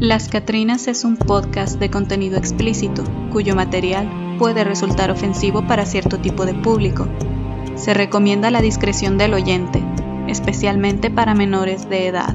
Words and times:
Las 0.00 0.28
Catrinas 0.28 0.88
es 0.88 1.04
un 1.04 1.16
podcast 1.16 1.78
de 1.78 1.88
contenido 1.88 2.36
explícito, 2.36 3.04
cuyo 3.30 3.54
material 3.54 4.36
puede 4.40 4.64
resultar 4.64 5.12
ofensivo 5.12 5.68
para 5.68 5.86
cierto 5.86 6.18
tipo 6.18 6.44
de 6.44 6.52
público. 6.52 7.08
Se 7.76 7.94
recomienda 7.94 8.50
la 8.50 8.60
discreción 8.60 9.18
del 9.18 9.34
oyente, 9.34 9.80
especialmente 10.26 11.10
para 11.10 11.36
menores 11.36 11.88
de 11.88 12.08
edad. 12.08 12.34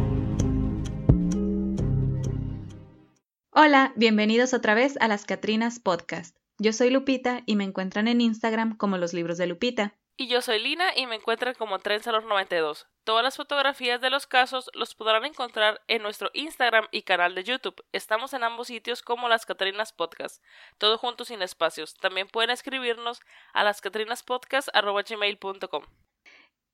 Hola, 3.52 3.92
bienvenidos 3.98 4.54
otra 4.54 4.74
vez 4.74 4.96
a 5.02 5.10
Las 5.10 5.26
Catrinas 5.26 5.80
Podcast. 5.80 6.38
Yo 6.60 6.72
soy 6.72 6.90
Lupita 6.90 7.44
y 7.46 7.58
me 7.58 7.66
encuentran 7.66 8.08
en 8.08 8.22
Instagram 8.22 8.78
como 8.78 8.98
los 8.98 9.14
libros 9.14 9.38
de 9.38 9.48
Lupita. 9.48 9.99
Y 10.20 10.28
yo 10.28 10.42
soy 10.42 10.60
Lina 10.60 10.92
y 10.98 11.08
me 11.08 11.16
encuentran 11.16 11.54
como 11.54 11.80
Trenzalor92. 11.80 12.88
Todas 13.06 13.24
las 13.24 13.38
fotografías 13.38 14.02
de 14.02 14.10
los 14.10 14.28
casos 14.28 14.70
los 14.74 14.94
podrán 14.94 15.24
encontrar 15.24 15.82
en 15.88 16.02
nuestro 16.02 16.30
Instagram 16.34 16.90
y 16.92 17.04
canal 17.04 17.36
de 17.36 17.46
YouTube. 17.46 17.82
Estamos 17.94 18.34
en 18.34 18.44
ambos 18.44 18.68
sitios 18.68 19.02
como 19.02 19.30
Las 19.30 19.46
Catrinas 19.46 19.94
Podcast, 19.94 20.44
todo 20.78 20.98
junto 20.98 21.24
sin 21.24 21.42
espacios. 21.42 21.94
También 21.94 22.28
pueden 22.28 22.50
escribirnos 22.50 23.22
a 23.54 23.64
lascatrinaspodcast.gmail.com. 23.64 25.86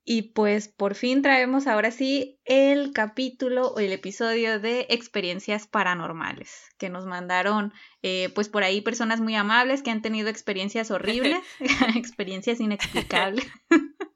Y 0.08 0.34
pues 0.34 0.68
por 0.68 0.94
fin 0.94 1.24
traemos 1.24 1.66
ahora 1.66 1.90
sí 1.90 2.40
el 2.46 2.94
capítulo 2.94 3.70
o 3.70 3.80
el 3.80 3.92
episodio 3.92 4.60
de 4.60 4.86
experiencias 4.92 5.66
paranormales 5.66 6.70
que 6.78 6.90
nos 6.90 7.08
mandaron 7.08 7.74
eh, 8.04 8.30
pues 8.36 8.48
por 8.48 8.64
ahí 8.64 8.82
personas 8.82 9.20
muy 9.20 9.34
amables 9.34 9.82
que 9.82 9.90
han 9.90 10.04
tenido 10.04 10.30
experiencias 10.30 10.92
horribles, 10.92 11.40
experiencias 11.96 12.60
inexplicables. 12.60 13.48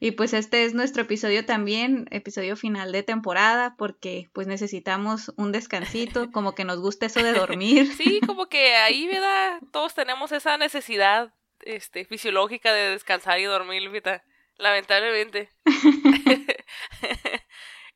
y 0.00 0.10
pues 0.10 0.32
este 0.32 0.64
es 0.64 0.74
nuestro 0.74 1.02
episodio 1.02 1.46
también, 1.46 2.08
episodio 2.10 2.56
final 2.56 2.90
de 2.90 3.04
temporada 3.04 3.76
porque 3.78 4.30
pues 4.32 4.48
necesitamos 4.48 5.32
un 5.36 5.52
descansito, 5.52 6.32
como 6.32 6.56
que 6.56 6.64
nos 6.64 6.80
gusta 6.80 7.06
eso 7.06 7.22
de 7.22 7.34
dormir. 7.34 7.86
Sí, 7.94 8.18
como 8.26 8.48
que 8.48 8.74
ahí, 8.74 9.06
¿verdad? 9.06 9.60
Todos 9.70 9.94
tenemos 9.94 10.32
esa 10.32 10.56
necesidad 10.56 11.32
este, 11.60 12.04
fisiológica 12.04 12.72
de 12.72 12.90
descansar 12.90 13.38
y 13.38 13.44
dormir, 13.44 13.88
¿verdad? 13.88 14.24
Lamentablemente. 14.62 15.50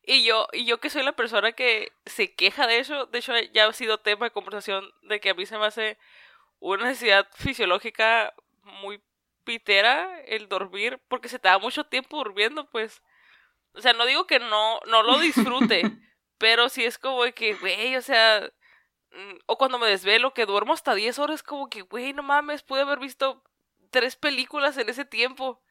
y 0.03 0.25
yo, 0.25 0.49
y 0.53 0.65
yo 0.67 0.81
que 0.81 0.91
soy 0.91 1.05
la 1.05 1.15
persona 1.15 1.53
que 1.53 1.93
se 2.07 2.35
queja 2.35 2.67
de 2.67 2.81
eso, 2.81 3.07
de 3.07 3.19
hecho 3.21 3.33
ya 3.55 3.69
ha 3.69 3.73
sido 3.73 3.99
tema 3.99 4.27
de 4.27 4.33
conversación 4.33 4.93
de 5.03 5.21
que 5.21 5.31
a 5.31 5.35
mí 5.35 5.47
se 5.47 5.59
me 5.59 5.67
hace 5.67 5.97
una 6.59 6.87
necesidad 6.87 7.29
fisiológica 7.37 8.35
muy 8.65 9.01
pitera 9.45 10.21
el 10.23 10.49
dormir, 10.49 11.01
porque 11.07 11.29
se 11.29 11.39
te 11.39 11.47
da 11.47 11.61
mucho 11.61 11.85
tiempo 11.85 12.17
durmiendo, 12.17 12.69
pues. 12.69 13.01
O 13.75 13.81
sea, 13.81 13.93
no 13.93 14.05
digo 14.05 14.27
que 14.27 14.41
no, 14.41 14.81
no 14.89 15.05
lo 15.05 15.21
disfrute, 15.21 15.83
pero 16.39 16.69
sí 16.69 16.85
es 16.85 16.99
como 16.99 17.23
que, 17.33 17.55
güey, 17.55 17.95
o 17.95 18.03
sea, 18.03 18.51
mm, 19.13 19.37
o 19.47 19.57
cuando 19.57 19.79
me 19.79 19.87
desvelo, 19.87 20.35
que 20.35 20.47
duermo 20.47 20.73
hasta 20.73 20.97
10 20.97 21.21
horas, 21.21 21.45
como 21.45 21.71
que, 21.71 21.83
güey, 21.83 22.13
no 22.13 22.25
mames, 22.25 22.65
pude 22.65 22.81
haber 22.81 22.99
visto 22.99 23.45
tres 23.91 24.17
películas 24.17 24.77
en 24.79 24.89
ese 24.89 25.05
tiempo 25.05 25.63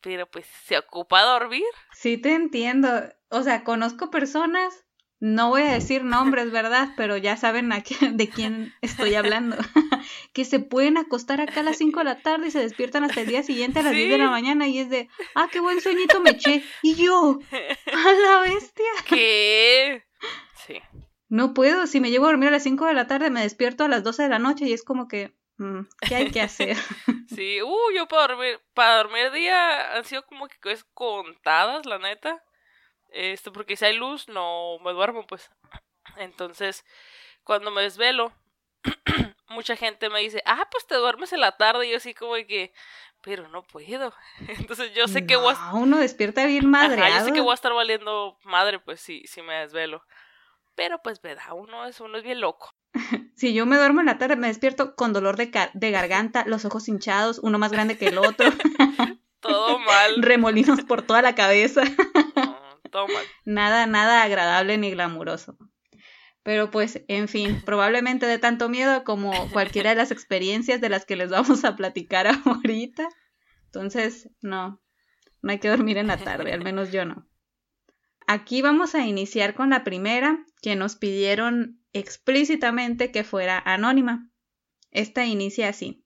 pero 0.00 0.28
pues 0.30 0.46
se 0.64 0.78
ocupa 0.78 1.22
dormir. 1.22 1.64
Sí, 1.92 2.16
te 2.16 2.34
entiendo. 2.34 2.88
O 3.28 3.42
sea, 3.42 3.64
conozco 3.64 4.10
personas, 4.10 4.84
no 5.20 5.50
voy 5.50 5.62
a 5.62 5.72
decir 5.72 6.04
nombres, 6.04 6.50
¿verdad? 6.52 6.90
Pero 6.96 7.16
ya 7.16 7.36
saben 7.36 7.72
a 7.72 7.82
de 8.12 8.28
quién 8.28 8.74
estoy 8.80 9.14
hablando. 9.14 9.56
que 10.32 10.44
se 10.44 10.60
pueden 10.60 10.96
acostar 10.96 11.40
acá 11.40 11.60
a 11.60 11.64
las 11.64 11.78
5 11.78 11.98
de 12.00 12.04
la 12.04 12.22
tarde 12.22 12.48
y 12.48 12.50
se 12.50 12.60
despiertan 12.60 13.04
hasta 13.04 13.20
el 13.20 13.26
día 13.26 13.42
siguiente 13.42 13.80
a 13.80 13.82
las 13.82 13.92
10 13.92 14.10
de 14.10 14.18
la 14.18 14.30
mañana 14.30 14.66
y 14.66 14.78
es 14.78 14.90
de, 14.90 15.08
ah, 15.34 15.48
qué 15.50 15.60
buen 15.60 15.80
sueñito 15.80 16.20
me 16.20 16.30
eché. 16.30 16.64
Y 16.82 16.94
yo, 16.94 17.38
a 17.50 18.12
la 18.12 18.40
bestia. 18.40 18.84
¿Qué? 19.08 20.04
Sí. 20.66 20.80
No 21.28 21.54
puedo, 21.54 21.86
si 21.86 22.00
me 22.00 22.10
llevo 22.10 22.26
a 22.26 22.30
dormir 22.30 22.48
a 22.48 22.52
las 22.52 22.64
5 22.64 22.86
de 22.86 22.94
la 22.94 23.06
tarde 23.06 23.30
me 23.30 23.42
despierto 23.42 23.84
a 23.84 23.88
las 23.88 24.02
12 24.02 24.24
de 24.24 24.28
la 24.28 24.38
noche 24.38 24.66
y 24.66 24.72
es 24.72 24.82
como 24.82 25.06
que, 25.06 25.36
¿Qué 26.00 26.14
hay 26.14 26.30
que 26.30 26.40
hacer? 26.40 26.76
sí, 27.28 27.62
uh, 27.62 27.92
yo 27.94 28.06
para 28.08 28.28
dormir, 28.28 28.60
para 28.74 28.96
dormir 28.96 29.30
día 29.32 29.96
han 29.96 30.04
sido 30.04 30.24
como 30.24 30.48
que 30.48 30.58
cosas 30.58 30.84
contadas, 30.94 31.86
la 31.86 31.98
neta. 31.98 32.42
Esto, 33.10 33.52
porque 33.52 33.76
si 33.76 33.84
hay 33.84 33.96
luz, 33.96 34.28
no 34.28 34.78
me 34.84 34.92
duermo, 34.92 35.26
pues. 35.26 35.50
Entonces, 36.16 36.84
cuando 37.44 37.70
me 37.70 37.82
desvelo, 37.82 38.32
mucha 39.48 39.76
gente 39.76 40.08
me 40.08 40.20
dice, 40.20 40.42
ah, 40.46 40.66
pues 40.70 40.86
te 40.86 40.94
duermes 40.94 41.32
en 41.32 41.40
la 41.40 41.56
tarde. 41.56 41.86
Y 41.86 41.90
yo 41.90 41.98
así 41.98 42.14
como 42.14 42.34
que, 42.34 42.72
pero 43.20 43.48
no 43.48 43.62
puedo. 43.62 44.14
Entonces 44.48 44.94
yo 44.94 45.08
sé 45.08 45.26
que 45.26 45.36
voy 45.36 45.54
a... 45.56 45.74
uno 45.74 45.98
despierta 45.98 46.46
bien 46.46 46.70
madre. 46.70 47.02
yo 47.10 47.24
sé 47.24 47.32
que 47.32 47.40
voy 47.40 47.50
a 47.50 47.54
estar 47.54 47.72
valiendo 47.74 48.38
madre, 48.44 48.78
pues, 48.78 49.00
si, 49.00 49.26
si 49.26 49.42
me 49.42 49.54
desvelo. 49.54 50.02
Pero 50.74 51.02
pues, 51.02 51.20
verdad, 51.20 51.52
uno 51.52 51.84
es, 51.84 52.00
uno 52.00 52.16
es 52.16 52.24
bien 52.24 52.40
loco. 52.40 52.74
Si 53.34 53.54
yo 53.54 53.64
me 53.64 53.76
duermo 53.76 54.00
en 54.00 54.06
la 54.06 54.18
tarde, 54.18 54.36
me 54.36 54.48
despierto 54.48 54.94
con 54.94 55.12
dolor 55.12 55.36
de, 55.36 55.50
de 55.72 55.90
garganta, 55.90 56.44
los 56.46 56.64
ojos 56.66 56.88
hinchados, 56.88 57.38
uno 57.42 57.58
más 57.58 57.72
grande 57.72 57.96
que 57.96 58.08
el 58.08 58.18
otro. 58.18 58.50
todo 59.40 59.78
mal. 59.78 60.16
Remolinos 60.22 60.82
por 60.82 61.02
toda 61.02 61.22
la 61.22 61.34
cabeza. 61.34 61.82
todo 62.90 63.08
mal. 63.08 63.24
Nada, 63.46 63.86
nada 63.86 64.22
agradable 64.22 64.76
ni 64.76 64.90
glamuroso. 64.90 65.56
Pero 66.42 66.70
pues, 66.70 67.02
en 67.08 67.28
fin, 67.28 67.62
probablemente 67.64 68.26
de 68.26 68.38
tanto 68.38 68.68
miedo 68.68 69.04
como 69.04 69.32
cualquiera 69.50 69.90
de 69.90 69.96
las 69.96 70.10
experiencias 70.10 70.80
de 70.80 70.88
las 70.88 71.04
que 71.04 71.16
les 71.16 71.30
vamos 71.30 71.64
a 71.64 71.76
platicar 71.76 72.26
ahorita. 72.44 73.08
Entonces, 73.66 74.30
no, 74.40 74.80
no 75.42 75.50
hay 75.50 75.58
que 75.58 75.68
dormir 75.68 75.98
en 75.98 76.08
la 76.08 76.16
tarde, 76.16 76.52
al 76.52 76.62
menos 76.62 76.92
yo 76.92 77.04
no. 77.04 77.26
Aquí 78.26 78.62
vamos 78.62 78.94
a 78.94 79.06
iniciar 79.06 79.54
con 79.54 79.70
la 79.70 79.84
primera 79.84 80.44
que 80.62 80.76
nos 80.76 80.96
pidieron 80.96 81.79
explícitamente 81.92 83.10
que 83.10 83.24
fuera 83.24 83.58
anónima. 83.58 84.30
Esta 84.90 85.26
inicia 85.26 85.68
así. 85.68 86.04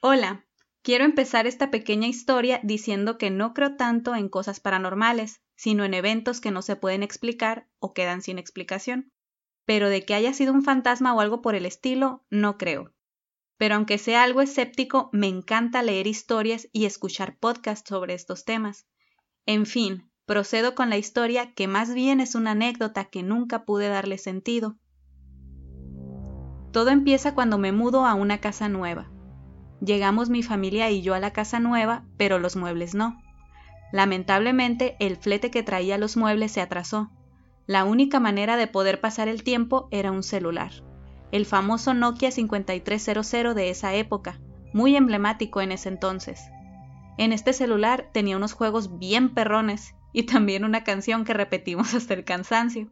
Hola, 0.00 0.46
quiero 0.82 1.04
empezar 1.04 1.46
esta 1.46 1.70
pequeña 1.70 2.08
historia 2.08 2.60
diciendo 2.62 3.16
que 3.18 3.30
no 3.30 3.54
creo 3.54 3.76
tanto 3.76 4.14
en 4.14 4.28
cosas 4.28 4.60
paranormales, 4.60 5.40
sino 5.56 5.84
en 5.84 5.94
eventos 5.94 6.40
que 6.40 6.50
no 6.50 6.62
se 6.62 6.76
pueden 6.76 7.02
explicar 7.02 7.68
o 7.78 7.94
quedan 7.94 8.22
sin 8.22 8.38
explicación. 8.38 9.12
Pero 9.64 9.88
de 9.88 10.04
que 10.04 10.14
haya 10.14 10.34
sido 10.34 10.52
un 10.52 10.62
fantasma 10.62 11.14
o 11.14 11.20
algo 11.20 11.40
por 11.40 11.54
el 11.54 11.64
estilo, 11.64 12.24
no 12.28 12.58
creo. 12.58 12.92
Pero 13.56 13.76
aunque 13.76 13.98
sea 13.98 14.24
algo 14.24 14.42
escéptico, 14.42 15.08
me 15.12 15.28
encanta 15.28 15.82
leer 15.82 16.06
historias 16.06 16.68
y 16.72 16.84
escuchar 16.84 17.38
podcasts 17.38 17.88
sobre 17.88 18.14
estos 18.14 18.44
temas. 18.44 18.86
En 19.46 19.64
fin, 19.64 20.10
Procedo 20.26 20.74
con 20.74 20.88
la 20.88 20.96
historia 20.96 21.52
que 21.52 21.68
más 21.68 21.92
bien 21.92 22.18
es 22.18 22.34
una 22.34 22.52
anécdota 22.52 23.04
que 23.04 23.22
nunca 23.22 23.66
pude 23.66 23.88
darle 23.88 24.16
sentido. 24.16 24.76
Todo 26.72 26.88
empieza 26.88 27.34
cuando 27.34 27.58
me 27.58 27.72
mudo 27.72 28.06
a 28.06 28.14
una 28.14 28.38
casa 28.38 28.70
nueva. 28.70 29.10
Llegamos 29.84 30.30
mi 30.30 30.42
familia 30.42 30.90
y 30.90 31.02
yo 31.02 31.12
a 31.12 31.20
la 31.20 31.34
casa 31.34 31.60
nueva, 31.60 32.06
pero 32.16 32.38
los 32.38 32.56
muebles 32.56 32.94
no. 32.94 33.20
Lamentablemente, 33.92 34.96
el 34.98 35.18
flete 35.18 35.50
que 35.50 35.62
traía 35.62 35.98
los 35.98 36.16
muebles 36.16 36.52
se 36.52 36.62
atrasó. 36.62 37.10
La 37.66 37.84
única 37.84 38.18
manera 38.18 38.56
de 38.56 38.66
poder 38.66 39.02
pasar 39.02 39.28
el 39.28 39.42
tiempo 39.42 39.88
era 39.90 40.10
un 40.10 40.22
celular. 40.22 40.72
El 41.32 41.44
famoso 41.44 41.92
Nokia 41.92 42.30
5300 42.30 43.54
de 43.54 43.68
esa 43.68 43.92
época, 43.92 44.40
muy 44.72 44.96
emblemático 44.96 45.60
en 45.60 45.70
ese 45.70 45.90
entonces. 45.90 46.40
En 47.18 47.34
este 47.34 47.52
celular 47.52 48.08
tenía 48.14 48.38
unos 48.38 48.54
juegos 48.54 48.98
bien 48.98 49.34
perrones 49.34 49.94
y 50.14 50.22
también 50.22 50.64
una 50.64 50.84
canción 50.84 51.24
que 51.24 51.34
repetimos 51.34 51.92
hasta 51.94 52.14
el 52.14 52.24
cansancio. 52.24 52.88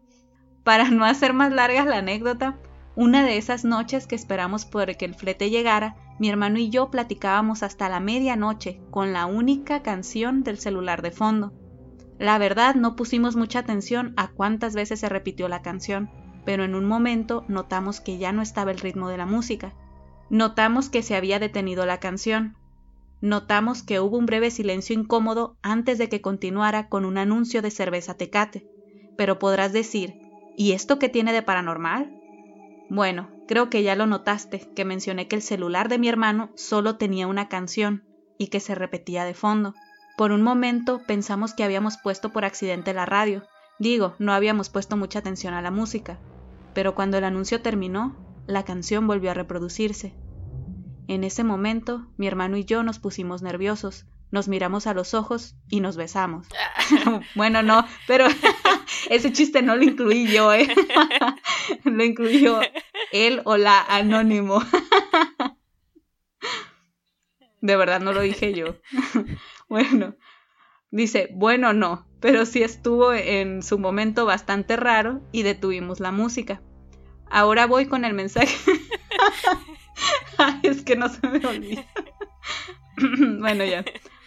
Para 0.65 0.91
no 0.91 1.07
hacer 1.07 1.33
más 1.33 1.53
larga 1.53 1.87
la 1.87 1.99
anécdota, 1.99 2.59
una 2.95 3.25
de 3.25 3.39
esas 3.39 3.65
noches 3.65 4.07
que 4.07 4.15
esperamos 4.15 4.67
por 4.67 4.95
que 4.97 5.07
el 5.07 5.15
flete 5.15 5.49
llegara, 5.49 5.97
mi 6.19 6.29
hermano 6.29 6.59
y 6.59 6.69
yo 6.69 6.91
platicábamos 6.91 7.63
hasta 7.63 7.89
la 7.89 8.01
medianoche 8.01 8.81
con 8.91 9.15
la 9.15 9.25
única 9.25 9.83
canción 9.83 10.43
del 10.43 10.59
celular 10.59 11.01
de 11.01 11.11
fondo. 11.11 11.55
La 12.19 12.37
verdad 12.39 12.75
no 12.75 12.97
pusimos 12.97 13.35
mucha 13.35 13.61
atención 13.61 14.13
a 14.17 14.29
cuántas 14.29 14.75
veces 14.75 15.01
se 15.01 15.09
repitió 15.09 15.49
la 15.49 15.63
canción, 15.63 16.11
pero 16.45 16.65
en 16.65 16.75
un 16.75 16.85
momento 16.85 17.45
notamos 17.49 18.01
que 18.01 18.19
ya 18.19 18.33
no 18.33 18.43
estaba 18.43 18.73
el 18.73 18.79
ritmo 18.79 19.09
de 19.09 19.17
la 19.17 19.27
música. 19.27 19.73
Notamos 20.29 20.91
que 20.91 21.03
se 21.03 21.17
había 21.17 21.39
detenido 21.39 21.87
la 21.87 21.99
canción, 21.99 22.57
Notamos 23.23 23.85
que 23.85 24.01
hubo 24.01 24.19
un 24.19 24.27
breve 24.27 24.51
silencio 24.51 24.95
incómodo 24.95 25.57
antes 25.63 25.97
de 25.97 26.09
que 26.09 26.21
continuara 26.21 26.89
con 26.89 27.05
un 27.05 27.19
anuncio 27.19 27.63
de 27.63 27.71
cerveza 27.71 28.15
tecate. 28.15 28.67
Pero 29.17 29.39
podrás 29.39 29.73
decir, 29.73 30.19
¿y 30.57 30.73
esto 30.73 30.99
qué 30.99 31.09
tiene 31.09 31.33
de 31.33 31.41
paranormal? 31.43 32.13
Bueno, 32.89 33.31
creo 33.47 33.71
que 33.71 33.85
ya 33.85 33.95
lo 33.95 34.07
notaste, 34.07 34.69
que 34.75 34.85
mencioné 34.85 35.29
que 35.29 35.37
el 35.37 35.43
celular 35.43 35.89
de 35.89 35.99
mi 35.99 36.09
hermano 36.09 36.53
solo 36.57 36.97
tenía 36.97 37.29
una 37.29 37.49
canción 37.49 38.09
y 38.39 38.49
que 38.49 38.59
se 38.59 38.75
repetía 38.75 39.25
de 39.25 39.35
fondo. 39.35 39.73
Por 40.17 40.33
un 40.33 40.43
momento 40.43 41.01
pensamos 41.07 41.55
que 41.55 41.63
habíamos 41.63 41.99
puesto 41.99 42.33
por 42.33 42.45
accidente 42.45 42.93
la 42.93 43.07
radio. 43.07 43.45
Digo, 43.79 44.17
no 44.19 44.33
habíamos 44.33 44.69
puesto 44.69 44.97
mucha 44.97 45.21
atención 45.21 45.55
a 45.55 45.63
la 45.63 45.71
música. 45.71 46.25
Pero 46.73 46.97
cuando 46.97 47.19
el 47.19 47.25
anuncio 47.25 47.63
terminó, 47.63 48.21
la 48.47 48.65
canción 48.65 49.07
volvió 49.07 49.31
a 49.31 49.35
reproducirse. 49.35 50.22
En 51.13 51.25
ese 51.25 51.45
momento, 51.45 52.07
mi 52.17 52.27
hermano 52.27 52.57
y 52.57 52.65
yo 52.65 52.83
nos 52.83 52.99
pusimos 52.99 53.43
nerviosos, 53.43 54.07
Nos 54.31 54.49
miramos 54.49 54.87
a 54.87 54.95
los 54.95 55.13
ojos 55.13 55.57
y 55.69 55.81
nos 55.81 55.99
besamos. 55.99 56.49
bueno, 57.35 57.63
no, 57.63 57.87
pero 58.07 58.25
ese 59.11 59.31
chiste 59.31 59.61
no 59.61 59.77
lo 59.77 59.85
incluí 59.85 60.27
yo, 60.27 60.55
¿eh? 60.55 60.75
lo 61.85 62.03
incluyó 62.03 62.61
él 63.13 63.43
o 63.45 63.59
la 63.59 63.83
anónimo. 63.83 64.63
De 67.61 67.77
verdad 67.77 68.01
no 68.01 68.15
lo 68.15 68.23
dije 68.23 68.55
yo. 68.55 68.77
bueno, 69.69 70.17
dice, 70.91 71.29
bueno, 71.35 71.75
no, 71.75 72.09
pero 72.21 72.47
sí 72.47 72.63
estuvo 72.63 73.13
en 73.13 73.63
su 73.63 73.79
momento 73.79 74.25
bastante 74.25 74.77
raro 74.77 75.21
y 75.31 75.43
detuvimos 75.43 76.01
la 76.01 76.11
música. 76.11 76.63
Ahora 77.29 77.67
voy 77.67 77.85
con 77.85 78.07
el 78.07 78.15
mensaje. 78.15 78.57
Ay, 80.39 80.61
es 80.63 80.83
que 80.83 80.97
no 80.97 81.09
se 81.09 81.27
me 81.27 81.45
olvida. 81.47 81.85
bueno, 83.41 83.65
ya. 83.65 83.85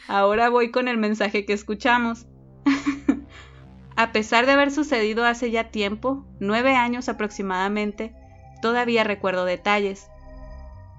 Ahora 0.08 0.50
voy 0.50 0.72
con 0.72 0.88
el 0.88 0.98
mensaje 0.98 1.46
que 1.46 1.54
escuchamos. 1.54 2.26
A 3.96 4.12
pesar 4.12 4.46
de 4.46 4.52
haber 4.52 4.72
sucedido 4.72 5.26
hace 5.26 5.52
ya 5.52 5.72
tiempo, 5.72 6.26
nueve 6.40 6.76
años 6.76 7.08
aproximadamente, 7.08 8.14
todavía 8.62 9.04
recuerdo 9.04 9.46
detalles. 9.46 10.10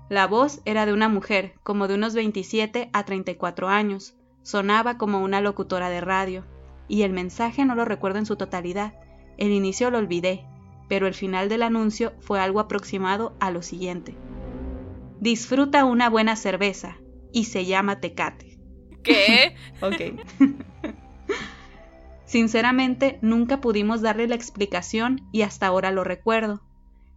La 0.09 0.27
voz 0.27 0.63
era 0.65 0.87
de 0.87 0.93
una 0.93 1.09
mujer, 1.09 1.55
como 1.63 1.89
de 1.89 1.95
unos 1.95 2.15
27 2.15 2.91
a 2.93 3.05
34 3.05 3.69
años. 3.69 4.17
Sonaba 4.43 4.97
como 4.97 5.21
una 5.21 5.41
locutora 5.41 5.91
de 5.91 6.01
radio. 6.01 6.45
Y 6.89 7.03
el 7.03 7.13
mensaje 7.13 7.65
no 7.65 7.75
lo 7.75 7.85
recuerdo 7.85 8.19
en 8.19 8.27
su 8.27 8.37
totalidad. 8.37 8.95
El 9.37 9.51
inicio 9.51 9.91
lo 9.91 9.99
olvidé, 9.99 10.47
pero 10.89 11.07
el 11.07 11.15
final 11.15 11.49
del 11.49 11.63
anuncio 11.63 12.13
fue 12.21 12.41
algo 12.41 12.61
aproximado 12.61 13.35
a 13.41 13.51
lo 13.51 13.63
siguiente. 13.63 14.15
Disfruta 15.21 15.85
una 15.85 16.11
buena 16.11 16.37
cerveza 16.37 16.97
y 17.33 17.45
se 17.45 17.65
llama 17.65 18.01
Tecate. 18.01 18.59
¿Qué? 19.03 19.55
ok. 19.81 20.21
Sinceramente, 22.25 23.19
nunca 23.23 23.61
pudimos 23.61 24.03
darle 24.03 24.27
la 24.27 24.35
explicación 24.35 25.23
y 25.33 25.43
hasta 25.43 25.67
ahora 25.67 25.91
lo 25.93 26.03
recuerdo. 26.03 26.61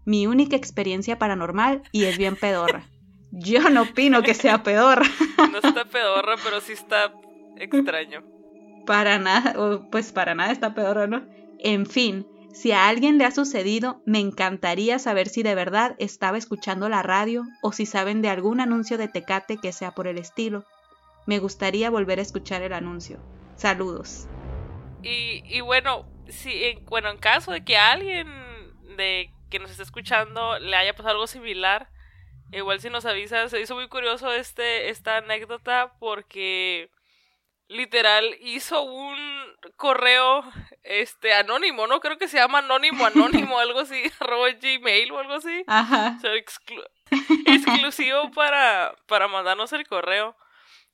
Mi 0.05 0.27
única 0.27 0.55
experiencia 0.55 1.17
paranormal 1.17 1.81
y 1.91 2.05
es 2.05 2.17
bien 2.17 2.35
pedorra. 2.35 2.87
Yo 3.31 3.69
no 3.69 3.83
opino 3.83 4.21
que 4.21 4.33
sea 4.33 4.63
pedorra. 4.63 5.05
no 5.51 5.57
está 5.57 5.85
pedorra, 5.85 6.35
pero 6.43 6.61
sí 6.61 6.73
está 6.73 7.13
extraño. 7.57 8.23
Para 8.85 9.19
nada, 9.19 9.55
pues 9.91 10.11
para 10.11 10.35
nada 10.35 10.51
está 10.51 10.73
pedorra, 10.73 11.07
¿no? 11.07 11.27
En 11.59 11.85
fin, 11.85 12.25
si 12.59 12.73
a 12.73 12.89
alguien 12.89 13.17
le 13.17 13.23
ha 13.23 13.31
sucedido, 13.31 14.01
me 14.05 14.19
encantaría 14.19 14.99
saber 14.99 15.29
si 15.29 15.43
de 15.43 15.55
verdad 15.55 15.95
estaba 15.97 16.37
escuchando 16.37 16.89
la 16.89 17.01
radio 17.01 17.45
o 17.61 17.71
si 17.71 17.85
saben 17.85 18.21
de 18.21 18.27
algún 18.27 18.59
anuncio 18.59 18.97
de 18.97 19.07
Tecate 19.07 19.55
que 19.61 19.71
sea 19.71 19.91
por 19.91 20.07
el 20.07 20.17
estilo. 20.17 20.65
Me 21.25 21.39
gustaría 21.39 21.89
volver 21.89 22.19
a 22.19 22.21
escuchar 22.21 22.61
el 22.61 22.73
anuncio. 22.73 23.17
Saludos. 23.55 24.27
Y, 25.01 25.61
bueno, 25.61 26.05
si 26.27 26.65
en, 26.65 26.83
bueno, 26.83 27.09
en 27.11 27.17
caso 27.17 27.53
de 27.53 27.63
que 27.63 27.77
alguien 27.77 28.27
de 28.97 29.31
que 29.49 29.59
nos 29.59 29.71
esté 29.71 29.83
escuchando 29.83 30.59
le 30.59 30.75
haya 30.75 30.93
pasado 30.93 31.11
algo 31.11 31.27
similar, 31.27 31.89
igual 32.51 32.81
si 32.81 32.89
nos 32.89 33.05
avisa, 33.05 33.47
se 33.47 33.61
hizo 33.61 33.75
muy 33.75 33.87
curioso 33.87 34.33
este, 34.33 34.89
esta 34.89 35.15
anécdota 35.15 35.93
porque 35.97 36.91
literal 37.69 38.35
hizo 38.41 38.81
un 38.81 39.17
correo 39.77 40.43
este 40.83 41.33
anónimo, 41.33 41.87
¿no? 41.87 42.01
Creo 42.01 42.17
que 42.17 42.27
se 42.27 42.37
llama 42.37 42.59
anónimo 42.59 43.05
anónimo, 43.05 43.59
algo 43.59 43.79
así, 43.79 44.03
arroba 44.19 44.49
gmail 44.49 45.11
o 45.11 45.19
algo 45.19 45.33
así. 45.33 45.63
Ajá. 45.67 46.19
exclusivo 47.45 48.31
para, 48.31 48.93
para 49.07 49.27
mandarnos 49.27 49.71
el 49.71 49.87
correo. 49.87 50.35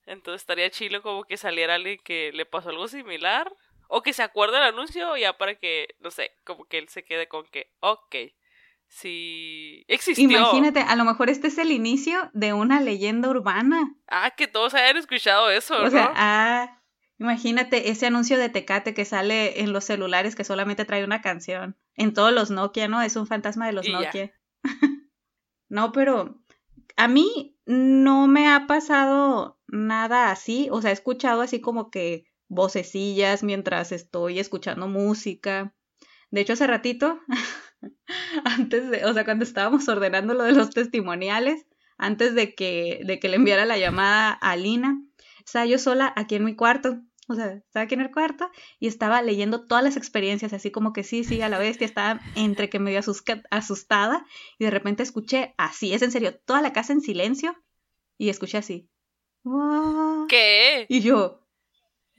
Entonces 0.06 0.44
estaría 0.44 0.70
chido 0.70 1.02
como 1.02 1.24
que 1.24 1.38
saliera 1.38 1.76
alguien 1.76 1.98
que 2.04 2.32
le 2.34 2.46
pasó 2.46 2.70
algo 2.70 2.88
similar 2.88 3.52
o 3.88 4.04
que 4.04 4.14
se 4.14 4.22
acuerde 4.22 4.58
del 4.58 4.68
anuncio 4.68 5.18
ya 5.18 5.34
para 5.34 5.56
que, 5.56 5.96
no 6.00 6.12
sé, 6.12 6.32
como 6.44 6.66
que 6.66 6.78
él 6.78 6.90
se 6.90 7.04
quede 7.04 7.28
con 7.28 7.46
que, 7.48 7.72
ok, 7.80 8.16
sí 8.96 9.84
existió. 9.88 10.24
Imagínate, 10.24 10.80
a 10.80 10.96
lo 10.96 11.04
mejor 11.04 11.30
este 11.30 11.48
es 11.48 11.58
el 11.58 11.72
inicio 11.72 12.30
de 12.34 12.54
una 12.54 12.80
leyenda 12.80 13.30
urbana. 13.30 13.96
Ah, 14.08 14.32
que 14.36 14.48
todos 14.48 14.74
hayan 14.74 14.98
escuchado 14.98 15.50
eso, 15.50 15.82
o 15.84 15.90
Sea, 15.90 16.12
ah, 16.16 16.82
imagínate 17.20 17.90
ese 17.90 18.08
anuncio 18.08 18.38
de 18.38 18.50
Tecate 18.50 18.94
que 18.94 19.06
sale 19.06 19.62
en 19.62 19.74
los 19.74 19.84
celulares 19.84 20.36
que 20.36 20.46
solamente 20.46 20.86
trae 20.86 21.04
una 21.04 21.22
canción. 21.22 21.78
En 21.96 22.14
todos 22.14 22.32
los 22.32 22.52
Nokia, 22.52 22.88
¿no? 22.88 23.02
Es 23.02 23.16
un 23.16 23.28
fantasma 23.28 23.68
de 23.68 23.74
los 23.74 23.88
Nokia. 23.88 24.34
no, 25.70 25.92
pero 25.92 26.42
a 26.96 27.08
mí 27.08 27.58
no 27.66 28.28
me 28.28 28.48
ha 28.48 28.66
pasado 28.68 29.60
nada 29.68 30.32
así, 30.32 30.70
o 30.72 30.82
sea, 30.82 30.92
he 30.92 30.94
escuchado 30.94 31.42
así 31.42 31.60
como 31.60 31.90
que 31.90 32.26
vocecillas 32.48 33.44
mientras 33.44 33.92
estoy 33.92 34.40
escuchando 34.40 34.88
música. 34.88 35.74
De 36.32 36.42
hecho, 36.42 36.54
hace 36.54 36.68
ratito, 36.68 37.20
antes 38.46 38.90
de, 38.90 39.06
o 39.06 39.14
sea, 39.14 39.26
cuando 39.26 39.44
estábamos 39.44 39.88
ordenando 39.88 40.34
lo 40.34 40.44
de 40.44 40.54
los 40.54 40.70
testimoniales, 40.70 41.66
antes 41.98 42.36
de 42.36 42.56
que, 42.56 43.02
de 43.06 43.20
que 43.20 43.30
le 43.30 43.38
enviara 43.38 43.66
la 43.66 43.78
llamada 43.78 44.32
a 44.32 44.56
Lina, 44.56 45.02
estaba 45.46 45.66
yo 45.66 45.78
sola 45.78 46.14
aquí 46.16 46.36
en 46.36 46.46
mi 46.46 46.56
cuarto. 46.56 47.02
O 47.28 47.34
sea, 47.34 47.54
estaba 47.54 47.86
aquí 47.86 47.96
en 47.96 48.02
el 48.02 48.12
cuarto 48.12 48.52
y 48.80 48.86
estaba 48.88 49.22
leyendo 49.24 49.66
todas 49.66 49.84
las 49.84 49.98
experiencias, 49.98 50.54
así 50.54 50.70
como 50.70 50.94
que 50.94 51.04
sí, 51.04 51.24
sí, 51.24 51.42
a 51.42 51.50
la 51.50 51.58
bestia, 51.58 51.86
estaba 51.86 52.22
entre 52.36 52.70
que 52.70 52.78
medio 52.78 53.02
asustada 53.50 54.26
y 54.60 54.66
de 54.66 54.70
repente 54.70 55.02
escuché 55.02 55.56
así, 55.58 55.94
es 55.94 56.04
en 56.04 56.12
serio, 56.12 56.38
toda 56.46 56.62
la 56.62 56.72
casa 56.72 56.94
en 56.94 57.02
silencio 57.02 57.56
y 58.20 58.30
escuché 58.30 58.60
así. 58.60 58.90
¿Qué? 60.30 60.86
Y 60.88 61.02
yo, 61.02 61.48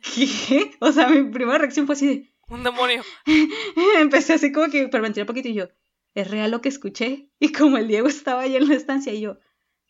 ¿qué? 0.03 0.73
O 0.81 0.91
sea, 0.91 1.09
mi 1.09 1.31
primera 1.31 1.59
reacción 1.59 1.87
fue 1.87 1.95
así 1.95 2.07
de... 2.07 2.36
Un 2.49 2.63
demonio. 2.63 3.03
Empecé 3.99 4.35
así 4.35 4.53
como 4.53 4.71
que 4.71 4.89
mentir 4.89 5.25
un 5.25 5.27
poquito 5.27 5.49
y 5.49 5.55
yo, 5.55 5.69
¿es 6.15 6.31
real 6.31 6.51
lo 6.51 6.61
que 6.61 6.69
escuché? 6.69 7.29
Y 7.41 7.53
como 7.53 7.77
el 7.77 7.89
Diego 7.89 8.09
estaba 8.09 8.43
ahí 8.43 8.57
en 8.57 8.69
la 8.69 8.75
estancia 8.75 9.13
y 9.13 9.21
yo, 9.21 9.39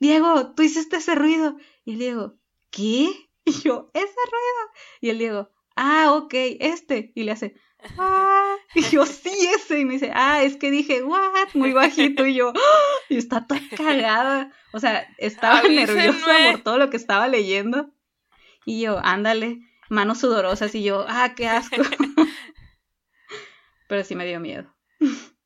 Diego, 0.00 0.55
tú 0.55 0.62
hiciste 0.62 0.97
ese 0.97 1.14
ruido. 1.14 1.56
Y 1.85 1.93
el 1.93 1.99
Diego, 1.99 2.38
¿qué? 2.70 3.11
Y 3.44 3.53
yo, 3.62 3.91
ese 3.94 4.06
ruido. 4.06 4.73
Y 5.00 5.11
el 5.11 5.19
Diego, 5.19 5.50
ah, 5.76 6.12
ok, 6.14 6.35
este. 6.61 7.12
Y 7.14 7.23
le 7.23 7.32
hace, 7.32 7.55
ah. 7.99 8.56
Y 8.75 8.82
yo, 8.82 9.06
sí, 9.06 9.49
ese. 9.55 9.79
Y 9.79 9.85
me 9.85 9.94
dice, 9.94 10.11
ah, 10.14 10.43
es 10.43 10.56
que 10.56 10.70
dije, 10.70 11.05
what, 11.05 11.55
muy 11.55 11.73
bajito. 11.73 12.26
Y 12.26 12.35
yo, 12.35 12.52
y 13.09 13.19
está 13.19 13.47
toda 13.47 13.61
cagada. 13.76 14.50
O 14.73 14.81
sea, 14.81 15.06
estaba 15.19 15.62
nerviosa 15.62 16.26
por 16.52 16.62
todo 16.62 16.79
lo 16.79 16.91
que 16.91 16.97
estaba 16.97 17.29
leyendo. 17.29 17.91
Y 18.64 18.81
yo, 18.81 18.99
ándale 19.05 19.61
manos 19.88 20.19
sudorosas 20.19 20.75
y 20.75 20.82
yo, 20.82 21.05
ah, 21.09 21.35
qué 21.35 21.49
asco. 21.49 21.76
Pero 23.88 24.05
sí 24.05 24.15
me 24.15 24.27
dio 24.27 24.41
miedo. 24.41 24.75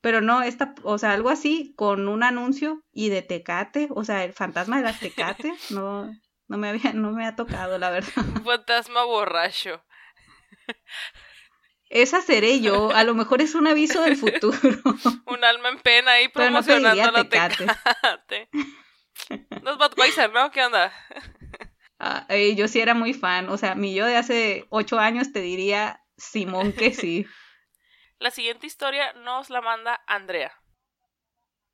Pero 0.00 0.20
no, 0.20 0.42
esta, 0.42 0.74
o 0.82 0.98
sea, 0.98 1.12
algo 1.12 1.30
así 1.30 1.74
con 1.76 2.08
un 2.08 2.24
anuncio 2.24 2.82
y 2.92 3.08
de 3.08 3.22
Tecate, 3.22 3.88
o 3.90 4.04
sea, 4.04 4.24
el 4.24 4.32
fantasma 4.32 4.78
de 4.78 4.82
las 4.82 4.98
Tecate, 4.98 5.54
no, 5.70 6.12
no 6.48 6.58
me 6.58 6.68
había, 6.68 6.92
no 6.92 7.12
me 7.12 7.24
ha 7.24 7.36
tocado, 7.36 7.78
la 7.78 7.90
verdad. 7.90 8.12
Un 8.36 8.44
fantasma 8.44 9.04
borracho. 9.04 9.84
Esa 11.88 12.20
seré 12.20 12.60
yo, 12.60 12.90
a 12.90 13.04
lo 13.04 13.14
mejor 13.14 13.42
es 13.42 13.54
un 13.54 13.66
aviso 13.66 14.02
del 14.02 14.16
futuro. 14.16 14.58
un 15.26 15.44
alma 15.44 15.68
en 15.68 15.78
pena 15.78 16.12
ahí 16.12 16.28
promocionando 16.28 17.12
la 17.12 17.24
Tecate. 17.28 17.66
tecate. 17.66 18.48
No 19.62 19.72
es 19.72 19.78
Budweiser, 19.78 20.32
¿no? 20.32 20.50
¿Qué 20.50 20.64
onda? 20.64 20.92
Ah, 21.98 22.26
eh, 22.28 22.56
yo 22.56 22.66
sí 22.66 22.80
era 22.80 22.94
muy 22.94 23.14
fan, 23.14 23.48
o 23.48 23.56
sea, 23.56 23.76
mi 23.76 23.94
yo 23.94 24.06
de 24.06 24.16
hace 24.16 24.66
ocho 24.70 24.98
años 24.98 25.32
te 25.32 25.40
diría 25.40 26.02
Simón 26.16 26.72
que 26.72 26.92
sí. 26.92 27.26
La 28.22 28.30
siguiente 28.30 28.68
historia 28.68 29.12
nos 29.14 29.50
la 29.50 29.60
manda 29.60 30.00
Andrea. 30.06 30.52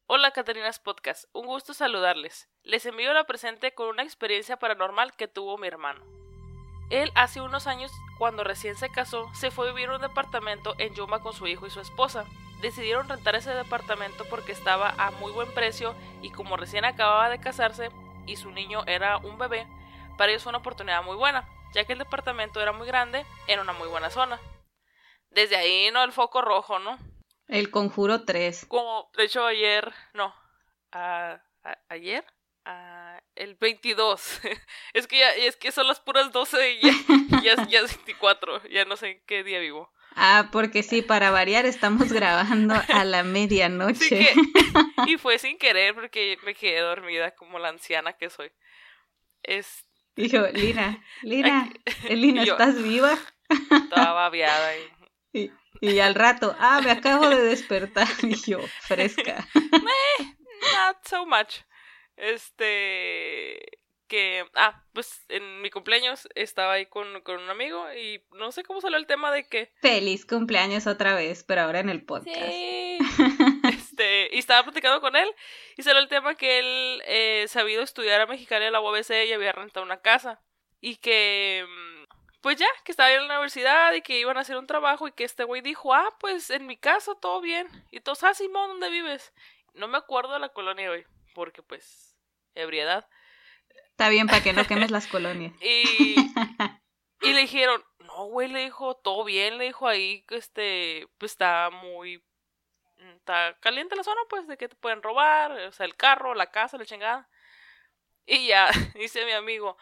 Hola 0.06 0.30
Catarinas 0.30 0.78
Podcast, 0.78 1.26
un 1.34 1.44
gusto 1.44 1.74
saludarles. 1.74 2.48
Les 2.62 2.86
envío 2.86 3.12
la 3.12 3.24
presente 3.24 3.74
con 3.74 3.88
una 3.88 4.02
experiencia 4.02 4.58
paranormal 4.58 5.14
que 5.14 5.28
tuvo 5.28 5.58
mi 5.58 5.68
hermano. 5.68 6.02
Él 6.88 7.12
hace 7.14 7.42
unos 7.42 7.66
años, 7.66 7.92
cuando 8.16 8.44
recién 8.44 8.76
se 8.76 8.88
casó, 8.88 9.30
se 9.34 9.50
fue 9.50 9.68
a 9.68 9.72
vivir 9.72 9.90
a 9.90 9.96
un 9.96 10.00
departamento 10.00 10.74
en 10.78 10.94
Yuma 10.94 11.20
con 11.20 11.34
su 11.34 11.46
hijo 11.46 11.66
y 11.66 11.70
su 11.70 11.82
esposa. 11.82 12.24
Decidieron 12.62 13.10
rentar 13.10 13.34
ese 13.34 13.50
departamento 13.50 14.24
porque 14.30 14.52
estaba 14.52 14.94
a 14.96 15.10
muy 15.10 15.32
buen 15.32 15.52
precio 15.52 15.94
y 16.22 16.30
como 16.30 16.56
recién 16.56 16.86
acababa 16.86 17.28
de 17.28 17.40
casarse 17.40 17.90
y 18.26 18.36
su 18.36 18.50
niño 18.52 18.84
era 18.86 19.18
un 19.18 19.36
bebé, 19.36 19.66
para 20.16 20.32
ellos 20.32 20.44
fue 20.44 20.50
una 20.52 20.60
oportunidad 20.60 21.04
muy 21.04 21.16
buena, 21.16 21.46
ya 21.74 21.84
que 21.84 21.92
el 21.92 21.98
departamento 21.98 22.58
era 22.62 22.72
muy 22.72 22.86
grande 22.86 23.26
en 23.48 23.60
una 23.60 23.74
muy 23.74 23.88
buena 23.88 24.08
zona. 24.08 24.40
Desde 25.38 25.54
ahí, 25.54 25.88
¿no? 25.92 26.02
El 26.02 26.10
foco 26.10 26.42
rojo, 26.42 26.80
¿no? 26.80 26.98
El 27.46 27.70
conjuro 27.70 28.24
3. 28.24 28.66
Como, 28.66 29.08
de 29.16 29.22
hecho, 29.22 29.46
ayer, 29.46 29.92
no, 30.12 30.34
ayer, 31.88 32.24
el 33.36 33.54
22. 33.54 34.40
es 34.94 35.06
que 35.06 35.20
ya, 35.20 35.30
es 35.30 35.54
que 35.54 35.70
son 35.70 35.86
las 35.86 36.00
puras 36.00 36.32
12 36.32 36.72
y 36.72 36.80
ya, 36.80 37.54
ya, 37.68 37.80
es 37.82 37.96
24, 37.98 38.68
ya 38.68 38.84
no 38.84 38.96
sé 38.96 39.10
en 39.10 39.22
qué 39.26 39.44
día 39.44 39.60
vivo. 39.60 39.92
Ah, 40.16 40.48
porque 40.50 40.82
sí, 40.82 41.02
para 41.02 41.30
variar 41.30 41.66
estamos 41.66 42.12
grabando 42.12 42.74
a 42.88 43.04
la 43.04 43.22
medianoche. 43.22 44.30
y 45.06 45.18
fue 45.18 45.38
sin 45.38 45.56
querer 45.56 45.94
porque 45.94 46.36
me 46.44 46.56
quedé 46.56 46.80
dormida 46.80 47.30
como 47.36 47.60
la 47.60 47.68
anciana 47.68 48.12
que 48.14 48.28
soy. 48.28 48.50
Y 50.16 50.26
yo, 50.30 50.48
Lina, 50.48 51.00
Lina, 51.22 51.70
Lina, 52.10 52.42
¿estás 52.42 52.82
viva? 52.82 53.16
Estaba 53.48 54.14
babeada 54.14 54.76
y... 54.76 54.97
y... 55.32 55.98
al 56.00 56.14
rato, 56.14 56.54
ah, 56.58 56.80
me 56.82 56.90
acabo 56.90 57.28
de 57.28 57.42
despertar. 57.42 58.08
Y 58.22 58.34
yo, 58.50 58.60
fresca. 58.82 59.46
not 59.54 60.96
so 61.06 61.26
much. 61.26 61.60
Este 62.16 63.78
que, 64.08 64.44
ah, 64.54 64.82
pues 64.92 65.24
en 65.28 65.60
mi 65.60 65.70
cumpleaños 65.70 66.28
estaba 66.34 66.72
ahí 66.72 66.86
con, 66.86 67.20
con, 67.20 67.40
un 67.40 67.50
amigo 67.50 67.84
y 67.92 68.24
no 68.32 68.50
sé 68.50 68.64
cómo 68.64 68.80
salió 68.80 68.96
el 68.96 69.06
tema 69.06 69.30
de 69.30 69.46
que... 69.46 69.70
Feliz 69.80 70.26
cumpleaños 70.26 70.86
otra 70.86 71.14
vez, 71.14 71.44
pero 71.44 71.60
ahora 71.60 71.80
en 71.80 71.90
el 71.90 72.02
podcast. 72.02 72.34
Sí. 72.34 72.98
este, 73.68 74.34
y 74.34 74.38
estaba 74.38 74.64
platicando 74.64 75.00
con 75.00 75.14
él 75.14 75.28
y 75.76 75.82
salió 75.82 76.00
el 76.00 76.08
tema 76.08 76.34
que 76.34 76.58
él 76.58 77.02
eh, 77.06 77.44
se 77.48 77.60
había 77.60 77.74
ido 77.74 77.82
a 77.82 77.84
estudiar 77.84 78.20
a 78.20 78.26
Mexicali 78.26 78.64
a 78.64 78.70
la 78.70 78.80
UBC 78.80 79.26
y 79.28 79.32
había 79.32 79.52
rentado 79.52 79.84
una 79.84 80.00
casa. 80.00 80.40
Y 80.80 80.96
que, 80.96 81.64
mm, 81.68 81.97
pues 82.40 82.56
ya, 82.56 82.68
que 82.84 82.92
estaba 82.92 83.10
en 83.10 83.26
la 83.26 83.34
universidad 83.34 83.92
y 83.94 84.02
que 84.02 84.18
iban 84.18 84.36
a 84.36 84.40
hacer 84.40 84.56
un 84.56 84.66
trabajo 84.66 85.08
y 85.08 85.12
que 85.12 85.24
este 85.24 85.44
güey 85.44 85.60
dijo, 85.60 85.94
ah, 85.94 86.16
pues 86.20 86.50
en 86.50 86.66
mi 86.66 86.76
casa 86.76 87.14
todo 87.20 87.40
bien. 87.40 87.66
Y 87.90 88.00
todos, 88.00 88.22
ah, 88.24 88.34
Simón, 88.34 88.70
¿dónde 88.70 88.90
vives? 88.90 89.32
No 89.74 89.88
me 89.88 89.98
acuerdo 89.98 90.32
de 90.34 90.38
la 90.38 90.50
colonia 90.50 90.90
hoy, 90.90 91.04
porque 91.34 91.62
pues, 91.62 92.16
ebriedad. 92.54 93.08
Está 93.90 94.08
bien 94.08 94.28
para 94.28 94.42
que 94.42 94.52
no 94.52 94.64
quemes 94.66 94.90
las 94.90 95.06
colonias. 95.06 95.52
Y, 97.20 97.28
y 97.28 97.32
le 97.32 97.40
dijeron, 97.40 97.82
no, 97.98 98.26
güey, 98.26 98.46
le 98.46 98.60
dijo, 98.60 98.94
todo 98.94 99.24
bien, 99.24 99.58
le 99.58 99.64
dijo 99.64 99.88
ahí 99.88 100.22
que 100.28 100.36
este, 100.36 101.08
pues 101.18 101.32
está 101.32 101.68
muy, 101.70 102.22
está 103.16 103.56
caliente 103.60 103.96
la 103.96 104.04
zona, 104.04 104.20
pues, 104.30 104.46
de 104.46 104.56
que 104.56 104.68
te 104.68 104.76
pueden 104.76 105.02
robar, 105.02 105.50
o 105.50 105.72
sea, 105.72 105.84
el 105.84 105.96
carro, 105.96 106.34
la 106.34 106.52
casa, 106.52 106.78
la 106.78 106.86
chingada. 106.86 107.28
Y 108.24 108.46
ya, 108.46 108.68
dice 108.94 109.24
mi 109.24 109.32
amigo, 109.32 109.76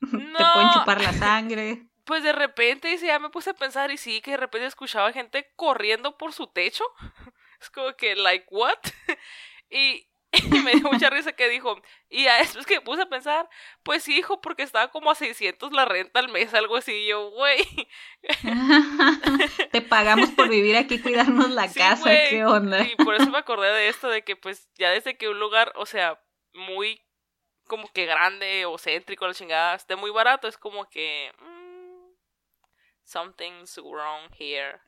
no. 0.00 0.38
Te 0.38 0.44
pueden 0.52 0.70
chupar 0.70 1.00
la 1.00 1.12
sangre. 1.12 1.86
Pues 2.04 2.22
de 2.22 2.32
repente, 2.32 2.88
dice, 2.88 3.06
ya 3.06 3.18
me 3.18 3.30
puse 3.30 3.50
a 3.50 3.54
pensar 3.54 3.90
y 3.90 3.96
sí, 3.96 4.20
que 4.20 4.32
de 4.32 4.36
repente 4.38 4.66
escuchaba 4.66 5.12
gente 5.12 5.52
corriendo 5.56 6.16
por 6.18 6.32
su 6.32 6.46
techo. 6.46 6.84
Es 7.60 7.70
como 7.70 7.94
que, 7.94 8.16
like, 8.16 8.46
what? 8.50 8.76
y, 9.70 10.08
y 10.32 10.58
me 10.60 10.72
dio 10.72 10.90
mucha 10.90 11.10
risa 11.10 11.32
que 11.32 11.48
dijo, 11.48 11.80
y 12.08 12.26
a 12.26 12.40
eso 12.40 12.58
es 12.58 12.66
que 12.66 12.76
me 12.76 12.80
puse 12.80 13.02
a 13.02 13.08
pensar, 13.08 13.48
pues 13.82 14.02
sí, 14.02 14.16
hijo, 14.16 14.40
porque 14.40 14.62
estaba 14.62 14.90
como 14.90 15.10
a 15.10 15.14
600 15.14 15.72
la 15.72 15.84
renta 15.84 16.20
al 16.20 16.28
mes, 16.30 16.54
algo 16.54 16.76
así, 16.76 16.92
y 16.92 17.08
yo, 17.08 17.30
güey. 17.30 17.62
Te 19.70 19.82
pagamos 19.82 20.30
por 20.30 20.48
vivir 20.48 20.76
aquí, 20.76 21.00
cuidarnos 21.00 21.50
la 21.50 21.70
casa, 21.70 22.10
¿qué 22.30 22.44
onda? 22.44 22.80
Y 22.82 22.96
por 22.96 23.14
eso 23.14 23.30
me 23.30 23.38
acordé 23.38 23.72
de 23.72 23.88
esto, 23.88 24.08
de 24.08 24.22
que 24.24 24.36
pues 24.36 24.70
ya 24.74 24.90
desde 24.90 25.16
que 25.18 25.28
un 25.28 25.38
lugar, 25.38 25.72
o 25.76 25.84
sea, 25.84 26.20
muy 26.54 27.00
como 27.66 27.92
que 27.92 28.06
grande 28.06 28.64
o 28.66 28.78
céntrico, 28.78 29.26
la 29.26 29.34
chingada, 29.34 29.74
esté 29.74 29.96
muy 29.96 30.10
barato, 30.10 30.48
es 30.48 30.56
como 30.56 30.88
que... 30.88 31.32
Mm, 31.40 31.51
something's 33.04 33.76
wrong 33.78 34.30
here. 34.38 34.80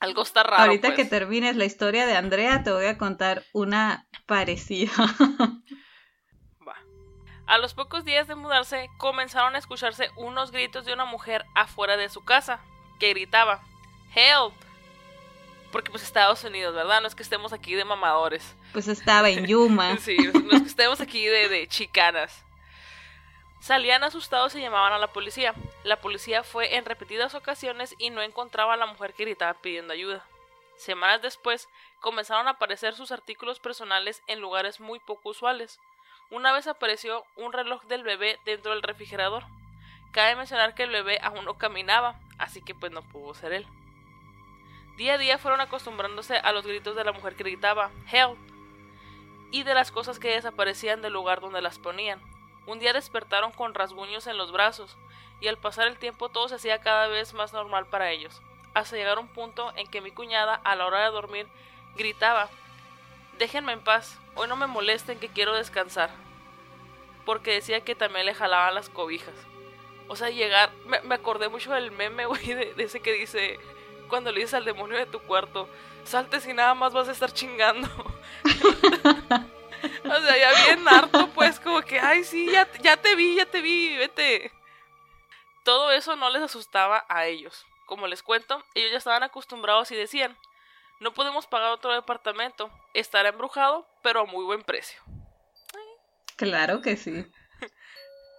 Algo 0.00 0.22
está 0.22 0.42
raro. 0.42 0.62
Ahorita 0.62 0.90
que 0.90 1.04
pues. 1.04 1.10
termines 1.10 1.56
la 1.56 1.64
historia 1.64 2.06
de 2.06 2.16
Andrea, 2.16 2.62
te 2.62 2.70
voy 2.70 2.86
a 2.86 2.98
contar 2.98 3.44
una 3.52 4.06
parecida. 4.26 4.92
Va. 6.68 6.76
A 7.46 7.58
los 7.58 7.74
pocos 7.74 8.04
días 8.04 8.28
de 8.28 8.34
mudarse, 8.34 8.88
comenzaron 8.98 9.54
a 9.54 9.58
escucharse 9.58 10.10
unos 10.16 10.52
gritos 10.52 10.84
de 10.84 10.92
una 10.92 11.06
mujer 11.06 11.44
afuera 11.54 11.96
de 11.96 12.10
su 12.10 12.24
casa, 12.24 12.60
que 13.00 13.10
gritaba, 13.10 13.62
¡Help! 14.14 14.54
Porque 15.72 15.90
pues 15.90 16.02
Estados 16.02 16.44
Unidos, 16.44 16.74
¿verdad? 16.74 17.00
No 17.00 17.08
es 17.08 17.14
que 17.14 17.22
estemos 17.22 17.52
aquí 17.52 17.74
de 17.74 17.84
mamadores. 17.84 18.56
Pues 18.72 18.88
estaba 18.88 19.30
en 19.30 19.46
Yuma. 19.46 19.96
sí, 20.00 20.16
no 20.16 20.56
es 20.56 20.62
que 20.62 20.68
estemos 20.68 21.00
aquí 21.00 21.26
de, 21.26 21.48
de 21.48 21.66
chicanas. 21.68 22.45
Salían 23.66 24.04
asustados 24.04 24.54
y 24.54 24.60
llamaban 24.60 24.92
a 24.92 24.98
la 24.98 25.08
policía. 25.08 25.52
La 25.82 26.00
policía 26.00 26.44
fue 26.44 26.76
en 26.76 26.84
repetidas 26.84 27.34
ocasiones 27.34 27.96
y 27.98 28.10
no 28.10 28.22
encontraba 28.22 28.74
a 28.74 28.76
la 28.76 28.86
mujer 28.86 29.12
que 29.12 29.24
gritaba 29.24 29.54
pidiendo 29.54 29.92
ayuda. 29.92 30.24
Semanas 30.76 31.20
después, 31.20 31.68
comenzaron 31.98 32.46
a 32.46 32.50
aparecer 32.50 32.94
sus 32.94 33.10
artículos 33.10 33.58
personales 33.58 34.22
en 34.28 34.40
lugares 34.40 34.78
muy 34.78 35.00
poco 35.00 35.30
usuales. 35.30 35.80
Una 36.30 36.52
vez 36.52 36.68
apareció 36.68 37.24
un 37.34 37.52
reloj 37.52 37.82
del 37.86 38.04
bebé 38.04 38.38
dentro 38.44 38.70
del 38.70 38.82
refrigerador. 38.82 39.42
Cabe 40.12 40.36
mencionar 40.36 40.76
que 40.76 40.84
el 40.84 40.90
bebé 40.90 41.18
aún 41.20 41.44
no 41.44 41.58
caminaba, 41.58 42.20
así 42.38 42.62
que 42.62 42.76
pues 42.76 42.92
no 42.92 43.02
pudo 43.02 43.34
ser 43.34 43.52
él. 43.52 43.66
Día 44.96 45.14
a 45.14 45.18
día 45.18 45.38
fueron 45.38 45.60
acostumbrándose 45.60 46.36
a 46.36 46.52
los 46.52 46.64
gritos 46.64 46.94
de 46.94 47.02
la 47.02 47.10
mujer 47.10 47.34
que 47.34 47.42
gritaba 47.42 47.90
Help 48.12 48.38
y 49.50 49.64
de 49.64 49.74
las 49.74 49.90
cosas 49.90 50.20
que 50.20 50.28
desaparecían 50.28 51.02
del 51.02 51.14
lugar 51.14 51.40
donde 51.40 51.60
las 51.60 51.80
ponían. 51.80 52.35
Un 52.66 52.78
día 52.78 52.92
despertaron 52.92 53.52
con 53.52 53.74
rasguños 53.74 54.26
en 54.26 54.36
los 54.36 54.52
brazos, 54.52 54.96
y 55.40 55.48
al 55.48 55.56
pasar 55.56 55.86
el 55.86 55.98
tiempo 55.98 56.28
todo 56.28 56.48
se 56.48 56.56
hacía 56.56 56.80
cada 56.80 57.06
vez 57.08 57.34
más 57.34 57.52
normal 57.52 57.86
para 57.86 58.10
ellos, 58.10 58.42
hasta 58.74 58.96
llegar 58.96 59.18
a 59.18 59.20
un 59.20 59.28
punto 59.28 59.72
en 59.76 59.86
que 59.86 60.00
mi 60.00 60.10
cuñada, 60.10 60.60
a 60.64 60.74
la 60.76 60.86
hora 60.86 61.04
de 61.04 61.10
dormir, 61.10 61.46
gritaba 61.96 62.48
Déjenme 63.38 63.72
en 63.72 63.80
paz, 63.80 64.18
hoy 64.34 64.48
no 64.48 64.56
me 64.56 64.66
molesten 64.66 65.18
que 65.18 65.28
quiero 65.28 65.54
descansar. 65.54 66.10
Porque 67.26 67.52
decía 67.52 67.82
que 67.82 67.94
también 67.94 68.24
le 68.24 68.34
jalaban 68.34 68.74
las 68.74 68.88
cobijas. 68.88 69.34
O 70.08 70.16
sea, 70.16 70.30
llegar, 70.30 70.70
me, 70.86 71.14
acordé 71.14 71.48
mucho 71.48 71.72
del 71.72 71.90
meme, 71.90 72.24
güey, 72.26 72.54
de, 72.54 72.74
ese 72.78 73.00
que 73.00 73.12
dice, 73.12 73.60
cuando 74.08 74.32
le 74.32 74.40
dices 74.40 74.54
al 74.54 74.64
demonio 74.64 74.96
de 74.96 75.04
tu 75.06 75.18
cuarto, 75.20 75.68
saltes 76.04 76.46
y 76.46 76.54
nada 76.54 76.74
más 76.74 76.94
vas 76.94 77.08
a 77.08 77.12
estar 77.12 77.30
chingando. 77.30 77.88
O 80.04 80.20
sea, 80.20 80.36
ya 80.38 80.64
bien 80.64 80.88
harto, 80.88 81.28
pues, 81.28 81.60
como 81.60 81.82
que, 81.82 81.98
ay, 81.98 82.24
sí, 82.24 82.50
ya, 82.50 82.68
ya 82.80 82.96
te 82.96 83.14
vi, 83.14 83.36
ya 83.36 83.46
te 83.46 83.60
vi, 83.60 83.96
vete. 83.96 84.52
Todo 85.64 85.90
eso 85.90 86.16
no 86.16 86.30
les 86.30 86.42
asustaba 86.42 87.04
a 87.08 87.26
ellos. 87.26 87.64
Como 87.86 88.06
les 88.06 88.22
cuento, 88.22 88.62
ellos 88.74 88.92
ya 88.92 88.98
estaban 88.98 89.22
acostumbrados 89.22 89.90
y 89.90 89.96
decían, 89.96 90.36
no 91.00 91.12
podemos 91.12 91.46
pagar 91.46 91.72
otro 91.72 91.92
departamento, 91.92 92.70
estará 92.94 93.28
embrujado, 93.28 93.86
pero 94.02 94.20
a 94.20 94.24
muy 94.24 94.44
buen 94.44 94.62
precio. 94.62 95.00
Claro 96.36 96.80
que 96.80 96.96
sí. 96.96 97.26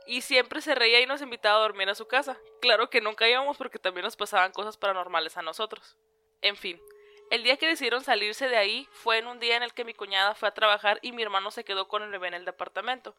Y 0.10 0.22
siempre 0.22 0.62
se 0.62 0.74
reía 0.74 1.02
y 1.02 1.06
nos 1.06 1.22
invitaba 1.22 1.58
a 1.58 1.62
dormir 1.64 1.90
a 1.90 1.96
su 1.96 2.08
casa. 2.08 2.38
Claro 2.62 2.90
que 2.90 3.02
nunca 3.02 3.28
íbamos 3.28 3.58
porque 3.58 3.78
también 3.78 4.06
nos 4.06 4.16
pasaban 4.16 4.54
cosas 4.54 4.78
paranormales 4.78 5.36
a 5.36 5.42
nosotros. 5.42 5.98
En 6.42 6.56
fin, 6.56 6.80
el 7.30 7.44
día 7.44 7.58
que 7.58 7.68
decidieron 7.68 8.04
salirse 8.04 8.48
de 8.48 8.56
ahí 8.56 8.88
fue 8.92 9.18
en 9.18 9.28
un 9.28 9.40
día 9.40 9.58
en 9.58 9.64
el 9.64 9.74
que 9.74 9.84
mi 9.84 9.94
cuñada 9.94 10.34
fue 10.34 10.48
a 10.48 10.54
trabajar 10.54 11.00
y 11.02 11.12
mi 11.12 11.24
hermano 11.24 11.52
se 11.52 11.66
quedó 11.66 11.88
con 11.88 12.02
el 12.02 12.10
bebé 12.10 12.30
en 12.30 12.36
el 12.36 12.46
departamento. 12.46 13.16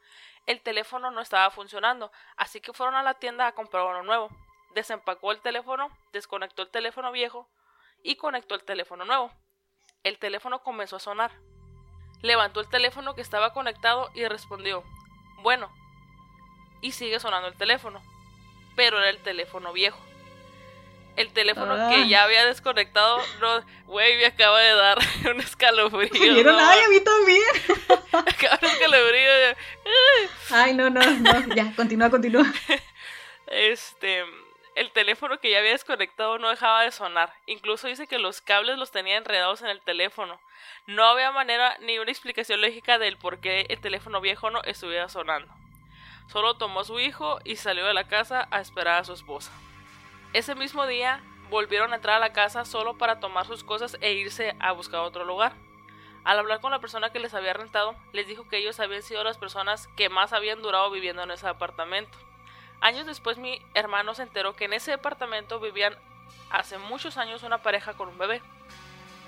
El 0.46 0.62
teléfono 0.62 1.10
no 1.10 1.20
estaba 1.20 1.50
funcionando, 1.50 2.10
así 2.36 2.60
que 2.60 2.72
fueron 2.72 2.94
a 2.94 3.02
la 3.02 3.14
tienda 3.14 3.46
a 3.46 3.52
comprar 3.52 3.84
uno 3.84 4.02
nuevo. 4.02 4.30
Desempacó 4.74 5.32
el 5.32 5.40
teléfono, 5.40 5.90
desconectó 6.12 6.62
el 6.62 6.70
teléfono 6.70 7.12
viejo 7.12 7.50
y 8.02 8.16
conectó 8.16 8.54
el 8.54 8.64
teléfono 8.64 9.04
nuevo. 9.04 9.30
El 10.04 10.18
teléfono 10.18 10.62
comenzó 10.62 10.96
a 10.96 11.00
sonar. 11.00 11.32
Levantó 12.22 12.60
el 12.60 12.68
teléfono 12.68 13.14
que 13.14 13.20
estaba 13.20 13.52
conectado 13.52 14.10
y 14.14 14.26
respondió, 14.26 14.84
bueno. 15.42 15.70
Y 16.80 16.92
sigue 16.92 17.20
sonando 17.20 17.48
el 17.48 17.56
teléfono, 17.56 18.02
pero 18.74 18.98
era 18.98 19.10
el 19.10 19.22
teléfono 19.22 19.72
viejo 19.72 19.98
el 21.18 21.32
teléfono 21.32 21.74
que 21.88 21.96
ah. 21.96 22.06
ya 22.06 22.22
había 22.22 22.46
desconectado, 22.46 23.18
no, 23.40 23.64
güey, 23.86 24.16
me 24.18 24.26
acaba 24.26 24.60
de 24.60 24.72
dar 24.72 24.98
un 25.34 25.40
escalofrío. 25.40 26.10
¿Vieron? 26.34 26.56
¿no? 26.56 26.62
Ay, 26.66 26.78
a 26.78 26.88
mí 26.88 27.00
también. 27.00 27.42
acaba 28.12 28.58
un 28.62 28.68
escalofrío. 28.68 29.30
Ay, 30.50 30.74
no, 30.74 30.88
no, 30.90 31.00
no, 31.00 31.54
ya, 31.54 31.74
continúa, 31.74 32.08
continúa. 32.08 32.46
Este, 33.48 34.24
el 34.76 34.92
teléfono 34.92 35.40
que 35.40 35.50
ya 35.50 35.58
había 35.58 35.72
desconectado 35.72 36.38
no 36.38 36.50
dejaba 36.50 36.82
de 36.82 36.92
sonar. 36.92 37.32
Incluso 37.46 37.88
dice 37.88 38.06
que 38.06 38.18
los 38.18 38.40
cables 38.40 38.78
los 38.78 38.92
tenía 38.92 39.16
enredados 39.16 39.60
en 39.62 39.68
el 39.68 39.80
teléfono. 39.80 40.40
No 40.86 41.04
había 41.04 41.32
manera 41.32 41.76
ni 41.80 41.98
una 41.98 42.12
explicación 42.12 42.60
lógica 42.60 42.98
del 42.98 43.16
por 43.16 43.40
qué 43.40 43.66
el 43.70 43.80
teléfono 43.80 44.20
viejo 44.20 44.50
no 44.50 44.62
estuviera 44.62 45.08
sonando. 45.08 45.52
Solo 46.28 46.56
tomó 46.58 46.80
a 46.80 46.84
su 46.84 47.00
hijo 47.00 47.40
y 47.42 47.56
salió 47.56 47.86
de 47.86 47.94
la 47.94 48.06
casa 48.06 48.46
a 48.52 48.60
esperar 48.60 49.00
a 49.00 49.04
su 49.04 49.14
esposa. 49.14 49.50
Ese 50.34 50.54
mismo 50.54 50.86
día 50.86 51.22
volvieron 51.48 51.92
a 51.92 51.96
entrar 51.96 52.16
a 52.16 52.20
la 52.20 52.34
casa 52.34 52.66
solo 52.66 52.98
para 52.98 53.18
tomar 53.18 53.46
sus 53.46 53.64
cosas 53.64 53.96
e 54.02 54.12
irse 54.12 54.54
a 54.60 54.72
buscar 54.72 55.00
otro 55.00 55.24
lugar. 55.24 55.54
Al 56.22 56.38
hablar 56.38 56.60
con 56.60 56.70
la 56.70 56.80
persona 56.80 57.10
que 57.10 57.18
les 57.18 57.32
había 57.32 57.54
rentado, 57.54 57.96
les 58.12 58.26
dijo 58.26 58.46
que 58.46 58.58
ellos 58.58 58.78
habían 58.78 59.02
sido 59.02 59.24
las 59.24 59.38
personas 59.38 59.88
que 59.96 60.10
más 60.10 60.34
habían 60.34 60.60
durado 60.60 60.90
viviendo 60.90 61.22
en 61.22 61.30
ese 61.30 61.48
apartamento. 61.48 62.18
Años 62.82 63.06
después 63.06 63.38
mi 63.38 63.62
hermano 63.72 64.14
se 64.14 64.22
enteró 64.22 64.54
que 64.54 64.66
en 64.66 64.74
ese 64.74 64.90
departamento 64.90 65.60
vivían 65.60 65.96
hace 66.50 66.76
muchos 66.76 67.16
años 67.16 67.42
una 67.42 67.62
pareja 67.62 67.94
con 67.94 68.08
un 68.08 68.18
bebé. 68.18 68.42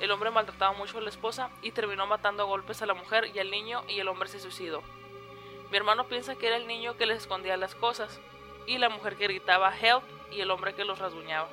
El 0.00 0.10
hombre 0.10 0.30
maltrataba 0.30 0.74
mucho 0.74 0.98
a 0.98 1.00
la 1.00 1.08
esposa 1.08 1.48
y 1.62 1.72
terminó 1.72 2.06
matando 2.06 2.42
a 2.42 2.46
golpes 2.46 2.82
a 2.82 2.86
la 2.86 2.94
mujer 2.94 3.30
y 3.34 3.38
al 3.38 3.50
niño 3.50 3.84
y 3.88 4.00
el 4.00 4.08
hombre 4.08 4.28
se 4.28 4.38
suicidó. 4.38 4.82
Mi 5.70 5.78
hermano 5.78 6.08
piensa 6.08 6.36
que 6.36 6.48
era 6.48 6.56
el 6.56 6.66
niño 6.66 6.98
que 6.98 7.06
les 7.06 7.18
escondía 7.18 7.56
las 7.56 7.74
cosas 7.74 8.20
y 8.70 8.78
la 8.78 8.88
mujer 8.88 9.16
que 9.16 9.24
gritaba 9.24 9.76
help 9.76 10.04
y 10.30 10.40
el 10.40 10.50
hombre 10.52 10.74
que 10.74 10.84
los 10.84 11.00
rasguñaba. 11.00 11.48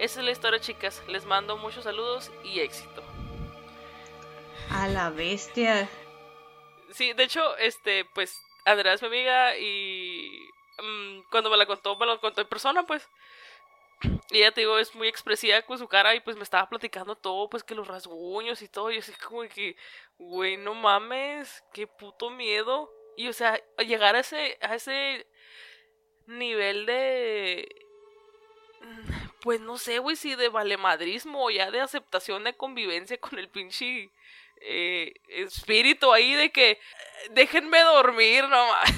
Esa 0.00 0.18
es 0.18 0.24
la 0.24 0.32
historia, 0.32 0.58
chicas. 0.58 1.00
Les 1.06 1.24
mando 1.24 1.56
muchos 1.56 1.84
saludos 1.84 2.32
y 2.42 2.58
éxito. 2.58 3.04
A 4.68 4.88
la 4.88 5.10
bestia. 5.10 5.88
Sí, 6.90 7.12
de 7.12 7.22
hecho, 7.22 7.56
este, 7.58 8.04
pues, 8.04 8.36
Andrea 8.64 8.94
es 8.94 9.02
mi 9.02 9.06
amiga 9.06 9.56
y 9.56 10.50
mm, 10.82 11.20
cuando 11.30 11.50
me 11.50 11.56
la 11.56 11.66
contó, 11.66 11.96
me 11.96 12.06
lo 12.06 12.20
contó 12.20 12.40
en 12.40 12.48
persona, 12.48 12.84
pues. 12.84 13.08
Y 14.32 14.38
ella, 14.38 14.50
te 14.50 14.62
digo, 14.62 14.80
es 14.80 14.96
muy 14.96 15.06
expresiva 15.06 15.62
con 15.62 15.78
su 15.78 15.86
cara 15.86 16.16
y 16.16 16.20
pues 16.20 16.36
me 16.36 16.42
estaba 16.42 16.68
platicando 16.68 17.14
todo, 17.14 17.48
pues 17.48 17.62
que 17.62 17.76
los 17.76 17.86
rasguños 17.86 18.60
y 18.60 18.66
todo. 18.66 18.90
Y 18.90 18.98
así 18.98 19.12
como 19.24 19.42
que, 19.42 19.76
güey, 20.18 20.56
no 20.56 20.74
mames, 20.74 21.62
qué 21.72 21.86
puto 21.86 22.28
miedo. 22.28 22.90
Y 23.16 23.28
o 23.28 23.32
sea, 23.32 23.62
llegar 23.78 24.16
a 24.16 24.20
ese, 24.20 24.58
a 24.62 24.74
ese 24.74 25.28
nivel 26.38 26.86
de... 26.86 27.68
Pues 29.40 29.60
no 29.60 29.76
sé, 29.76 29.98
güey, 29.98 30.16
si 30.16 30.34
de 30.34 30.48
valemadrismo 30.48 31.44
o 31.44 31.50
ya 31.50 31.70
de 31.70 31.80
aceptación 31.80 32.44
de 32.44 32.56
convivencia 32.56 33.18
con 33.18 33.38
el 33.38 33.48
pinche 33.48 34.10
eh, 34.60 35.14
espíritu 35.28 36.12
ahí 36.12 36.34
de 36.34 36.52
que 36.52 36.78
déjenme 37.32 37.80
dormir 37.80 38.44
nomás. 38.44 38.92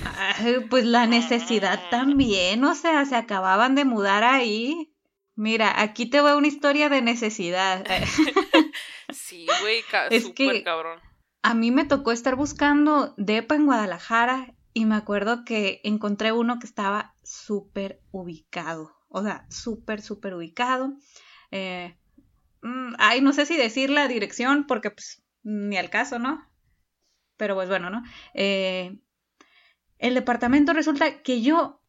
Pues 0.68 0.84
la 0.84 1.06
necesidad 1.06 1.88
también, 1.90 2.64
o 2.64 2.74
sea, 2.74 3.04
se 3.06 3.16
acababan 3.16 3.74
de 3.74 3.84
mudar 3.84 4.24
ahí. 4.24 4.92
Mira, 5.36 5.80
aquí 5.80 6.06
te 6.06 6.20
veo 6.20 6.38
una 6.38 6.46
historia 6.46 6.88
de 6.88 7.02
necesidad. 7.02 7.84
sí, 9.12 9.46
güey, 9.60 9.82
es 10.10 10.28
que 10.30 10.62
cabrón. 10.62 11.00
A 11.42 11.54
mí 11.54 11.70
me 11.70 11.84
tocó 11.84 12.12
estar 12.12 12.36
buscando 12.36 13.14
DEPA 13.16 13.56
en 13.56 13.66
Guadalajara 13.66 14.53
y 14.74 14.84
me 14.84 14.96
acuerdo 14.96 15.44
que 15.44 15.80
encontré 15.84 16.32
uno 16.32 16.58
que 16.58 16.66
estaba 16.66 17.14
súper 17.22 18.02
ubicado. 18.10 18.92
O 19.08 19.22
sea, 19.22 19.46
súper, 19.48 20.02
súper 20.02 20.34
ubicado. 20.34 20.92
Eh, 21.52 21.96
mm, 22.62 22.94
ay, 22.98 23.20
no 23.20 23.32
sé 23.32 23.46
si 23.46 23.56
decir 23.56 23.88
la 23.88 24.08
dirección 24.08 24.66
porque 24.66 24.90
pues 24.90 25.22
ni 25.44 25.76
al 25.76 25.90
caso, 25.90 26.18
¿no? 26.18 26.50
Pero 27.36 27.54
pues 27.54 27.68
bueno, 27.68 27.88
¿no? 27.90 28.02
Eh, 28.34 28.98
el 29.98 30.14
departamento 30.14 30.72
resulta 30.72 31.22
que 31.22 31.40
yo 31.40 31.80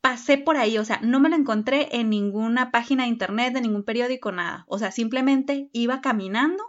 pasé 0.00 0.38
por 0.38 0.56
ahí, 0.56 0.78
o 0.78 0.84
sea, 0.84 1.00
no 1.02 1.20
me 1.20 1.28
lo 1.28 1.36
encontré 1.36 1.88
en 1.92 2.10
ninguna 2.10 2.70
página 2.70 3.04
de 3.04 3.10
internet, 3.10 3.54
de 3.54 3.60
ningún 3.60 3.84
periódico, 3.84 4.32
nada. 4.32 4.64
O 4.68 4.78
sea, 4.78 4.90
simplemente 4.90 5.68
iba 5.72 6.00
caminando, 6.00 6.62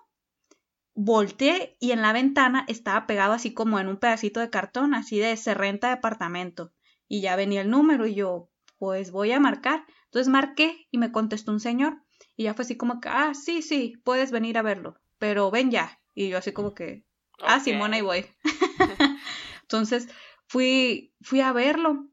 volteé 0.95 1.77
y 1.79 1.91
en 1.91 2.01
la 2.01 2.13
ventana 2.13 2.65
estaba 2.67 3.05
pegado 3.05 3.33
así 3.33 3.53
como 3.53 3.79
en 3.79 3.87
un 3.87 3.97
pedacito 3.97 4.39
de 4.39 4.49
cartón, 4.49 4.95
así 4.95 5.19
de 5.19 5.37
se 5.37 5.53
renta 5.53 5.89
departamento. 5.89 6.73
Y 7.07 7.21
ya 7.21 7.35
venía 7.35 7.61
el 7.61 7.69
número 7.69 8.07
y 8.07 8.15
yo, 8.15 8.49
pues 8.77 9.11
voy 9.11 9.31
a 9.31 9.39
marcar. 9.39 9.85
Entonces 10.05 10.27
marqué 10.27 10.87
y 10.89 10.97
me 10.97 11.11
contestó 11.11 11.51
un 11.51 11.59
señor. 11.59 12.01
Y 12.35 12.45
ya 12.45 12.53
fue 12.53 12.63
así 12.63 12.75
como 12.77 12.99
que, 12.99 13.09
ah, 13.09 13.33
sí, 13.33 13.61
sí, 13.61 14.01
puedes 14.03 14.31
venir 14.31 14.57
a 14.57 14.63
verlo, 14.63 14.99
pero 15.19 15.51
ven 15.51 15.69
ya. 15.69 15.99
Y 16.15 16.29
yo 16.29 16.39
así 16.39 16.51
como 16.51 16.73
que, 16.73 17.05
ah, 17.43 17.59
Simona, 17.59 17.97
y 17.97 18.01
voy. 18.01 18.25
Entonces 19.61 20.09
fui, 20.47 21.13
fui 21.21 21.41
a 21.41 21.51
verlo 21.51 22.09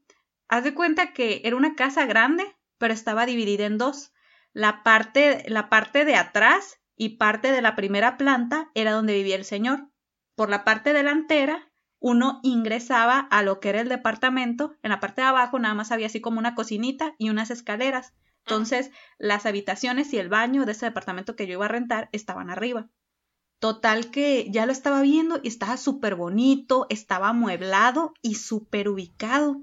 haz 0.53 0.63
de 0.63 0.75
cuenta 0.75 1.13
que 1.13 1.41
era 1.45 1.55
una 1.55 1.75
casa 1.75 2.05
grande, 2.05 2.43
pero 2.77 2.93
estaba 2.93 3.25
dividida 3.25 3.65
en 3.65 3.79
dos. 3.79 4.13
La 4.53 4.83
parte, 4.83 5.43
la 5.47 5.67
parte 5.67 6.05
de 6.05 6.15
atrás 6.15 6.79
y 6.95 7.17
parte 7.17 7.51
de 7.51 7.61
la 7.61 7.75
primera 7.75 8.17
planta 8.17 8.71
era 8.73 8.91
donde 8.91 9.13
vivía 9.13 9.35
el 9.35 9.45
señor. 9.45 9.89
Por 10.35 10.49
la 10.49 10.63
parte 10.63 10.93
delantera, 10.93 11.71
uno 11.99 12.39
ingresaba 12.43 13.19
a 13.19 13.43
lo 13.43 13.59
que 13.59 13.69
era 13.69 13.81
el 13.81 13.89
departamento. 13.89 14.75
En 14.83 14.89
la 14.91 14.99
parte 14.99 15.21
de 15.21 15.27
abajo 15.27 15.59
nada 15.59 15.73
más 15.73 15.91
había 15.91 16.07
así 16.07 16.21
como 16.21 16.39
una 16.39 16.55
cocinita 16.55 17.15
y 17.17 17.29
unas 17.29 17.49
escaleras. 17.49 18.13
Entonces, 18.45 18.91
las 19.17 19.45
habitaciones 19.45 20.13
y 20.13 20.17
el 20.17 20.27
baño 20.27 20.65
de 20.65 20.73
ese 20.73 20.85
departamento 20.85 21.35
que 21.35 21.47
yo 21.47 21.53
iba 21.53 21.65
a 21.65 21.69
rentar 21.69 22.09
estaban 22.11 22.49
arriba. 22.49 22.89
Total 23.59 24.11
que 24.11 24.51
ya 24.51 24.65
lo 24.65 24.73
estaba 24.73 25.01
viendo 25.01 25.39
y 25.41 25.47
estaba 25.47 25.77
súper 25.77 26.15
bonito, 26.15 26.85
estaba 26.89 27.29
amueblado 27.29 28.13
y 28.21 28.35
súper 28.35 28.89
ubicado. 28.89 29.61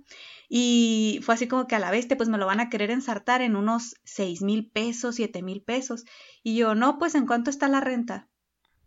Y 0.52 1.20
fue 1.22 1.36
así 1.36 1.46
como 1.46 1.68
que 1.68 1.76
a 1.76 1.78
la 1.78 1.92
bestia, 1.92 2.16
pues 2.16 2.28
me 2.28 2.36
lo 2.36 2.44
van 2.44 2.58
a 2.58 2.68
querer 2.68 2.90
ensartar 2.90 3.40
en 3.40 3.54
unos 3.54 3.94
seis 4.02 4.42
mil 4.42 4.68
pesos, 4.68 5.14
siete 5.14 5.42
mil 5.42 5.62
pesos. 5.62 6.04
Y 6.42 6.56
yo, 6.56 6.74
no, 6.74 6.98
pues 6.98 7.14
¿en 7.14 7.24
cuánto 7.24 7.50
está 7.50 7.68
la 7.68 7.80
renta? 7.80 8.28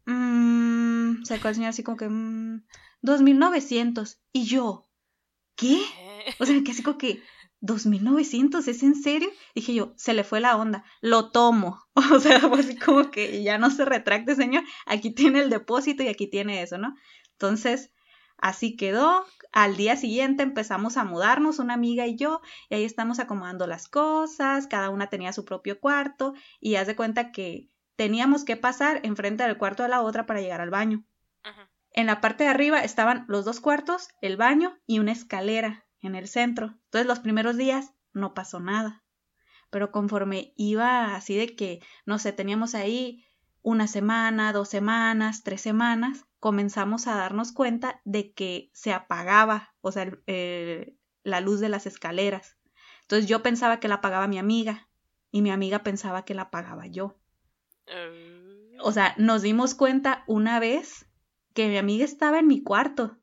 Mmm, 0.05 1.23
sacó 1.23 1.47
el 1.47 1.55
señor 1.55 1.69
así 1.69 1.81
como 1.81 1.95
que, 1.95 2.09
mmm, 2.09 2.65
dos 3.01 3.21
mil 3.21 3.39
novecientos. 3.39 4.19
Y 4.33 4.43
yo, 4.43 4.89
¿qué? 5.55 5.81
O 6.37 6.45
sea, 6.45 6.61
que 6.65 6.71
así 6.71 6.83
como 6.83 6.97
que, 6.97 7.23
dos 7.61 7.85
mil 7.85 8.03
novecientos, 8.03 8.67
¿es 8.67 8.83
en 8.83 8.95
serio? 8.95 9.29
Dije 9.55 9.73
yo, 9.73 9.93
se 9.95 10.13
le 10.13 10.25
fue 10.25 10.41
la 10.41 10.57
onda, 10.57 10.83
lo 10.99 11.31
tomo. 11.31 11.79
O 12.11 12.19
sea, 12.19 12.41
fue 12.41 12.59
así 12.59 12.75
como 12.75 13.09
que 13.09 13.41
ya 13.41 13.57
no 13.57 13.69
se 13.71 13.85
retracte, 13.85 14.35
señor, 14.35 14.63
aquí 14.85 15.11
tiene 15.11 15.39
el 15.39 15.49
depósito 15.49 16.03
y 16.03 16.09
aquí 16.09 16.27
tiene 16.27 16.61
eso, 16.61 16.77
¿no? 16.77 16.93
Entonces, 17.31 17.92
Así 18.43 18.75
quedó. 18.75 19.25
Al 19.53 19.77
día 19.77 19.95
siguiente 19.95 20.43
empezamos 20.43 20.97
a 20.97 21.05
mudarnos, 21.05 21.59
una 21.59 21.75
amiga 21.75 22.07
y 22.07 22.17
yo, 22.17 22.41
y 22.69 22.75
ahí 22.75 22.83
estamos 22.83 23.19
acomodando 23.19 23.67
las 23.67 23.87
cosas, 23.87 24.67
cada 24.67 24.89
una 24.89 25.07
tenía 25.07 25.31
su 25.31 25.45
propio 25.45 25.79
cuarto, 25.79 26.33
y 26.59 26.75
haz 26.75 26.87
de 26.87 26.97
cuenta 26.97 27.31
que 27.31 27.69
teníamos 27.95 28.43
que 28.43 28.57
pasar 28.57 28.99
enfrente 29.03 29.45
del 29.45 29.57
cuarto 29.57 29.83
de 29.83 29.89
la 29.89 30.01
otra 30.01 30.25
para 30.25 30.41
llegar 30.41 30.59
al 30.59 30.71
baño. 30.71 31.05
En 31.93 32.05
la 32.05 32.19
parte 32.19 32.43
de 32.43 32.49
arriba 32.49 32.79
estaban 32.83 33.23
los 33.29 33.45
dos 33.45 33.61
cuartos, 33.61 34.09
el 34.19 34.35
baño 34.35 34.77
y 34.85 34.99
una 34.99 35.13
escalera 35.13 35.85
en 36.01 36.15
el 36.15 36.27
centro. 36.27 36.77
Entonces 36.83 37.07
los 37.07 37.21
primeros 37.21 37.55
días 37.55 37.93
no 38.11 38.33
pasó 38.33 38.59
nada. 38.59 39.05
Pero 39.69 39.89
conforme 39.91 40.51
iba 40.57 41.15
así 41.15 41.37
de 41.37 41.55
que, 41.55 41.79
no 42.05 42.19
sé, 42.19 42.33
teníamos 42.33 42.75
ahí 42.75 43.25
una 43.63 43.87
semana, 43.87 44.53
dos 44.53 44.69
semanas, 44.69 45.43
tres 45.43 45.61
semanas, 45.61 46.25
comenzamos 46.39 47.07
a 47.07 47.15
darnos 47.15 47.53
cuenta 47.53 48.01
de 48.03 48.33
que 48.33 48.69
se 48.73 48.93
apagaba, 48.93 49.73
o 49.81 49.91
sea, 49.91 50.11
eh, 50.27 50.95
la 51.23 51.39
luz 51.39 51.59
de 51.61 51.69
las 51.69 51.87
escaleras. 51.87 52.57
Entonces 53.01 53.27
yo 53.27 53.41
pensaba 53.41 53.79
que 53.79 53.87
la 53.87 53.95
apagaba 53.95 54.27
mi 54.27 54.37
amiga 54.37 54.89
y 55.31 55.41
mi 55.41 55.49
amiga 55.49 55.83
pensaba 55.83 56.25
que 56.25 56.33
la 56.33 56.43
apagaba 56.43 56.85
yo. 56.87 57.17
O 58.81 58.91
sea, 58.91 59.15
nos 59.17 59.41
dimos 59.41 59.75
cuenta 59.75 60.23
una 60.27 60.59
vez 60.59 61.05
que 61.53 61.67
mi 61.67 61.77
amiga 61.77 62.05
estaba 62.05 62.39
en 62.39 62.47
mi 62.47 62.61
cuarto 62.61 63.17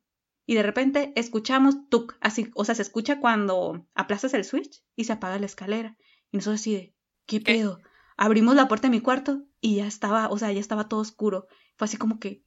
y 0.47 0.55
de 0.55 0.63
repente 0.63 1.13
escuchamos 1.17 1.89
tuk, 1.89 2.17
así, 2.21 2.51
o 2.55 2.65
sea, 2.65 2.75
se 2.75 2.83
escucha 2.83 3.21
cuando 3.21 3.87
aplazas 3.95 4.35
el 4.35 4.45
switch 4.45 4.83
y 4.97 5.05
se 5.05 5.13
apaga 5.13 5.39
la 5.39 5.47
escalera. 5.47 5.97
Y 6.33 6.39
nosotros 6.39 6.61
así 6.61 6.75
de, 6.75 6.95
¿qué 7.27 7.41
pedo? 7.41 7.81
Abrimos 8.23 8.55
la 8.55 8.69
puerta 8.69 8.89
de 8.89 8.91
mi 8.91 9.01
cuarto 9.01 9.45
y 9.63 9.77
ya 9.77 9.87
estaba, 9.87 10.29
o 10.29 10.37
sea, 10.37 10.53
ya 10.53 10.61
estaba 10.61 10.89
todo 10.89 11.01
oscuro. 11.01 11.47
Fue 11.79 11.87
así 11.87 11.97
como 11.97 12.21
que, 12.21 12.43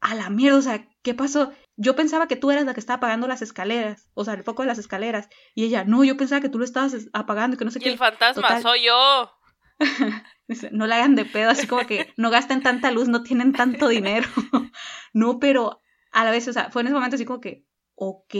a 0.00 0.14
la 0.14 0.28
mierda, 0.28 0.58
o 0.58 0.60
sea, 0.60 0.86
¿qué 1.00 1.14
pasó? 1.14 1.50
Yo 1.76 1.96
pensaba 1.96 2.28
que 2.28 2.36
tú 2.36 2.50
eras 2.50 2.66
la 2.66 2.74
que 2.74 2.80
estaba 2.80 2.98
apagando 2.98 3.26
las 3.26 3.40
escaleras, 3.40 4.10
o 4.12 4.26
sea, 4.26 4.34
el 4.34 4.44
foco 4.44 4.60
de 4.60 4.68
las 4.68 4.76
escaleras. 4.76 5.30
Y 5.54 5.64
ella, 5.64 5.84
no, 5.84 6.04
yo 6.04 6.18
pensaba 6.18 6.42
que 6.42 6.50
tú 6.50 6.58
lo 6.58 6.66
estabas 6.66 6.94
apagando 7.14 7.54
y 7.54 7.58
que 7.58 7.64
no 7.64 7.70
sé 7.70 7.80
qué. 7.80 7.88
el 7.88 7.96
fantasma 7.96 8.60
soy 8.60 8.84
yo. 8.84 9.32
no 10.72 10.86
la 10.86 10.96
hagan 10.96 11.14
de 11.14 11.24
pedo, 11.24 11.48
así 11.48 11.66
como 11.66 11.86
que 11.86 12.12
no 12.18 12.28
gasten 12.28 12.62
tanta 12.62 12.90
luz, 12.90 13.08
no 13.08 13.22
tienen 13.22 13.54
tanto 13.54 13.88
dinero. 13.88 14.28
no, 15.14 15.38
pero 15.38 15.80
a 16.10 16.22
la 16.22 16.30
vez, 16.32 16.46
o 16.48 16.52
sea, 16.52 16.70
fue 16.70 16.82
en 16.82 16.88
ese 16.88 16.94
momento 16.94 17.14
así 17.16 17.24
como 17.24 17.40
que, 17.40 17.64
ok, 17.94 18.34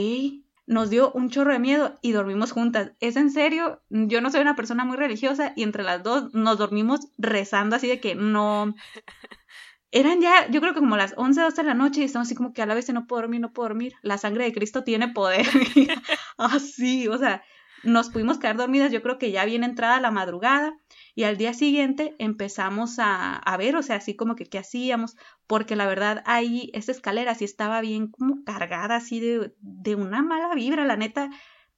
nos 0.65 0.89
dio 0.89 1.11
un 1.11 1.29
chorro 1.29 1.53
de 1.53 1.59
miedo 1.59 1.97
y 2.01 2.11
dormimos 2.11 2.51
juntas. 2.51 2.91
¿Es 2.99 3.15
en 3.15 3.31
serio? 3.31 3.81
Yo 3.89 4.21
no 4.21 4.31
soy 4.31 4.41
una 4.41 4.55
persona 4.55 4.85
muy 4.85 4.97
religiosa 4.97 5.53
y 5.55 5.63
entre 5.63 5.83
las 5.83 6.03
dos 6.03 6.33
nos 6.33 6.57
dormimos 6.57 7.01
rezando 7.17 7.75
así 7.75 7.87
de 7.87 7.99
que 7.99 8.15
no, 8.15 8.73
eran 9.91 10.21
ya, 10.21 10.49
yo 10.49 10.61
creo 10.61 10.73
que 10.73 10.79
como 10.79 10.97
las 10.97 11.13
11, 11.17 11.41
12 11.41 11.61
de 11.61 11.67
la 11.67 11.73
noche 11.73 12.01
y 12.01 12.03
estamos 12.05 12.27
así 12.27 12.35
como 12.35 12.53
que 12.53 12.61
a 12.61 12.65
la 12.65 12.73
vez 12.73 12.91
no 12.93 13.05
puedo 13.05 13.21
dormir, 13.21 13.41
no 13.41 13.53
puedo 13.53 13.69
dormir. 13.69 13.93
La 14.01 14.17
sangre 14.17 14.45
de 14.45 14.53
Cristo 14.53 14.83
tiene 14.83 15.09
poder. 15.09 15.45
así, 16.37 17.07
o 17.07 17.17
sea, 17.17 17.43
nos 17.83 18.09
pudimos 18.09 18.39
quedar 18.39 18.57
dormidas, 18.57 18.91
yo 18.91 19.01
creo 19.01 19.17
que 19.17 19.31
ya 19.31 19.45
bien 19.45 19.63
entrada 19.63 19.99
la 19.99 20.11
madrugada 20.11 20.73
y 21.15 21.23
al 21.23 21.37
día 21.37 21.53
siguiente 21.53 22.15
empezamos 22.17 22.97
a, 22.97 23.35
a 23.35 23.57
ver, 23.57 23.75
o 23.75 23.83
sea, 23.83 23.97
así 23.97 24.15
como 24.15 24.35
que 24.35 24.45
qué 24.45 24.57
hacíamos, 24.57 25.15
porque 25.45 25.75
la 25.75 25.85
verdad 25.85 26.23
ahí 26.25 26.71
esa 26.73 26.91
escalera 26.91 27.35
sí 27.35 27.45
estaba 27.45 27.81
bien 27.81 28.07
como 28.07 28.43
cargada 28.43 28.95
así 28.95 29.19
de, 29.19 29.53
de 29.59 29.95
una 29.95 30.23
mala 30.23 30.53
vibra, 30.55 30.85
la 30.85 30.97
neta, 30.97 31.29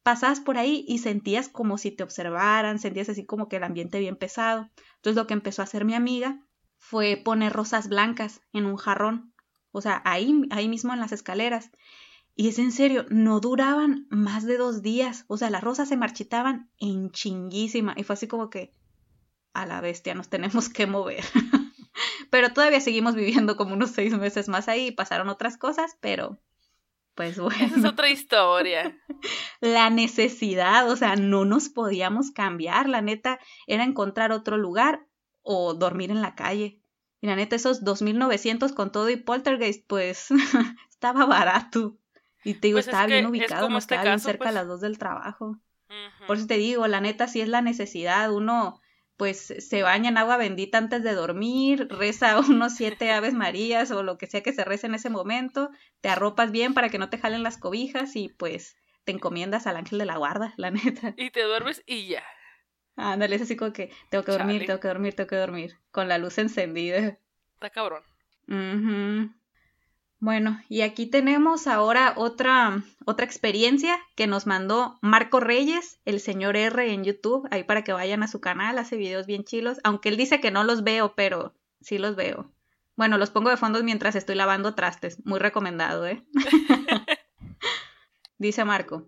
pasabas 0.03 0.39
por 0.39 0.57
ahí 0.57 0.85
y 0.87 0.99
sentías 0.99 1.49
como 1.49 1.77
si 1.77 1.91
te 1.91 2.03
observaran, 2.03 2.79
sentías 2.79 3.09
así 3.09 3.25
como 3.25 3.49
que 3.49 3.57
el 3.57 3.63
ambiente 3.63 3.99
bien 3.99 4.15
pesado. 4.15 4.69
Entonces 4.97 5.15
lo 5.15 5.27
que 5.27 5.33
empezó 5.33 5.61
a 5.61 5.65
hacer 5.65 5.83
mi 5.83 5.95
amiga 5.95 6.39
fue 6.77 7.17
poner 7.17 7.51
rosas 7.51 7.89
blancas 7.89 8.41
en 8.53 8.67
un 8.67 8.77
jarrón, 8.77 9.33
o 9.71 9.81
sea, 9.81 10.01
ahí, 10.05 10.43
ahí 10.51 10.69
mismo 10.69 10.93
en 10.93 10.99
las 10.99 11.11
escaleras. 11.11 11.71
Y 12.35 12.49
es 12.49 12.59
en 12.59 12.71
serio, 12.71 13.05
no 13.09 13.39
duraban 13.39 14.07
más 14.09 14.45
de 14.45 14.57
dos 14.57 14.81
días, 14.81 15.25
o 15.27 15.37
sea, 15.37 15.49
las 15.49 15.63
rosas 15.63 15.89
se 15.89 15.97
marchitaban 15.97 16.69
en 16.79 17.09
chinguísima 17.11 17.93
y 17.97 18.03
fue 18.03 18.13
así 18.13 18.27
como 18.27 18.49
que 18.49 18.73
a 19.55 19.65
la 19.65 19.81
bestia 19.81 20.13
nos 20.13 20.29
tenemos 20.29 20.69
que 20.69 20.87
mover. 20.87 21.23
pero 22.29 22.53
todavía 22.53 22.81
seguimos 22.81 23.15
viviendo 23.15 23.55
como 23.55 23.73
unos 23.73 23.91
seis 23.91 24.13
meses 24.17 24.49
más 24.49 24.67
ahí, 24.67 24.91
pasaron 24.91 25.29
otras 25.29 25.57
cosas, 25.57 25.97
pero 26.01 26.39
pues 27.15 27.39
bueno. 27.39 27.57
Esa 27.65 27.79
es 27.79 27.85
otra 27.85 28.09
historia. 28.09 28.97
la 29.61 29.89
necesidad, 29.89 30.89
o 30.89 30.95
sea, 30.95 31.15
no 31.15 31.45
nos 31.45 31.69
podíamos 31.69 32.31
cambiar, 32.31 32.89
la 32.89 33.01
neta 33.01 33.39
era 33.67 33.83
encontrar 33.83 34.31
otro 34.31 34.57
lugar 34.57 35.05
o 35.41 35.73
dormir 35.73 36.11
en 36.11 36.21
la 36.21 36.35
calle. 36.35 36.81
Y 37.21 37.27
la 37.27 37.35
neta, 37.35 37.55
esos 37.55 37.83
2.900 37.83 38.73
con 38.73 38.91
todo 38.91 39.09
y 39.09 39.15
poltergeist, 39.15 39.85
pues 39.87 40.27
estaba 40.89 41.25
barato. 41.25 41.97
Y 42.43 42.55
te 42.55 42.67
digo, 42.67 42.75
Pues 42.75 42.87
es 42.87 42.89
estaba 42.89 43.07
bien 43.07 43.25
es 43.25 43.31
ubicado, 43.31 43.63
como 43.63 43.73
no 43.73 43.77
este 43.79 43.95
estaba 43.95 44.09
bien 44.09 44.19
cerca 44.19 44.43
a 44.43 44.51
pues. 44.51 44.53
las 44.55 44.67
dos 44.67 44.81
del 44.81 44.99
trabajo. 44.99 45.57
Por 46.27 46.37
eso 46.37 46.47
te 46.47 46.57
digo, 46.57 46.87
la 46.87 46.99
neta 46.99 47.27
sí 47.27 47.41
es 47.41 47.47
la 47.47 47.61
necesidad. 47.61 48.31
Uno, 48.31 48.81
pues, 49.17 49.53
se 49.59 49.83
baña 49.83 50.09
en 50.09 50.17
agua 50.17 50.37
bendita 50.37 50.77
antes 50.77 51.03
de 51.03 51.13
dormir, 51.13 51.87
reza 51.89 52.39
unos 52.39 52.75
siete 52.75 53.11
aves 53.11 53.33
marías 53.33 53.91
o 53.91 54.03
lo 54.03 54.17
que 54.17 54.27
sea 54.27 54.43
que 54.43 54.53
se 54.53 54.63
reza 54.65 54.87
en 54.87 54.95
ese 54.95 55.09
momento, 55.09 55.69
te 56.01 56.09
arropas 56.09 56.51
bien 56.51 56.73
para 56.73 56.89
que 56.89 56.97
no 56.97 57.09
te 57.09 57.17
jalen 57.17 57.43
las 57.43 57.57
cobijas 57.57 58.15
y 58.15 58.29
pues 58.29 58.75
te 59.03 59.11
encomiendas 59.11 59.67
al 59.67 59.77
ángel 59.77 59.99
de 59.99 60.05
la 60.05 60.17
guarda, 60.17 60.53
la 60.57 60.71
neta. 60.71 61.13
Y 61.17 61.31
te 61.31 61.43
duermes 61.43 61.83
y 61.85 62.07
ya. 62.07 62.23
Ándale, 62.97 63.35
es 63.35 63.41
así 63.41 63.55
como 63.55 63.73
que 63.73 63.91
tengo 64.09 64.23
que 64.23 64.31
dormir, 64.31 64.55
Chale. 64.55 64.67
tengo 64.67 64.79
que 64.79 64.87
dormir, 64.87 65.15
tengo 65.15 65.27
que 65.27 65.35
dormir, 65.35 65.79
con 65.91 66.07
la 66.07 66.17
luz 66.17 66.37
encendida. 66.37 67.19
Está 67.55 67.69
cabrón. 67.69 68.03
Ujú. 68.47 69.33
Bueno, 70.25 70.59
y 70.69 70.81
aquí 70.81 71.05
tenemos 71.05 71.67
ahora 71.67 72.15
otra, 72.17 72.83
otra 73.05 73.27
experiencia 73.27 73.99
que 74.15 74.25
nos 74.25 74.47
mandó 74.47 74.97
Marco 75.03 75.39
Reyes, 75.39 75.99
el 76.03 76.19
señor 76.19 76.57
R 76.57 76.91
en 76.91 77.03
YouTube, 77.03 77.47
ahí 77.51 77.63
para 77.63 77.83
que 77.83 77.93
vayan 77.93 78.23
a 78.23 78.27
su 78.27 78.41
canal, 78.41 78.79
hace 78.79 78.97
videos 78.97 79.27
bien 79.27 79.43
chilos, 79.43 79.77
aunque 79.83 80.09
él 80.09 80.17
dice 80.17 80.41
que 80.41 80.49
no 80.49 80.63
los 80.63 80.83
veo, 80.83 81.13
pero 81.13 81.53
sí 81.79 81.99
los 81.99 82.15
veo. 82.15 82.51
Bueno, 82.95 83.19
los 83.19 83.29
pongo 83.29 83.51
de 83.51 83.57
fondo 83.57 83.83
mientras 83.83 84.15
estoy 84.15 84.33
lavando 84.33 84.73
trastes, 84.73 85.23
muy 85.27 85.37
recomendado, 85.37 86.07
¿eh? 86.07 86.23
dice 88.39 88.65
Marco. 88.65 89.05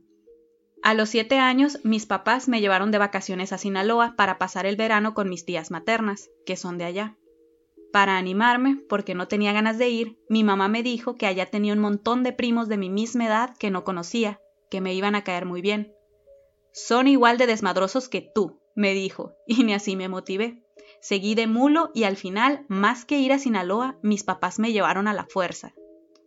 A 0.83 0.93
los 0.93 1.09
siete 1.09 1.39
años, 1.39 1.79
mis 1.83 2.05
papás 2.05 2.47
me 2.47 2.61
llevaron 2.61 2.91
de 2.91 2.99
vacaciones 2.99 3.53
a 3.53 3.57
Sinaloa 3.57 4.13
para 4.15 4.37
pasar 4.37 4.67
el 4.67 4.75
verano 4.75 5.15
con 5.15 5.29
mis 5.29 5.45
tías 5.45 5.71
maternas, 5.71 6.29
que 6.45 6.55
son 6.55 6.77
de 6.77 6.85
allá. 6.85 7.15
Para 7.91 8.17
animarme, 8.17 8.77
porque 8.89 9.15
no 9.15 9.27
tenía 9.27 9.53
ganas 9.53 9.77
de 9.77 9.89
ir, 9.89 10.17
mi 10.29 10.43
mamá 10.43 10.67
me 10.67 10.83
dijo 10.83 11.15
que 11.15 11.25
allá 11.25 11.45
tenía 11.49 11.73
un 11.73 11.79
montón 11.79 12.23
de 12.23 12.33
primos 12.33 12.67
de 12.67 12.77
mi 12.77 12.89
misma 12.89 13.25
edad 13.25 13.55
que 13.57 13.71
no 13.71 13.83
conocía, 13.83 14.39
que 14.69 14.81
me 14.81 14.93
iban 14.93 15.15
a 15.15 15.23
caer 15.23 15.45
muy 15.45 15.61
bien. 15.61 15.93
Son 16.73 17.07
igual 17.07 17.37
de 17.37 17.47
desmadrosos 17.47 18.09
que 18.09 18.21
tú, 18.21 18.59
me 18.75 18.93
dijo, 18.93 19.33
y 19.47 19.63
ni 19.63 19.73
así 19.73 19.95
me 19.95 20.09
motivé. 20.09 20.63
Seguí 21.01 21.35
de 21.35 21.47
mulo 21.47 21.91
y 21.93 22.03
al 22.03 22.17
final, 22.17 22.65
más 22.67 23.05
que 23.05 23.19
ir 23.19 23.33
a 23.33 23.39
Sinaloa, 23.39 23.97
mis 24.01 24.23
papás 24.23 24.59
me 24.59 24.71
llevaron 24.73 25.07
a 25.07 25.13
la 25.13 25.25
fuerza. 25.25 25.73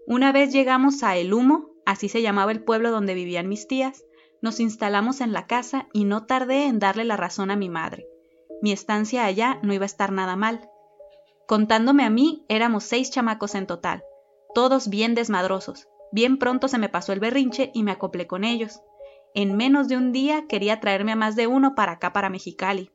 Una 0.07 0.33
vez 0.33 0.53
llegamos 0.53 1.03
a 1.03 1.16
El 1.16 1.33
Humo, 1.35 1.70
así 1.87 2.09
se 2.09 2.23
llamaba 2.23 2.53
el 2.53 2.64
pueblo 2.64 2.90
donde 2.90 3.14
vivían 3.14 3.49
mis 3.49 3.68
tías, 3.68 4.05
nos 4.42 4.59
instalamos 4.59 5.20
en 5.20 5.33
la 5.33 5.46
casa 5.46 5.88
y 5.92 6.05
no 6.05 6.25
tardé 6.25 6.64
en 6.64 6.79
darle 6.79 7.05
la 7.05 7.16
razón 7.16 7.51
a 7.51 7.57
mi 7.57 7.68
madre. 7.68 8.07
Mi 8.62 8.73
estancia 8.73 9.25
allá 9.25 9.59
no 9.62 9.73
iba 9.73 9.85
a 9.85 9.87
estar 9.87 10.12
nada 10.12 10.37
mal. 10.37 10.68
Contándome 11.51 12.05
a 12.05 12.11
mí, 12.11 12.45
éramos 12.49 12.85
seis 12.85 13.11
chamacos 13.11 13.57
en 13.57 13.67
total, 13.67 14.05
todos 14.55 14.89
bien 14.89 15.17
desmadrosos. 15.17 15.89
Bien 16.13 16.39
pronto 16.39 16.69
se 16.69 16.79
me 16.79 16.89
pasó 16.89 17.13
el 17.13 17.19
berrinche 17.19 17.73
y 17.75 17.83
me 17.83 17.91
acoplé 17.91 18.29
con 18.29 18.45
ellos. 18.45 18.83
En 19.35 19.57
menos 19.57 19.89
de 19.89 19.97
un 19.97 20.13
día 20.13 20.47
quería 20.47 20.79
traerme 20.79 21.11
a 21.11 21.17
más 21.17 21.35
de 21.35 21.49
uno 21.49 21.75
para 21.75 21.91
acá, 21.91 22.13
para 22.13 22.31
Mexicali. 22.31 22.93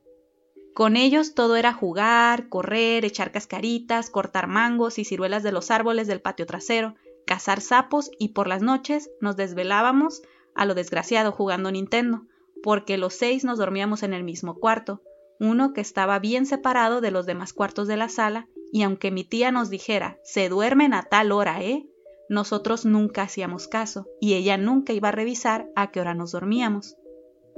Con 0.74 0.96
ellos 0.96 1.34
todo 1.34 1.56
era 1.56 1.74
jugar, 1.74 2.48
correr, 2.48 3.04
echar 3.04 3.30
cascaritas, 3.30 4.08
cortar 4.08 4.46
mangos 4.46 4.98
y 4.98 5.04
ciruelas 5.04 5.42
de 5.42 5.52
los 5.52 5.70
árboles 5.70 6.06
del 6.06 6.22
patio 6.22 6.46
trasero, 6.46 6.94
cazar 7.26 7.60
sapos 7.60 8.10
y 8.18 8.28
por 8.28 8.48
las 8.48 8.62
noches 8.62 9.10
nos 9.20 9.36
desvelábamos 9.36 10.22
a 10.54 10.64
lo 10.64 10.72
desgraciado 10.72 11.30
jugando 11.30 11.70
Nintendo, 11.70 12.22
porque 12.62 12.96
los 12.96 13.12
seis 13.12 13.44
nos 13.44 13.58
dormíamos 13.58 14.02
en 14.02 14.14
el 14.14 14.24
mismo 14.24 14.54
cuarto, 14.54 15.02
uno 15.40 15.72
que 15.72 15.80
estaba 15.80 16.18
bien 16.18 16.46
separado 16.46 17.00
de 17.00 17.10
los 17.10 17.26
demás 17.26 17.52
cuartos 17.52 17.88
de 17.88 17.96
la 17.96 18.08
sala, 18.08 18.48
y 18.72 18.82
aunque 18.82 19.10
mi 19.10 19.24
tía 19.24 19.50
nos 19.52 19.70
dijera, 19.70 20.18
se 20.24 20.48
duermen 20.48 20.94
a 20.94 21.02
tal 21.02 21.32
hora, 21.32 21.62
¿eh? 21.62 21.86
Nosotros 22.28 22.84
nunca 22.84 23.22
hacíamos 23.22 23.68
caso, 23.68 24.06
y 24.20 24.34
ella 24.34 24.56
nunca 24.56 24.92
iba 24.92 25.08
a 25.08 25.12
revisar 25.12 25.70
a 25.76 25.90
qué 25.90 26.00
hora 26.00 26.14
nos 26.14 26.32
dormíamos. 26.32 26.96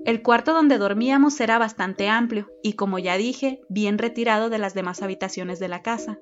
El 0.04 0.22
cuarto 0.22 0.52
donde 0.52 0.78
dormíamos 0.78 1.40
era 1.40 1.58
bastante 1.58 2.08
amplio, 2.08 2.50
y 2.62 2.74
como 2.74 2.98
ya 2.98 3.16
dije, 3.16 3.60
bien 3.68 3.98
retirado 3.98 4.50
de 4.50 4.58
las 4.58 4.74
demás 4.74 5.02
habitaciones 5.02 5.58
de 5.58 5.68
la 5.68 5.82
casa. 5.82 6.18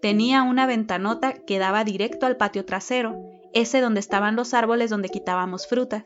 Tenía 0.00 0.42
una 0.42 0.66
ventanota 0.66 1.32
que 1.32 1.58
daba 1.58 1.84
directo 1.84 2.26
al 2.26 2.36
patio 2.36 2.64
trasero, 2.64 3.16
ese 3.52 3.80
donde 3.80 4.00
estaban 4.00 4.36
los 4.36 4.54
árboles 4.54 4.90
donde 4.90 5.08
quitábamos 5.08 5.66
frutas. 5.66 6.04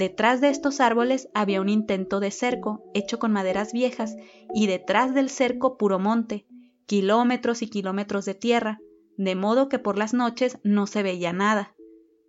Detrás 0.00 0.40
de 0.40 0.48
estos 0.48 0.80
árboles 0.80 1.28
había 1.34 1.60
un 1.60 1.68
intento 1.68 2.20
de 2.20 2.30
cerco 2.30 2.82
hecho 2.94 3.18
con 3.18 3.32
maderas 3.32 3.74
viejas 3.74 4.16
y 4.54 4.66
detrás 4.66 5.12
del 5.12 5.28
cerco 5.28 5.76
puro 5.76 5.98
monte, 5.98 6.46
kilómetros 6.86 7.60
y 7.60 7.68
kilómetros 7.68 8.24
de 8.24 8.32
tierra, 8.32 8.78
de 9.18 9.34
modo 9.34 9.68
que 9.68 9.78
por 9.78 9.98
las 9.98 10.14
noches 10.14 10.56
no 10.64 10.86
se 10.86 11.02
veía 11.02 11.34
nada. 11.34 11.74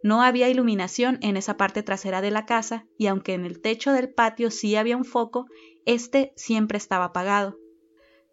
No 0.03 0.21
había 0.21 0.49
iluminación 0.49 1.17
en 1.21 1.37
esa 1.37 1.55
parte 1.55 1.81
trasera 1.81 2.19
de 2.19 2.31
la 2.31 2.45
casa 2.45 2.87
y 2.97 3.07
aunque 3.07 3.35
en 3.35 3.45
el 3.45 3.61
techo 3.61 3.93
del 3.93 4.13
patio 4.13 4.51
sí 4.51 4.75
había 4.75 4.97
un 4.97 5.05
foco, 5.05 5.45
este 5.85 6.33
siempre 6.35 6.77
estaba 6.77 7.05
apagado. 7.05 7.57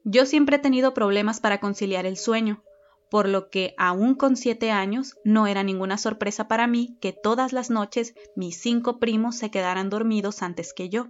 Yo 0.03 0.27
siempre 0.27 0.57
he 0.57 0.59
tenido 0.59 0.95
problemas 0.95 1.39
para 1.39 1.61
conciliar 1.61 2.07
el 2.07 2.17
sueño, 2.17 2.65
por 3.11 3.29
lo 3.29 3.49
que 3.51 3.75
aún 3.79 4.15
con 4.15 4.37
siete 4.37 4.71
años 4.71 5.17
no 5.25 5.47
era 5.47 5.63
ninguna 5.63 5.99
sorpresa 5.99 6.49
para 6.49 6.67
mí 6.67 6.97
que 7.01 7.13
todas 7.13 7.53
las 7.53 7.71
noches 7.71 8.15
mis 8.37 8.61
cinco 8.61 8.99
primos 8.99 9.37
se 9.37 9.51
quedaran 9.51 9.91
dormidos 9.91 10.43
antes 10.43 10.73
que 10.73 10.89
yo. 10.89 11.09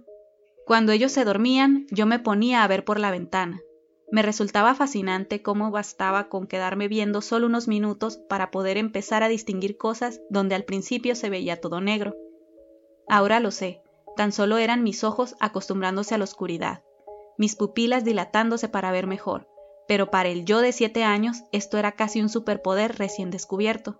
Cuando 0.65 0.91
ellos 0.91 1.11
se 1.11 1.25
dormían, 1.25 1.87
yo 1.89 2.05
me 2.05 2.19
ponía 2.19 2.63
a 2.63 2.67
ver 2.67 2.85
por 2.85 2.99
la 2.99 3.11
ventana. 3.11 3.61
Me 4.11 4.21
resultaba 4.21 4.73
fascinante 4.73 5.41
cómo 5.41 5.71
bastaba 5.71 6.29
con 6.29 6.47
quedarme 6.47 6.87
viendo 6.87 7.21
solo 7.21 7.47
unos 7.47 7.67
minutos 7.67 8.17
para 8.17 8.49
poder 8.49 8.77
empezar 8.77 9.21
a 9.21 9.27
distinguir 9.27 9.77
cosas 9.77 10.21
donde 10.29 10.55
al 10.55 10.63
principio 10.63 11.15
se 11.15 11.29
veía 11.29 11.61
todo 11.61 11.79
negro. 11.79 12.15
Ahora 13.07 13.39
lo 13.39 13.51
sé, 13.51 13.81
tan 14.15 14.31
solo 14.31 14.57
eran 14.57 14.83
mis 14.83 15.03
ojos 15.03 15.35
acostumbrándose 15.39 16.15
a 16.15 16.17
la 16.17 16.23
oscuridad, 16.23 16.83
mis 17.37 17.55
pupilas 17.55 18.03
dilatándose 18.03 18.67
para 18.67 18.91
ver 18.91 19.07
mejor, 19.07 19.47
pero 19.89 20.11
para 20.11 20.29
el 20.29 20.45
yo 20.45 20.61
de 20.61 20.71
siete 20.71 21.03
años 21.03 21.41
esto 21.51 21.79
era 21.79 21.93
casi 21.93 22.21
un 22.21 22.29
superpoder 22.29 22.99
recién 22.99 23.31
descubierto. 23.31 23.99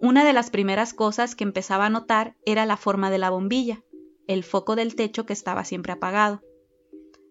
Una 0.00 0.24
de 0.24 0.32
las 0.32 0.50
primeras 0.50 0.94
cosas 0.94 1.36
que 1.36 1.44
empezaba 1.44 1.86
a 1.86 1.90
notar 1.90 2.34
era 2.44 2.66
la 2.66 2.76
forma 2.76 3.08
de 3.08 3.18
la 3.18 3.30
bombilla, 3.30 3.84
el 4.26 4.42
foco 4.42 4.74
del 4.74 4.96
techo 4.96 5.26
que 5.26 5.32
estaba 5.32 5.64
siempre 5.64 5.92
apagado. 5.92 6.42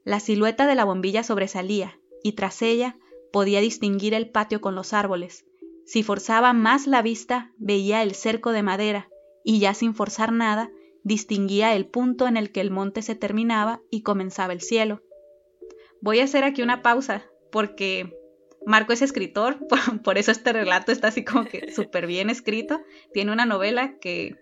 La 0.06 0.22
silueta 0.22 0.68
de 0.68 0.76
la 0.76 0.86
bombilla 0.86 1.22
sobresalía, 1.22 2.00
y 2.24 2.32
tras 2.32 2.62
ella 2.62 2.98
podía 3.34 3.60
distinguir 3.60 4.14
el 4.14 4.30
patio 4.30 4.62
con 4.62 4.74
los 4.74 4.94
árboles. 4.94 5.46
Si 5.86 6.02
forzaba 6.02 6.54
más 6.54 6.88
la 6.88 7.02
vista, 7.02 7.52
veía 7.58 8.04
el 8.04 8.16
cerco 8.16 8.54
de 8.54 8.64
madera, 8.64 9.10
y 9.44 9.60
ya 9.60 9.74
sin 9.74 9.96
forzar 9.96 10.32
nada, 10.32 10.72
distinguía 11.04 11.76
el 11.76 11.88
punto 11.88 12.26
en 12.26 12.38
el 12.38 12.54
que 12.54 12.62
el 12.62 12.72
monte 12.72 13.02
se 13.02 13.16
terminaba 13.16 13.82
y 13.92 14.02
comenzaba 14.02 14.54
el 14.54 14.62
cielo. 14.62 15.02
Voy 16.00 16.22
a 16.22 16.24
hacer 16.24 16.46
aquí 16.46 16.62
una 16.62 16.82
pausa, 16.82 17.26
porque 17.54 18.20
Marco 18.66 18.92
es 18.92 19.02
escritor, 19.02 19.66
por, 19.70 20.02
por 20.02 20.18
eso 20.18 20.32
este 20.32 20.52
relato 20.52 20.92
está 20.92 21.08
así 21.08 21.24
como 21.24 21.46
que 21.46 21.72
súper 21.72 22.08
bien 22.08 22.30
escrito. 22.30 22.82
Tiene 23.14 23.32
una 23.32 23.46
novela 23.46 23.98
que 24.02 24.36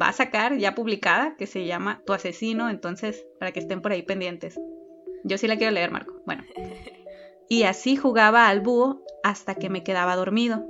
va 0.00 0.08
a 0.08 0.12
sacar 0.12 0.56
ya 0.56 0.74
publicada 0.74 1.36
que 1.36 1.46
se 1.46 1.66
llama 1.66 2.02
Tu 2.06 2.14
asesino, 2.14 2.70
entonces 2.70 3.24
para 3.38 3.52
que 3.52 3.60
estén 3.60 3.82
por 3.82 3.92
ahí 3.92 4.02
pendientes. 4.02 4.58
Yo 5.24 5.38
sí 5.38 5.46
la 5.46 5.56
quiero 5.56 5.72
leer, 5.72 5.92
Marco. 5.92 6.20
Bueno. 6.26 6.42
Y 7.50 7.62
así 7.62 7.96
jugaba 7.96 8.48
al 8.48 8.60
búho 8.60 9.02
hasta 9.24 9.54
que 9.54 9.70
me 9.70 9.82
quedaba 9.82 10.16
dormido. 10.16 10.66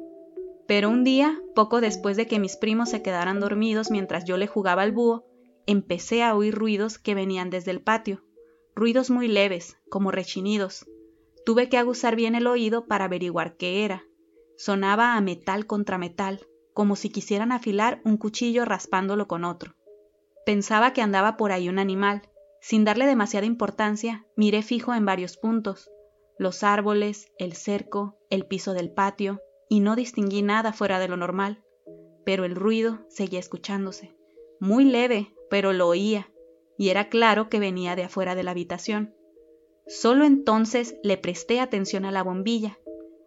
Pero 0.69 0.89
un 0.89 1.03
día, 1.03 1.37
poco 1.57 1.81
después 1.81 2.17
de 2.17 2.29
que 2.29 2.39
mis 2.39 2.57
primos 2.57 2.91
se 2.91 3.03
quedaran 3.03 3.41
dormidos 3.41 3.91
mientras 3.91 4.25
yo 4.25 4.37
le 4.37 4.47
jugaba 4.47 4.83
al 4.83 4.93
búho, 4.93 5.27
empecé 5.67 6.23
a 6.23 6.37
oír 6.37 6.55
ruidos 6.55 7.01
que 7.01 7.17
venían 7.17 7.51
desde 7.51 7.73
el 7.73 7.81
patio, 7.81 8.23
ruidos 8.77 9.11
muy 9.11 9.27
leves, 9.27 9.77
como 9.91 10.13
rechinidos. 10.13 10.87
Tuve 11.49 11.71
que 11.71 11.79
aguzar 11.79 12.15
bien 12.15 12.35
el 12.35 12.47
oído 12.47 12.85
para 12.85 13.07
averiguar 13.07 13.57
qué 13.57 13.83
era. 13.87 14.05
Sonaba 14.59 15.15
a 15.15 15.21
metal 15.23 15.65
contra 15.67 15.97
metal, 15.97 16.47
como 16.75 16.95
si 16.95 17.09
quisieran 17.09 17.53
afilar 17.53 18.03
un 18.05 18.19
cuchillo 18.19 18.67
raspándolo 18.67 19.27
con 19.29 19.45
otro. 19.45 19.75
Pensaba 20.45 20.93
que 20.93 21.01
andaba 21.01 21.39
por 21.39 21.51
ahí 21.51 21.71
un 21.71 21.79
animal. 21.79 22.29
Sin 22.61 22.85
darle 22.85 23.07
demasiada 23.07 23.47
importancia, 23.47 24.27
miré 24.37 24.61
fijo 24.63 24.93
en 24.93 25.07
varios 25.07 25.39
puntos, 25.39 25.91
los 26.39 26.63
árboles, 26.63 27.33
el 27.39 27.55
cerco, 27.55 28.19
el 28.29 28.45
piso 28.45 28.75
del 28.75 28.93
patio, 28.93 29.41
y 29.71 29.81
no 29.81 29.97
distinguí 29.97 30.43
nada 30.43 30.75
fuera 30.75 30.99
de 30.99 31.09
lo 31.09 31.17
normal. 31.17 31.65
Pero 32.27 32.45
el 32.45 32.57
ruido 32.57 33.07
seguía 33.09 33.41
escuchándose. 33.41 34.15
Muy 34.61 34.85
leve, 34.85 35.35
pero 35.49 35.73
lo 35.73 35.89
oía, 35.89 36.31
y 36.77 36.91
era 36.91 37.09
claro 37.09 37.49
que 37.49 37.59
venía 37.59 37.97
de 37.97 38.05
afuera 38.05 38.35
de 38.35 38.43
la 38.43 38.51
habitación. 38.51 39.15
Solo 39.89 40.25
entonces 40.25 40.97
le 41.03 41.17
presté 41.17 41.61
atención 41.61 42.05
a 42.05 42.13
la 42.13 42.23
bombilla. 42.23 42.79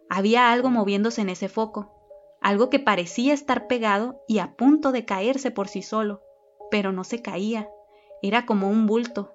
Había 0.08 0.52
algo 0.52 0.70
moviéndose 0.70 1.20
en 1.20 1.28
ese 1.28 1.48
foco, 1.48 1.92
algo 2.40 2.70
que 2.70 2.78
parecía 2.78 3.34
estar 3.34 3.66
pegado 3.66 4.22
y 4.28 4.38
a 4.38 4.54
punto 4.56 4.92
de 4.92 5.04
caerse 5.04 5.50
por 5.50 5.68
sí 5.68 5.82
solo, 5.82 6.22
pero 6.70 6.92
no 6.92 7.02
se 7.04 7.20
caía. 7.20 7.68
Era 8.22 8.46
como 8.46 8.68
un 8.68 8.86
bulto. 8.86 9.34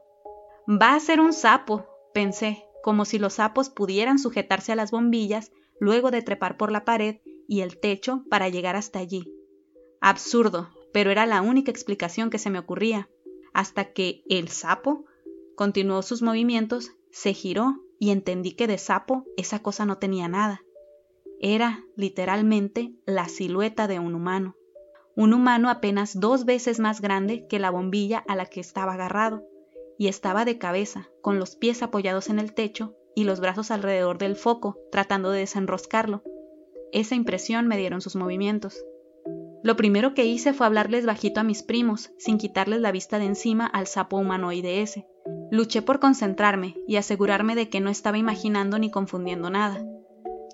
Va 0.69 0.95
a 0.95 0.99
ser 0.99 1.19
un 1.19 1.33
sapo, 1.33 1.85
pensé, 2.13 2.65
como 2.81 3.03
si 3.03 3.19
los 3.19 3.33
sapos 3.33 3.69
pudieran 3.69 4.19
sujetarse 4.19 4.71
a 4.71 4.75
las 4.75 4.91
bombillas 4.91 5.51
luego 5.79 6.11
de 6.11 6.21
trepar 6.21 6.57
por 6.57 6.71
la 6.71 6.85
pared 6.85 7.17
y 7.47 7.61
el 7.61 7.79
techo 7.79 8.23
para 8.29 8.49
llegar 8.49 8.75
hasta 8.75 8.99
allí. 8.99 9.33
Absurdo, 9.99 10.69
pero 10.93 11.11
era 11.11 11.25
la 11.25 11.41
única 11.41 11.71
explicación 11.71 12.29
que 12.29 12.39
se 12.39 12.49
me 12.49 12.59
ocurría, 12.59 13.09
hasta 13.53 13.91
que 13.91 14.23
el 14.29 14.47
sapo 14.47 15.05
continuó 15.55 16.01
sus 16.01 16.21
movimientos, 16.21 16.91
se 17.11 17.33
giró 17.33 17.75
y 17.99 18.11
entendí 18.11 18.53
que 18.53 18.67
de 18.67 18.77
sapo 18.77 19.25
esa 19.37 19.59
cosa 19.59 19.85
no 19.85 19.97
tenía 19.97 20.27
nada. 20.27 20.61
Era, 21.39 21.83
literalmente, 21.95 22.93
la 23.05 23.29
silueta 23.29 23.87
de 23.87 23.99
un 23.99 24.15
humano. 24.15 24.55
Un 25.15 25.33
humano 25.33 25.69
apenas 25.69 26.19
dos 26.19 26.45
veces 26.45 26.79
más 26.79 27.01
grande 27.01 27.47
que 27.47 27.59
la 27.59 27.71
bombilla 27.71 28.23
a 28.27 28.35
la 28.35 28.45
que 28.45 28.59
estaba 28.59 28.93
agarrado, 28.93 29.43
y 29.97 30.07
estaba 30.07 30.45
de 30.45 30.57
cabeza, 30.57 31.09
con 31.21 31.39
los 31.39 31.55
pies 31.55 31.81
apoyados 31.81 32.29
en 32.29 32.39
el 32.39 32.53
techo 32.53 32.95
y 33.15 33.23
los 33.23 33.39
brazos 33.39 33.71
alrededor 33.71 34.19
del 34.19 34.35
foco, 34.35 34.77
tratando 34.91 35.31
de 35.31 35.39
desenroscarlo. 35.39 36.23
Esa 36.91 37.15
impresión 37.15 37.67
me 37.67 37.77
dieron 37.77 38.01
sus 38.01 38.15
movimientos. 38.15 38.85
Lo 39.63 39.75
primero 39.75 40.13
que 40.13 40.25
hice 40.25 40.53
fue 40.53 40.67
hablarles 40.67 41.05
bajito 41.05 41.39
a 41.39 41.43
mis 41.43 41.63
primos, 41.63 42.11
sin 42.19 42.37
quitarles 42.37 42.79
la 42.79 42.91
vista 42.91 43.17
de 43.17 43.25
encima 43.25 43.65
al 43.65 43.87
sapo 43.87 44.17
humanoide 44.17 44.81
ese. 44.81 45.07
Luché 45.49 45.81
por 45.81 45.99
concentrarme 45.99 46.75
y 46.87 46.97
asegurarme 46.97 47.55
de 47.55 47.69
que 47.69 47.79
no 47.79 47.89
estaba 47.89 48.17
imaginando 48.17 48.79
ni 48.79 48.91
confundiendo 48.91 49.49
nada. 49.49 49.83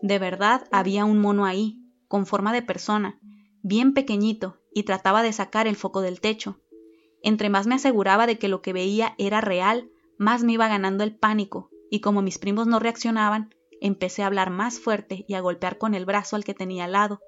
De 0.01 0.19
verdad 0.19 0.67
había 0.71 1.05
un 1.05 1.19
mono 1.19 1.45
ahí, 1.45 1.79
con 2.07 2.25
forma 2.25 2.53
de 2.53 2.61
persona, 2.61 3.19
bien 3.63 3.93
pequeñito, 3.93 4.59
y 4.73 4.83
trataba 4.83 5.23
de 5.23 5.33
sacar 5.33 5.67
el 5.67 5.75
foco 5.75 6.01
del 6.01 6.19
techo. 6.19 6.59
Entre 7.23 7.49
más 7.49 7.67
me 7.67 7.75
aseguraba 7.75 8.27
de 8.27 8.37
que 8.37 8.49
lo 8.49 8.61
que 8.61 8.73
veía 8.73 9.15
era 9.17 9.41
real, 9.41 9.89
más 10.17 10.43
me 10.43 10.53
iba 10.53 10.67
ganando 10.67 11.03
el 11.03 11.15
pánico, 11.15 11.69
y 11.89 12.01
como 12.01 12.21
mis 12.21 12.37
primos 12.37 12.67
no 12.67 12.79
reaccionaban, 12.79 13.55
empecé 13.81 14.23
a 14.23 14.27
hablar 14.27 14.49
más 14.49 14.79
fuerte 14.79 15.25
y 15.27 15.33
a 15.33 15.41
golpear 15.41 15.77
con 15.77 15.93
el 15.93 16.05
brazo 16.05 16.35
al 16.35 16.43
que 16.43 16.53
tenía 16.53 16.85
al 16.85 16.91
lado. 16.91 17.19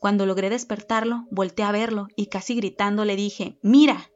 Cuando 0.00 0.26
logré 0.26 0.50
despertarlo, 0.50 1.26
volteé 1.30 1.64
a 1.64 1.72
verlo 1.72 2.08
y 2.16 2.26
casi 2.26 2.54
gritando 2.54 3.04
le 3.04 3.16
dije 3.16 3.58
¡Mira! 3.62 4.10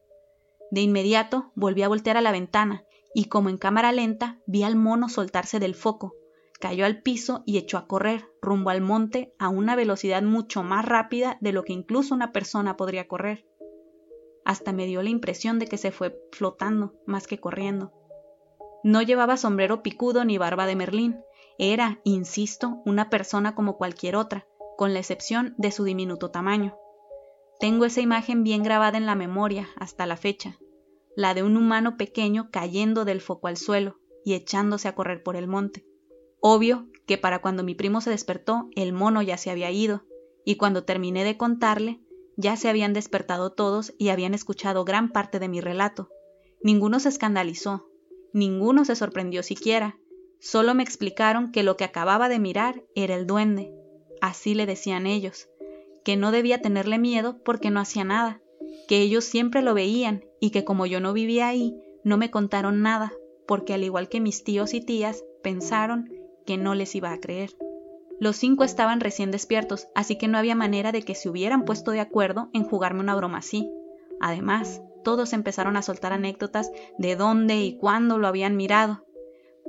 De 0.72 0.80
inmediato 0.80 1.52
volví 1.54 1.82
a 1.82 1.88
voltear 1.88 2.16
a 2.16 2.22
la 2.22 2.32
ventana 2.32 2.86
y 3.14 3.26
como 3.26 3.50
en 3.50 3.58
cámara 3.58 3.92
lenta 3.92 4.38
vi 4.46 4.62
al 4.62 4.74
mono 4.74 5.10
soltarse 5.10 5.60
del 5.60 5.74
foco, 5.74 6.14
cayó 6.60 6.86
al 6.86 7.02
piso 7.02 7.42
y 7.44 7.58
echó 7.58 7.76
a 7.76 7.86
correr 7.86 8.24
rumbo 8.40 8.70
al 8.70 8.80
monte 8.80 9.34
a 9.38 9.50
una 9.50 9.76
velocidad 9.76 10.22
mucho 10.22 10.62
más 10.62 10.86
rápida 10.86 11.36
de 11.42 11.52
lo 11.52 11.62
que 11.64 11.74
incluso 11.74 12.14
una 12.14 12.32
persona 12.32 12.78
podría 12.78 13.06
correr. 13.06 13.44
Hasta 14.46 14.72
me 14.72 14.86
dio 14.86 15.02
la 15.02 15.10
impresión 15.10 15.58
de 15.58 15.66
que 15.66 15.76
se 15.76 15.92
fue 15.92 16.18
flotando 16.32 16.94
más 17.04 17.26
que 17.26 17.38
corriendo. 17.38 17.92
No 18.82 19.02
llevaba 19.02 19.36
sombrero 19.36 19.82
picudo 19.82 20.24
ni 20.24 20.38
barba 20.38 20.64
de 20.64 20.74
Merlín. 20.74 21.20
Era, 21.58 22.00
insisto, 22.02 22.80
una 22.86 23.10
persona 23.10 23.54
como 23.54 23.76
cualquier 23.76 24.16
otra, 24.16 24.46
con 24.78 24.94
la 24.94 25.00
excepción 25.00 25.54
de 25.58 25.70
su 25.70 25.84
diminuto 25.84 26.30
tamaño. 26.30 26.78
Tengo 27.60 27.84
esa 27.84 28.00
imagen 28.00 28.42
bien 28.42 28.64
grabada 28.64 28.98
en 28.98 29.06
la 29.06 29.14
memoria 29.14 29.68
hasta 29.76 30.06
la 30.06 30.16
fecha, 30.16 30.58
la 31.16 31.34
de 31.34 31.42
un 31.42 31.56
humano 31.56 31.96
pequeño 31.96 32.50
cayendo 32.50 33.04
del 33.04 33.20
foco 33.20 33.48
al 33.48 33.56
suelo 33.56 33.98
y 34.24 34.34
echándose 34.34 34.88
a 34.88 34.94
correr 34.94 35.22
por 35.22 35.36
el 35.36 35.48
monte. 35.48 35.84
Obvio 36.40 36.88
que 37.06 37.18
para 37.18 37.40
cuando 37.40 37.62
mi 37.62 37.74
primo 37.74 38.00
se 38.00 38.10
despertó, 38.10 38.68
el 38.74 38.92
mono 38.92 39.22
ya 39.22 39.36
se 39.36 39.50
había 39.50 39.70
ido, 39.70 40.04
y 40.44 40.56
cuando 40.56 40.84
terminé 40.84 41.24
de 41.24 41.36
contarle, 41.36 42.00
ya 42.36 42.56
se 42.56 42.68
habían 42.68 42.92
despertado 42.92 43.50
todos 43.52 43.94
y 43.98 44.08
habían 44.08 44.34
escuchado 44.34 44.84
gran 44.84 45.12
parte 45.12 45.38
de 45.38 45.48
mi 45.48 45.60
relato. 45.60 46.08
Ninguno 46.62 47.00
se 47.00 47.08
escandalizó, 47.08 47.88
Ninguno 48.32 48.86
se 48.86 48.96
sorprendió 48.96 49.42
siquiera, 49.42 49.98
solo 50.40 50.74
me 50.74 50.82
explicaron 50.82 51.52
que 51.52 51.62
lo 51.62 51.76
que 51.76 51.84
acababa 51.84 52.30
de 52.30 52.38
mirar 52.38 52.82
era 52.94 53.14
el 53.14 53.26
duende, 53.26 53.70
así 54.22 54.54
le 54.54 54.64
decían 54.64 55.06
ellos, 55.06 55.48
que 56.02 56.16
no 56.16 56.32
debía 56.32 56.62
tenerle 56.62 56.98
miedo 56.98 57.42
porque 57.44 57.70
no 57.70 57.78
hacía 57.78 58.04
nada, 58.04 58.40
que 58.88 59.02
ellos 59.02 59.24
siempre 59.24 59.60
lo 59.60 59.74
veían 59.74 60.24
y 60.42 60.50
que 60.50 60.64
como 60.64 60.86
yo 60.86 60.98
no 60.98 61.12
vivía 61.12 61.46
ahí, 61.46 61.80
no 62.02 62.16
me 62.16 62.32
contaron 62.32 62.82
nada, 62.82 63.12
porque 63.46 63.74
al 63.74 63.84
igual 63.84 64.08
que 64.08 64.20
mis 64.20 64.42
tíos 64.42 64.74
y 64.74 64.80
tías, 64.80 65.22
pensaron 65.40 66.10
que 66.44 66.56
no 66.56 66.74
les 66.74 66.96
iba 66.96 67.12
a 67.12 67.20
creer. 67.20 67.50
Los 68.18 68.38
cinco 68.38 68.64
estaban 68.64 68.98
recién 68.98 69.30
despiertos, 69.30 69.86
así 69.94 70.18
que 70.18 70.26
no 70.26 70.38
había 70.38 70.56
manera 70.56 70.90
de 70.90 71.02
que 71.02 71.14
se 71.14 71.28
hubieran 71.28 71.64
puesto 71.64 71.92
de 71.92 72.00
acuerdo 72.00 72.50
en 72.54 72.64
jugarme 72.64 72.98
una 72.98 73.14
broma 73.14 73.38
así. 73.38 73.70
Además, 74.20 74.82
todos 75.04 75.32
empezaron 75.32 75.76
a 75.76 75.82
soltar 75.82 76.12
anécdotas 76.12 76.72
de 76.98 77.14
dónde 77.14 77.62
y 77.62 77.76
cuándo 77.76 78.18
lo 78.18 78.26
habían 78.26 78.56
mirado. 78.56 79.06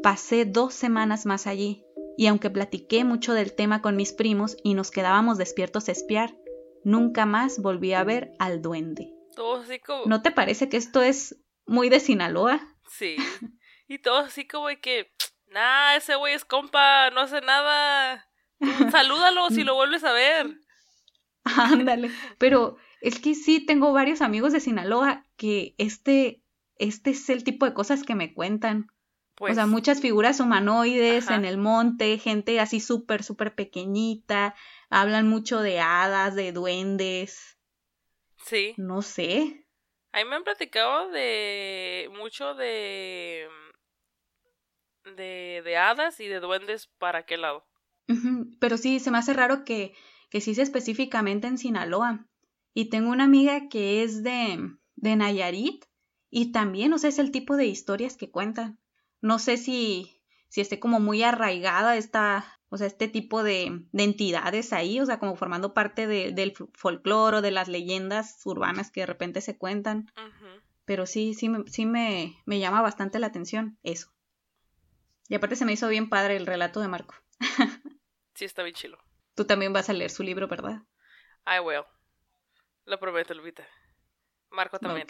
Pasé 0.01 0.43
dos 0.43 0.73
semanas 0.73 1.27
más 1.27 1.45
allí, 1.45 1.86
y 2.17 2.25
aunque 2.25 2.49
platiqué 2.49 3.03
mucho 3.03 3.36
del 3.36 3.53
tema 3.53 3.83
con 3.83 3.95
mis 3.95 4.12
primos 4.12 4.57
y 4.63 4.73
nos 4.73 4.89
quedábamos 4.89 5.38
despiertos 5.38 5.88
a 5.88 5.91
espiar, 5.91 6.36
nunca 6.83 7.27
más 7.27 7.62
volví 7.62 7.93
a 7.93 8.03
ver 8.03 8.33
al 8.39 8.63
duende. 8.63 9.13
Todo 9.36 9.62
así 9.62 9.80
como... 9.80 10.06
¿No 10.06 10.22
te 10.22 10.32
parece 10.32 10.69
que 10.69 10.78
esto 10.78 11.02
es 11.02 11.38
muy 11.65 11.89
de 11.89 12.00
Sinaloa? 12.00 12.62
Sí. 12.89 13.15
Y 13.86 14.00
todo 14.00 14.19
así 14.19 14.48
como 14.48 14.69
de 14.69 14.80
que, 14.80 15.12
nah, 15.48 15.96
ese 15.96 16.15
güey 16.15 16.34
es 16.34 16.46
compa, 16.46 17.10
no 17.12 17.22
hace 17.22 17.41
nada. 17.41 18.28
Salúdalo 18.91 19.50
si 19.50 19.63
lo 19.63 19.76
vuelves 19.76 20.04
a 20.04 20.13
ver. 20.13 20.58
Ándale, 21.43 22.10
pero 22.38 22.78
es 23.02 23.19
que 23.19 23.36
sí 23.36 23.60
tengo 23.60 23.91
varios 23.91 24.22
amigos 24.22 24.54
de 24.54 24.62
Sinaloa 24.62 25.26
que 25.36 25.76
este, 25.78 26.41
este 26.78 27.12
es 27.12 27.30
el 27.30 27.43
tipo 27.43 27.65
de 27.65 27.74
cosas 27.74 28.04
que 28.04 28.15
me 28.15 28.34
cuentan. 28.34 28.88
o 29.39 29.48
sea, 29.48 29.56
pues 29.56 29.67
muchas 29.67 30.00
figuras 30.00 30.39
humanoides 30.39 31.30
en 31.30 31.43
el 31.43 31.58
monte, 31.58 32.17
gente 32.17 32.60
así 32.62 32.80
súper, 32.80 33.24
súper 33.24 33.54
pequeñita, 33.54 34.56
hablan 34.89 35.28
mucho 35.28 35.60
de 35.60 35.82
hadas, 35.82 36.36
de 36.36 36.54
duendes. 36.54 37.52
Sí. 38.43 38.73
No 38.77 39.01
sé. 39.01 39.65
A 40.12 40.19
mí 40.19 40.25
me 40.29 40.36
han 40.36 40.43
platicado 40.43 41.10
de 41.10 42.10
mucho 42.13 42.53
de 42.53 43.47
de, 45.15 45.62
de 45.63 45.77
hadas 45.77 46.19
y 46.19 46.27
de 46.27 46.39
duendes 46.39 46.88
para 46.97 47.25
qué 47.25 47.38
lado. 47.38 47.65
Pero 48.60 48.77
sí, 48.77 48.99
se 48.99 49.12
me 49.12 49.17
hace 49.17 49.34
raro 49.34 49.63
que, 49.63 49.93
que 50.29 50.41
sí 50.41 50.56
sea 50.56 50.63
específicamente 50.63 51.47
en 51.47 51.58
Sinaloa. 51.58 52.27
Y 52.73 52.89
tengo 52.89 53.12
una 53.12 53.23
amiga 53.23 53.69
que 53.69 54.03
es 54.03 54.23
de, 54.23 54.75
de 54.95 55.15
Nayarit 55.15 55.86
y 56.29 56.51
también, 56.51 56.93
o 56.93 56.97
sea, 56.97 57.10
es 57.10 57.19
el 57.19 57.32
tipo 57.32 57.56
de 57.56 57.65
historias 57.65 58.17
que 58.17 58.32
cuentan. 58.32 58.79
No 59.21 59.39
sé 59.39 59.58
si, 59.58 60.21
si 60.49 60.62
esté 60.62 60.79
como 60.79 60.99
muy 60.99 61.23
arraigada 61.23 61.95
esta, 61.95 62.60
o 62.73 62.77
sea, 62.77 62.88
este 62.88 63.07
tipo 63.07 63.43
de, 63.43 63.83
de 63.91 64.03
entidades 64.03 64.73
ahí, 64.73 64.99
o 64.99 65.05
sea, 65.05 65.19
como 65.19 65.36
formando 65.36 65.75
parte 65.75 66.07
del 66.07 66.53
folclore 66.73 67.38
o 67.38 67.41
de 67.43 67.51
las 67.51 67.67
leyendas 67.67 68.41
urbanas 68.45 68.89
que 68.89 69.01
de 69.01 69.05
repente 69.05 69.41
se 69.41 69.59
cuentan. 69.59 70.12
Pero 70.83 71.05
sí, 71.05 71.36
sí, 71.36 71.51
sí 71.67 71.86
me, 71.86 72.36
me 72.45 72.57
llama 72.57 72.81
bastante 72.81 73.19
la 73.19 73.27
atención 73.27 73.77
eso. 73.83 74.12
Y 75.29 75.36
aparte 75.36 75.55
se 75.55 75.65
me 75.65 75.73
hizo 75.73 75.88
bien 75.88 76.09
padre 76.09 76.36
el 76.36 76.47
relato 76.47 76.81
de 76.81 76.88
Marco. 76.88 77.13
sí, 78.33 78.45
está 78.45 78.63
bien 78.63 78.73
chilo. 78.73 78.97
Tú 79.36 79.45
también 79.45 79.71
vas 79.71 79.89
a 79.89 79.93
leer 79.93 80.09
su 80.09 80.23
libro, 80.23 80.47
¿verdad? 80.47 80.81
I 81.45 81.59
will. 81.59 81.83
Lo 82.86 82.99
prometo, 82.99 83.36
Lupita. 83.36 83.67
Marco 84.49 84.79
también. 84.79 85.05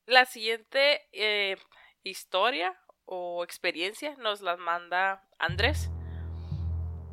la 0.05 0.23
siguiente 0.23 1.01
eh, 1.11 1.57
historia 2.01 2.79
o 3.11 3.43
experiencia 3.43 4.15
nos 4.17 4.41
la 4.41 4.55
manda 4.55 5.23
Andrés. 5.39 5.89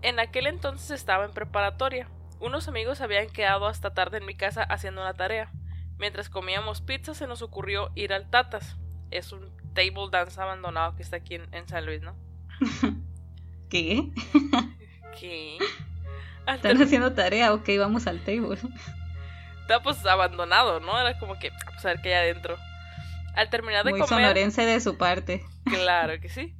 En 0.03 0.21
aquel 0.21 0.47
entonces 0.47 0.91
estaba 0.91 1.25
en 1.25 1.33
preparatoria. 1.33 2.11
Unos 2.39 2.69
amigos 2.69 3.01
habían 3.01 3.31
quedado 3.31 3.67
hasta 3.67 3.95
tarde 3.95 4.19
en 4.19 4.27
mi 4.27 4.37
casa 4.37 4.63
haciendo 4.63 5.01
una 5.01 5.15
tarea. 5.15 5.51
Mientras 5.99 6.29
comíamos 6.29 6.83
pizza 6.83 7.15
se 7.15 7.27
nos 7.27 7.41
ocurrió 7.41 7.91
ir 7.95 8.13
al 8.13 8.29
Tatas. 8.29 8.77
Es 9.11 9.33
un 9.33 9.51
table 9.73 10.11
dance 10.11 10.39
abandonado 10.39 10.95
que 10.97 11.03
está 11.03 11.17
aquí 11.17 11.37
en 11.37 11.69
San 11.69 11.87
Luis, 11.87 12.03
¿no? 12.03 12.15
¿Qué? 13.71 14.11
¿Qué? 15.19 15.59
Están 16.47 16.83
haciendo 16.83 17.13
tarea, 17.15 17.55
ok, 17.55 17.69
vamos 17.79 18.07
al 18.07 18.21
table. 18.21 18.59
Está 19.63 19.83
pues 19.83 20.05
abandonado, 20.05 20.79
¿no? 20.79 21.01
Era 21.01 21.19
como 21.19 21.39
que, 21.39 21.51
pues 21.73 21.85
a 21.85 21.89
ver 21.89 22.01
qué 22.03 22.15
hay 22.15 22.31
adentro. 22.31 22.57
Al 23.37 23.51
terminar 23.51 23.85
de 23.85 23.93
Muy 23.93 24.01
comer. 24.01 24.25
sonorense 24.25 24.67
de 24.67 24.81
su 24.81 24.97
parte. 24.97 25.45
Claro 25.65 26.19
que 26.21 26.29
sí. 26.29 26.57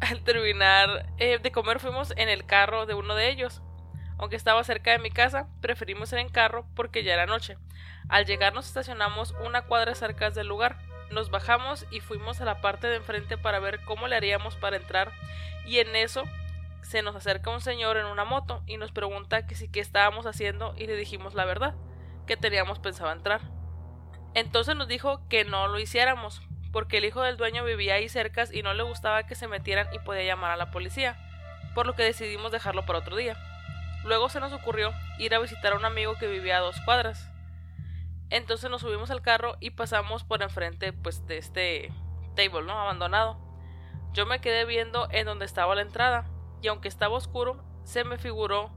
Al 0.00 0.22
terminar 0.22 1.06
eh, 1.18 1.38
de 1.38 1.52
comer 1.52 1.80
fuimos 1.80 2.12
en 2.16 2.28
el 2.28 2.44
carro 2.44 2.86
de 2.86 2.94
uno 2.94 3.14
de 3.14 3.30
ellos. 3.30 3.62
Aunque 4.18 4.36
estaba 4.36 4.62
cerca 4.62 4.92
de 4.92 4.98
mi 4.98 5.10
casa, 5.10 5.48
preferimos 5.60 6.12
ir 6.12 6.18
en 6.18 6.28
carro 6.28 6.66
porque 6.76 7.02
ya 7.02 7.14
era 7.14 7.26
noche. 7.26 7.56
Al 8.08 8.26
llegar 8.26 8.52
nos 8.52 8.68
estacionamos 8.68 9.34
una 9.44 9.62
cuadra 9.62 9.94
cerca 9.94 10.30
del 10.30 10.46
lugar. 10.46 10.78
Nos 11.10 11.30
bajamos 11.30 11.86
y 11.90 12.00
fuimos 12.00 12.40
a 12.40 12.44
la 12.44 12.60
parte 12.60 12.86
de 12.86 12.96
enfrente 12.96 13.36
para 13.38 13.58
ver 13.58 13.80
cómo 13.84 14.06
le 14.06 14.16
haríamos 14.16 14.54
para 14.56 14.76
entrar. 14.76 15.12
Y 15.66 15.78
en 15.78 15.96
eso 15.96 16.24
se 16.82 17.02
nos 17.02 17.16
acerca 17.16 17.50
un 17.50 17.60
señor 17.60 17.96
en 17.96 18.06
una 18.06 18.24
moto 18.24 18.62
y 18.66 18.76
nos 18.76 18.92
pregunta 18.92 19.46
que 19.46 19.54
si 19.54 19.68
qué 19.68 19.80
estábamos 19.80 20.26
haciendo 20.26 20.74
y 20.76 20.86
le 20.86 20.96
dijimos 20.96 21.34
la 21.34 21.44
verdad, 21.44 21.74
que 22.26 22.36
teníamos 22.36 22.78
pensado 22.78 23.12
entrar. 23.12 23.40
Entonces 24.34 24.76
nos 24.76 24.88
dijo 24.88 25.26
que 25.28 25.44
no 25.44 25.68
lo 25.68 25.78
hiciéramos, 25.78 26.42
porque 26.72 26.98
el 26.98 27.04
hijo 27.04 27.22
del 27.22 27.36
dueño 27.36 27.64
vivía 27.64 27.94
ahí 27.94 28.08
cerca 28.08 28.44
y 28.50 28.62
no 28.62 28.72
le 28.72 28.82
gustaba 28.82 29.24
que 29.24 29.34
se 29.34 29.48
metieran 29.48 29.88
y 29.92 29.98
podía 29.98 30.24
llamar 30.24 30.52
a 30.52 30.56
la 30.56 30.70
policía, 30.70 31.16
por 31.74 31.86
lo 31.86 31.94
que 31.94 32.02
decidimos 32.02 32.50
dejarlo 32.50 32.86
para 32.86 33.00
otro 33.00 33.16
día. 33.16 33.36
Luego 34.04 34.28
se 34.28 34.40
nos 34.40 34.52
ocurrió 34.52 34.92
ir 35.18 35.34
a 35.34 35.38
visitar 35.38 35.72
a 35.72 35.76
un 35.76 35.84
amigo 35.84 36.16
que 36.18 36.26
vivía 36.26 36.56
a 36.56 36.60
dos 36.60 36.80
cuadras. 36.80 37.30
Entonces 38.30 38.70
nos 38.70 38.80
subimos 38.80 39.10
al 39.10 39.22
carro 39.22 39.56
y 39.60 39.70
pasamos 39.70 40.24
por 40.24 40.42
enfrente 40.42 40.92
pues 40.92 41.26
de 41.26 41.36
este 41.36 41.92
table, 42.34 42.62
¿no? 42.62 42.78
Abandonado. 42.78 43.38
Yo 44.12 44.26
me 44.26 44.40
quedé 44.40 44.64
viendo 44.64 45.08
en 45.10 45.26
donde 45.26 45.44
estaba 45.44 45.74
la 45.74 45.82
entrada 45.82 46.26
y 46.62 46.68
aunque 46.68 46.88
estaba 46.88 47.14
oscuro, 47.14 47.62
se 47.84 48.04
me 48.04 48.18
figuró 48.18 48.70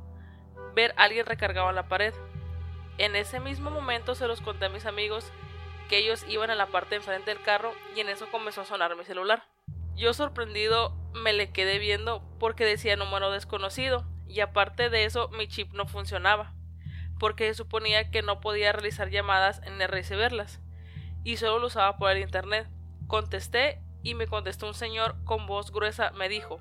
ver 0.76 0.94
a 0.98 1.04
alguien 1.04 1.26
recargado 1.26 1.70
en 1.70 1.76
la 1.76 1.88
pared. 1.88 2.14
En 2.98 3.16
ese 3.16 3.40
mismo 3.40 3.72
momento 3.72 4.16
se 4.16 4.28
los 4.28 4.42
conté 4.42 4.66
a 4.66 4.70
mis 4.70 4.86
amigos 4.86 5.32
que 5.90 5.98
ellos 5.98 6.26
iban 6.28 6.50
a 6.50 6.56
la 6.56 6.68
parte 6.68 6.96
enfrente 6.96 7.32
del 7.32 7.42
carro 7.42 7.74
y 7.96 8.00
en 8.00 8.10
eso 8.10 8.28
comenzó 8.32 8.62
a 8.62 8.66
sonar 8.66 8.96
mi 8.96 9.06
celular. 9.06 9.48
Yo 9.96 10.14
sorprendido 10.14 10.96
me 11.14 11.34
le 11.34 11.52
quedé 11.52 11.80
viendo 11.80 12.22
porque 12.40 12.66
decía 12.66 12.96
número 12.96 13.32
desconocido 13.32 14.06
y 14.28 14.42
aparte 14.42 14.90
de 14.90 15.06
eso 15.06 15.30
mi 15.30 15.48
chip 15.48 15.72
no 15.74 15.88
funcionaba 15.88 16.54
porque 17.20 17.48
se 17.48 17.54
suponía 17.54 18.12
que 18.12 18.22
no 18.22 18.42
podía 18.42 18.74
realizar 18.74 19.10
llamadas 19.10 19.62
y 19.66 19.86
recibirlas 19.86 20.60
y 21.24 21.38
solo 21.38 21.60
lo 21.60 21.68
usaba 21.68 21.98
por 21.98 22.12
el 22.12 22.20
internet. 22.20 22.68
Contesté 23.08 23.82
y 24.04 24.14
me 24.14 24.28
contestó 24.28 24.68
un 24.68 24.74
señor 24.74 25.16
con 25.24 25.48
voz 25.48 25.72
gruesa 25.72 26.12
me 26.12 26.30
dijo 26.30 26.60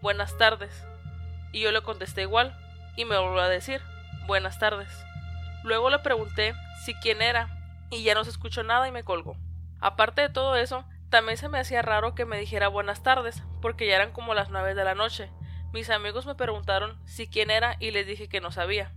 buenas 0.00 0.38
tardes 0.38 0.86
y 1.52 1.60
yo 1.60 1.72
le 1.72 1.82
contesté 1.82 2.22
igual 2.22 2.56
y 2.96 3.04
me 3.04 3.18
volvió 3.18 3.40
a 3.40 3.48
decir 3.48 3.80
buenas 4.26 4.58
tardes. 4.58 4.88
Luego 5.64 5.90
le 5.90 5.98
pregunté 5.98 6.54
si 6.84 6.94
quién 6.94 7.22
era 7.22 7.55
y 7.90 8.02
ya 8.02 8.14
no 8.14 8.24
se 8.24 8.30
escuchó 8.30 8.62
nada 8.62 8.88
y 8.88 8.92
me 8.92 9.04
colgó. 9.04 9.36
Aparte 9.80 10.22
de 10.22 10.28
todo 10.28 10.56
eso, 10.56 10.84
también 11.10 11.36
se 11.36 11.48
me 11.48 11.58
hacía 11.58 11.82
raro 11.82 12.14
que 12.14 12.24
me 12.24 12.38
dijera 12.38 12.68
buenas 12.68 13.02
tardes, 13.02 13.42
porque 13.62 13.86
ya 13.86 13.96
eran 13.96 14.12
como 14.12 14.34
las 14.34 14.50
nueve 14.50 14.74
de 14.74 14.84
la 14.84 14.94
noche. 14.94 15.30
Mis 15.72 15.90
amigos 15.90 16.26
me 16.26 16.34
preguntaron 16.34 16.98
si 17.04 17.28
quién 17.28 17.50
era 17.50 17.76
y 17.78 17.90
les 17.90 18.06
dije 18.06 18.28
que 18.28 18.40
no 18.40 18.50
sabía. 18.50 18.92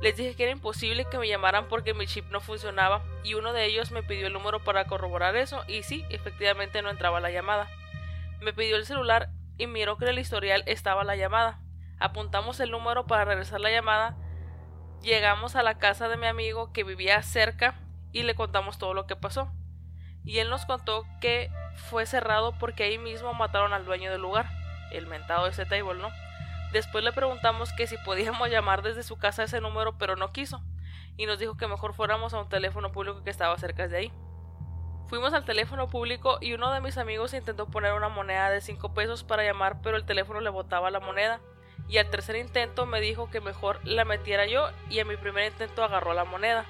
Les 0.00 0.16
dije 0.16 0.36
que 0.36 0.44
era 0.44 0.52
imposible 0.52 1.06
que 1.06 1.18
me 1.18 1.26
llamaran 1.26 1.66
porque 1.68 1.92
mi 1.92 2.06
chip 2.06 2.30
no 2.30 2.40
funcionaba 2.40 3.02
y 3.24 3.34
uno 3.34 3.52
de 3.52 3.64
ellos 3.64 3.90
me 3.90 4.04
pidió 4.04 4.28
el 4.28 4.32
número 4.32 4.62
para 4.62 4.86
corroborar 4.86 5.34
eso 5.34 5.64
y 5.66 5.82
sí, 5.82 6.04
efectivamente 6.08 6.82
no 6.82 6.90
entraba 6.90 7.18
la 7.20 7.30
llamada. 7.30 7.68
Me 8.40 8.52
pidió 8.52 8.76
el 8.76 8.86
celular 8.86 9.30
y 9.56 9.66
miró 9.66 9.98
que 9.98 10.04
en 10.04 10.10
el 10.10 10.20
historial 10.20 10.62
estaba 10.66 11.02
la 11.02 11.16
llamada. 11.16 11.60
Apuntamos 11.98 12.60
el 12.60 12.70
número 12.70 13.08
para 13.08 13.24
regresar 13.24 13.60
la 13.60 13.72
llamada. 13.72 14.16
Llegamos 15.02 15.56
a 15.56 15.64
la 15.64 15.78
casa 15.78 16.08
de 16.08 16.16
mi 16.16 16.26
amigo 16.26 16.72
que 16.72 16.84
vivía 16.84 17.20
cerca 17.22 17.74
y 18.12 18.22
le 18.22 18.34
contamos 18.34 18.78
todo 18.78 18.94
lo 18.94 19.06
que 19.06 19.16
pasó. 19.16 19.52
Y 20.24 20.38
él 20.38 20.50
nos 20.50 20.66
contó 20.66 21.06
que 21.20 21.50
fue 21.74 22.06
cerrado 22.06 22.52
porque 22.58 22.84
ahí 22.84 22.98
mismo 22.98 23.32
mataron 23.34 23.72
al 23.72 23.84
dueño 23.84 24.10
del 24.10 24.20
lugar, 24.20 24.48
el 24.90 25.06
mentado 25.06 25.44
de 25.44 25.50
ese 25.50 25.66
table, 25.66 26.00
¿no? 26.00 26.10
Después 26.72 27.02
le 27.02 27.12
preguntamos 27.12 27.72
que 27.72 27.86
si 27.86 27.96
podíamos 27.98 28.48
llamar 28.50 28.82
desde 28.82 29.02
su 29.02 29.16
casa 29.16 29.44
ese 29.44 29.60
número, 29.60 29.96
pero 29.96 30.16
no 30.16 30.32
quiso, 30.32 30.62
y 31.16 31.26
nos 31.26 31.38
dijo 31.38 31.56
que 31.56 31.66
mejor 31.66 31.94
fuéramos 31.94 32.34
a 32.34 32.40
un 32.40 32.48
teléfono 32.48 32.92
público 32.92 33.24
que 33.24 33.30
estaba 33.30 33.56
cerca 33.58 33.88
de 33.88 33.96
ahí. 33.96 34.12
Fuimos 35.08 35.32
al 35.32 35.46
teléfono 35.46 35.88
público 35.88 36.36
y 36.40 36.52
uno 36.52 36.70
de 36.70 36.82
mis 36.82 36.98
amigos 36.98 37.32
intentó 37.32 37.66
poner 37.66 37.94
una 37.94 38.10
moneda 38.10 38.50
de 38.50 38.60
5 38.60 38.92
pesos 38.92 39.24
para 39.24 39.42
llamar, 39.42 39.80
pero 39.82 39.96
el 39.96 40.04
teléfono 40.04 40.42
le 40.42 40.50
botaba 40.50 40.90
la 40.90 41.00
moneda. 41.00 41.40
Y 41.88 41.96
al 41.96 42.10
tercer 42.10 42.36
intento 42.36 42.84
me 42.84 43.00
dijo 43.00 43.30
que 43.30 43.40
mejor 43.40 43.80
la 43.84 44.04
metiera 44.04 44.44
yo 44.44 44.68
y 44.90 44.98
en 44.98 45.08
mi 45.08 45.16
primer 45.16 45.50
intento 45.50 45.82
agarró 45.82 46.12
la 46.12 46.24
moneda. 46.24 46.66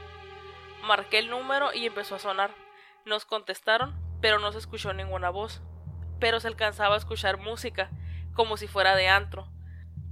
Marqué 0.85 1.19
el 1.19 1.31
número 1.31 1.73
y 1.75 1.87
empezó 1.87 2.15
a 2.15 2.19
sonar. 2.19 2.51
Nos 3.05 3.25
contestaron, 3.25 3.95
pero 4.21 4.39
no 4.39 4.53
se 4.53 4.59
escuchó 4.59 4.93
ninguna 4.93 5.31
voz. 5.31 5.63
Pero 6.21 6.41
se 6.41 6.49
alcanzaba 6.49 6.95
a 6.95 6.99
escuchar 6.99 7.39
música, 7.39 7.91
como 8.35 8.57
si 8.57 8.67
fuera 8.67 8.97
de 8.97 9.09
antro. 9.09 9.49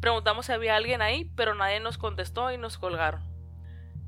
Preguntamos 0.00 0.46
si 0.46 0.52
había 0.52 0.76
alguien 0.76 1.02
ahí, 1.02 1.30
pero 1.36 1.54
nadie 1.54 1.80
nos 1.80 1.98
contestó 1.98 2.52
y 2.52 2.58
nos 2.58 2.78
colgaron. 2.78 3.22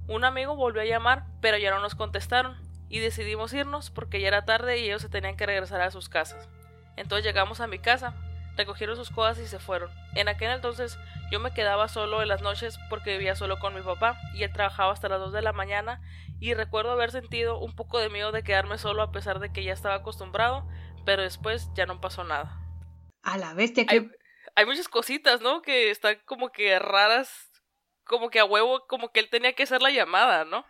Un 0.06 0.24
amigo 0.24 0.56
volvió 0.56 0.82
a 0.82 0.86
llamar, 0.86 1.26
pero 1.40 1.58
ya 1.58 1.70
no 1.70 1.80
nos 1.80 1.94
contestaron 1.94 2.56
y 2.88 3.00
decidimos 3.00 3.52
irnos 3.52 3.90
porque 3.90 4.20
ya 4.20 4.28
era 4.28 4.44
tarde 4.44 4.78
y 4.78 4.86
ellos 4.86 5.02
se 5.02 5.08
tenían 5.08 5.36
que 5.36 5.46
regresar 5.46 5.80
a 5.80 5.90
sus 5.90 6.08
casas. 6.08 6.48
Entonces 6.96 7.24
llegamos 7.24 7.60
a 7.60 7.66
mi 7.66 7.78
casa, 7.78 8.14
recogieron 8.56 8.96
sus 8.96 9.10
cosas 9.10 9.38
y 9.38 9.46
se 9.46 9.58
fueron. 9.58 9.90
En 10.14 10.28
aquel 10.28 10.50
entonces 10.50 10.98
yo 11.30 11.40
me 11.40 11.52
quedaba 11.52 11.88
solo 11.88 12.22
en 12.22 12.28
las 12.28 12.42
noches 12.42 12.78
porque 12.88 13.12
vivía 13.12 13.36
solo 13.36 13.58
con 13.58 13.74
mi 13.74 13.82
papá 13.82 14.18
y 14.34 14.42
él 14.42 14.52
trabajaba 14.52 14.92
hasta 14.92 15.08
las 15.08 15.20
2 15.20 15.32
de 15.32 15.42
la 15.42 15.52
mañana 15.52 16.00
y 16.40 16.54
recuerdo 16.54 16.92
haber 16.92 17.10
sentido 17.10 17.58
un 17.58 17.74
poco 17.74 17.98
de 17.98 18.10
miedo 18.10 18.32
de 18.32 18.42
quedarme 18.42 18.78
solo 18.78 19.02
a 19.02 19.12
pesar 19.12 19.40
de 19.40 19.52
que 19.52 19.64
ya 19.64 19.72
estaba 19.72 19.96
acostumbrado, 19.96 20.66
pero 21.04 21.22
después 21.22 21.70
ya 21.74 21.86
no 21.86 22.00
pasó 22.00 22.24
nada. 22.24 22.60
A 23.22 23.38
la 23.38 23.54
bestia 23.54 23.86
que... 23.86 23.94
Hay, 23.94 24.10
hay 24.54 24.66
muchas 24.66 24.88
cositas, 24.88 25.40
¿no? 25.40 25.62
Que 25.62 25.90
están 25.90 26.18
como 26.24 26.50
que 26.50 26.78
raras, 26.78 27.50
como 28.04 28.30
que 28.30 28.40
a 28.40 28.44
huevo, 28.44 28.86
como 28.86 29.10
que 29.10 29.20
él 29.20 29.28
tenía 29.30 29.54
que 29.54 29.64
hacer 29.64 29.82
la 29.82 29.90
llamada, 29.90 30.44
¿no? 30.44 30.64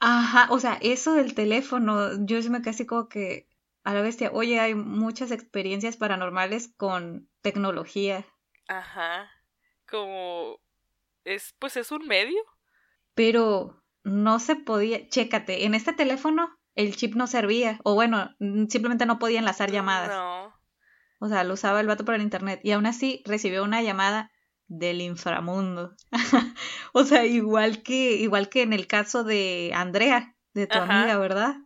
Ajá, 0.00 0.48
o 0.50 0.58
sea, 0.58 0.78
eso 0.80 1.14
del 1.14 1.34
teléfono, 1.34 2.24
yo 2.24 2.38
me 2.50 2.62
casi 2.62 2.86
como 2.86 3.08
que 3.08 3.48
a 3.84 3.94
la 3.94 4.02
bestia, 4.02 4.30
oye, 4.32 4.60
hay 4.60 4.74
muchas 4.74 5.30
experiencias 5.30 5.96
paranormales 5.96 6.72
con 6.76 7.28
tecnología. 7.42 8.24
Ajá, 8.68 9.30
como 9.88 10.60
es, 11.24 11.54
pues 11.58 11.76
es 11.76 11.90
un 11.92 12.06
medio. 12.06 12.42
Pero 13.14 13.79
no 14.04 14.38
se 14.38 14.56
podía, 14.56 15.08
chécate, 15.08 15.64
en 15.64 15.74
este 15.74 15.92
teléfono 15.92 16.56
el 16.74 16.96
chip 16.96 17.14
no 17.14 17.26
servía, 17.26 17.78
o 17.84 17.94
bueno, 17.94 18.34
simplemente 18.68 19.06
no 19.06 19.18
podía 19.18 19.38
enlazar 19.38 19.70
llamadas. 19.70 20.10
No. 20.10 20.54
O 21.18 21.28
sea, 21.28 21.44
lo 21.44 21.54
usaba 21.54 21.80
el 21.80 21.86
vato 21.86 22.04
por 22.04 22.14
el 22.14 22.22
internet 22.22 22.60
y 22.62 22.70
aún 22.72 22.86
así 22.86 23.22
recibió 23.26 23.62
una 23.62 23.82
llamada 23.82 24.30
del 24.68 25.00
inframundo. 25.00 25.94
o 26.92 27.04
sea, 27.04 27.26
igual 27.26 27.82
que, 27.82 28.12
igual 28.12 28.48
que 28.48 28.62
en 28.62 28.72
el 28.72 28.86
caso 28.86 29.24
de 29.24 29.72
Andrea, 29.74 30.34
de 30.54 30.66
tu 30.66 30.78
amiga, 30.78 31.18
¿verdad? 31.18 31.56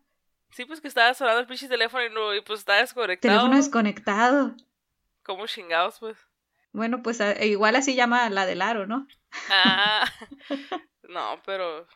Sí, 0.50 0.64
pues 0.64 0.80
que 0.80 0.88
estaba 0.88 1.14
sonando 1.14 1.40
el 1.40 1.46
pinche 1.46 1.68
teléfono 1.68 2.04
y, 2.04 2.10
no, 2.10 2.34
y 2.34 2.40
pues 2.40 2.60
estaba 2.60 2.78
desconectado. 2.78 3.32
Teléfono 3.32 3.56
desconectado. 3.56 4.56
¿Cómo 5.22 5.46
chingados, 5.46 5.98
pues? 6.00 6.16
Bueno, 6.72 7.02
pues 7.02 7.20
igual 7.42 7.76
así 7.76 7.94
llama 7.94 8.28
la 8.30 8.46
del 8.46 8.62
aro, 8.62 8.86
¿no? 8.86 9.06
Ah, 9.50 10.04
no, 11.08 11.40
pero 11.44 11.86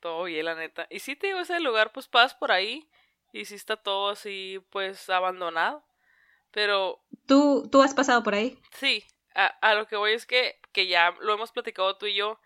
todo 0.00 0.24
bien, 0.24 0.44
la 0.44 0.54
neta. 0.54 0.86
Y 0.90 1.00
sí 1.00 1.16
te 1.16 1.28
digo, 1.28 1.40
ese 1.40 1.60
lugar, 1.60 1.92
pues 1.92 2.08
pasas 2.08 2.34
por 2.34 2.52
ahí 2.52 2.88
y 3.32 3.44
sí 3.44 3.54
está 3.54 3.76
todo 3.76 4.10
así, 4.10 4.60
pues 4.70 5.08
abandonado. 5.10 5.84
Pero... 6.50 7.02
¿Tú, 7.26 7.68
tú 7.70 7.82
has 7.82 7.94
pasado 7.94 8.22
por 8.22 8.34
ahí? 8.34 8.58
Sí, 8.72 9.04
a, 9.34 9.74
lo 9.74 9.86
que 9.86 9.96
voy 9.96 10.12
es 10.12 10.26
que, 10.26 10.60
que 10.72 10.86
ya 10.86 11.14
lo 11.20 11.34
hemos 11.34 11.52
platicado 11.52 11.96
tú 11.96 12.06
y 12.06 12.14
yo. 12.14 12.40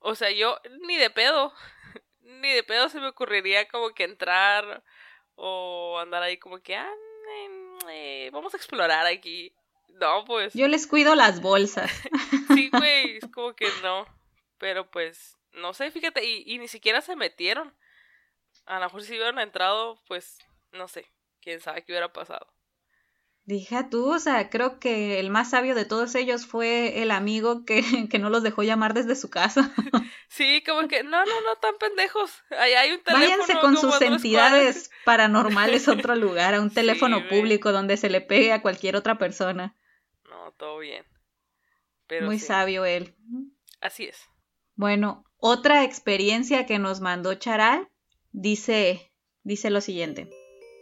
O 0.00 0.14
sea, 0.14 0.30
yo 0.30 0.58
ni 0.82 0.96
de 0.96 1.10
pedo, 1.10 1.52
ni 2.20 2.50
de 2.50 2.62
pedo 2.62 2.88
se 2.88 3.00
me 3.00 3.08
ocurriría 3.08 3.68
como 3.68 3.90
que 3.90 4.04
entrar 4.04 4.82
o 5.36 5.98
andar 5.98 6.22
ahí 6.22 6.36
como 6.38 6.60
que, 6.60 6.76
ah, 6.76 6.92
eh, 7.88 8.30
vamos 8.32 8.52
a 8.54 8.56
explorar 8.56 9.06
aquí. 9.06 9.54
No, 10.00 10.24
pues. 10.24 10.54
Yo 10.54 10.68
les 10.68 10.86
cuido 10.86 11.14
las 11.14 11.40
bolsas. 11.40 11.90
sí, 12.54 12.70
güey, 12.72 13.18
es 13.18 13.26
como 13.32 13.54
que 13.54 13.68
no. 13.82 14.06
Pero 14.58 14.90
pues, 14.90 15.38
no 15.52 15.74
sé, 15.74 15.90
fíjate, 15.90 16.24
y, 16.24 16.42
y 16.46 16.58
ni 16.58 16.68
siquiera 16.68 17.00
se 17.00 17.16
metieron. 17.16 17.74
A 18.66 18.78
lo 18.78 18.86
mejor 18.86 19.02
si 19.02 19.14
hubieran 19.14 19.38
entrado, 19.38 20.00
pues, 20.06 20.38
no 20.72 20.88
sé, 20.88 21.06
quién 21.40 21.60
sabe 21.60 21.84
qué 21.84 21.92
hubiera 21.92 22.12
pasado. 22.12 22.46
Dije 23.44 23.82
tú, 23.90 24.12
o 24.14 24.18
sea, 24.18 24.48
creo 24.48 24.78
que 24.78 25.18
el 25.18 25.30
más 25.30 25.50
sabio 25.50 25.74
de 25.74 25.84
todos 25.84 26.14
ellos 26.14 26.46
fue 26.46 27.02
el 27.02 27.10
amigo 27.10 27.64
que, 27.64 27.82
que 28.10 28.18
no 28.18 28.30
los 28.30 28.42
dejó 28.42 28.62
llamar 28.62 28.94
desde 28.94 29.16
su 29.16 29.30
casa. 29.30 29.72
Sí, 30.32 30.62
como 30.64 30.86
que, 30.86 31.02
no, 31.02 31.24
no, 31.24 31.40
no, 31.40 31.56
tan 31.60 31.76
pendejos. 31.78 32.30
Ahí 32.56 32.74
hay 32.74 32.92
un 32.92 33.02
teléfono. 33.02 33.28
Váyanse 33.28 33.58
con 33.58 33.76
sus 33.76 34.00
entidades 34.00 34.92
paranormales 35.04 35.88
a 35.88 35.92
otro 35.94 36.14
lugar, 36.14 36.54
a 36.54 36.60
un 36.60 36.72
teléfono 36.72 37.26
público 37.28 37.72
donde 37.72 37.96
se 37.96 38.08
le 38.08 38.20
pegue 38.20 38.52
a 38.52 38.62
cualquier 38.62 38.94
otra 38.94 39.18
persona. 39.18 39.76
No, 40.28 40.52
todo 40.52 40.78
bien. 40.78 41.04
Pero 42.06 42.26
Muy 42.26 42.38
sabio 42.38 42.84
él. 42.84 43.16
Así 43.80 44.04
es. 44.04 44.22
Bueno, 44.76 45.24
otra 45.40 45.84
experiencia 45.84 46.66
que 46.66 46.78
nos 46.78 47.00
mandó 47.00 47.34
Charal 47.34 47.88
dice, 48.32 49.12
dice 49.42 49.70
lo 49.70 49.80
siguiente. 49.80 50.30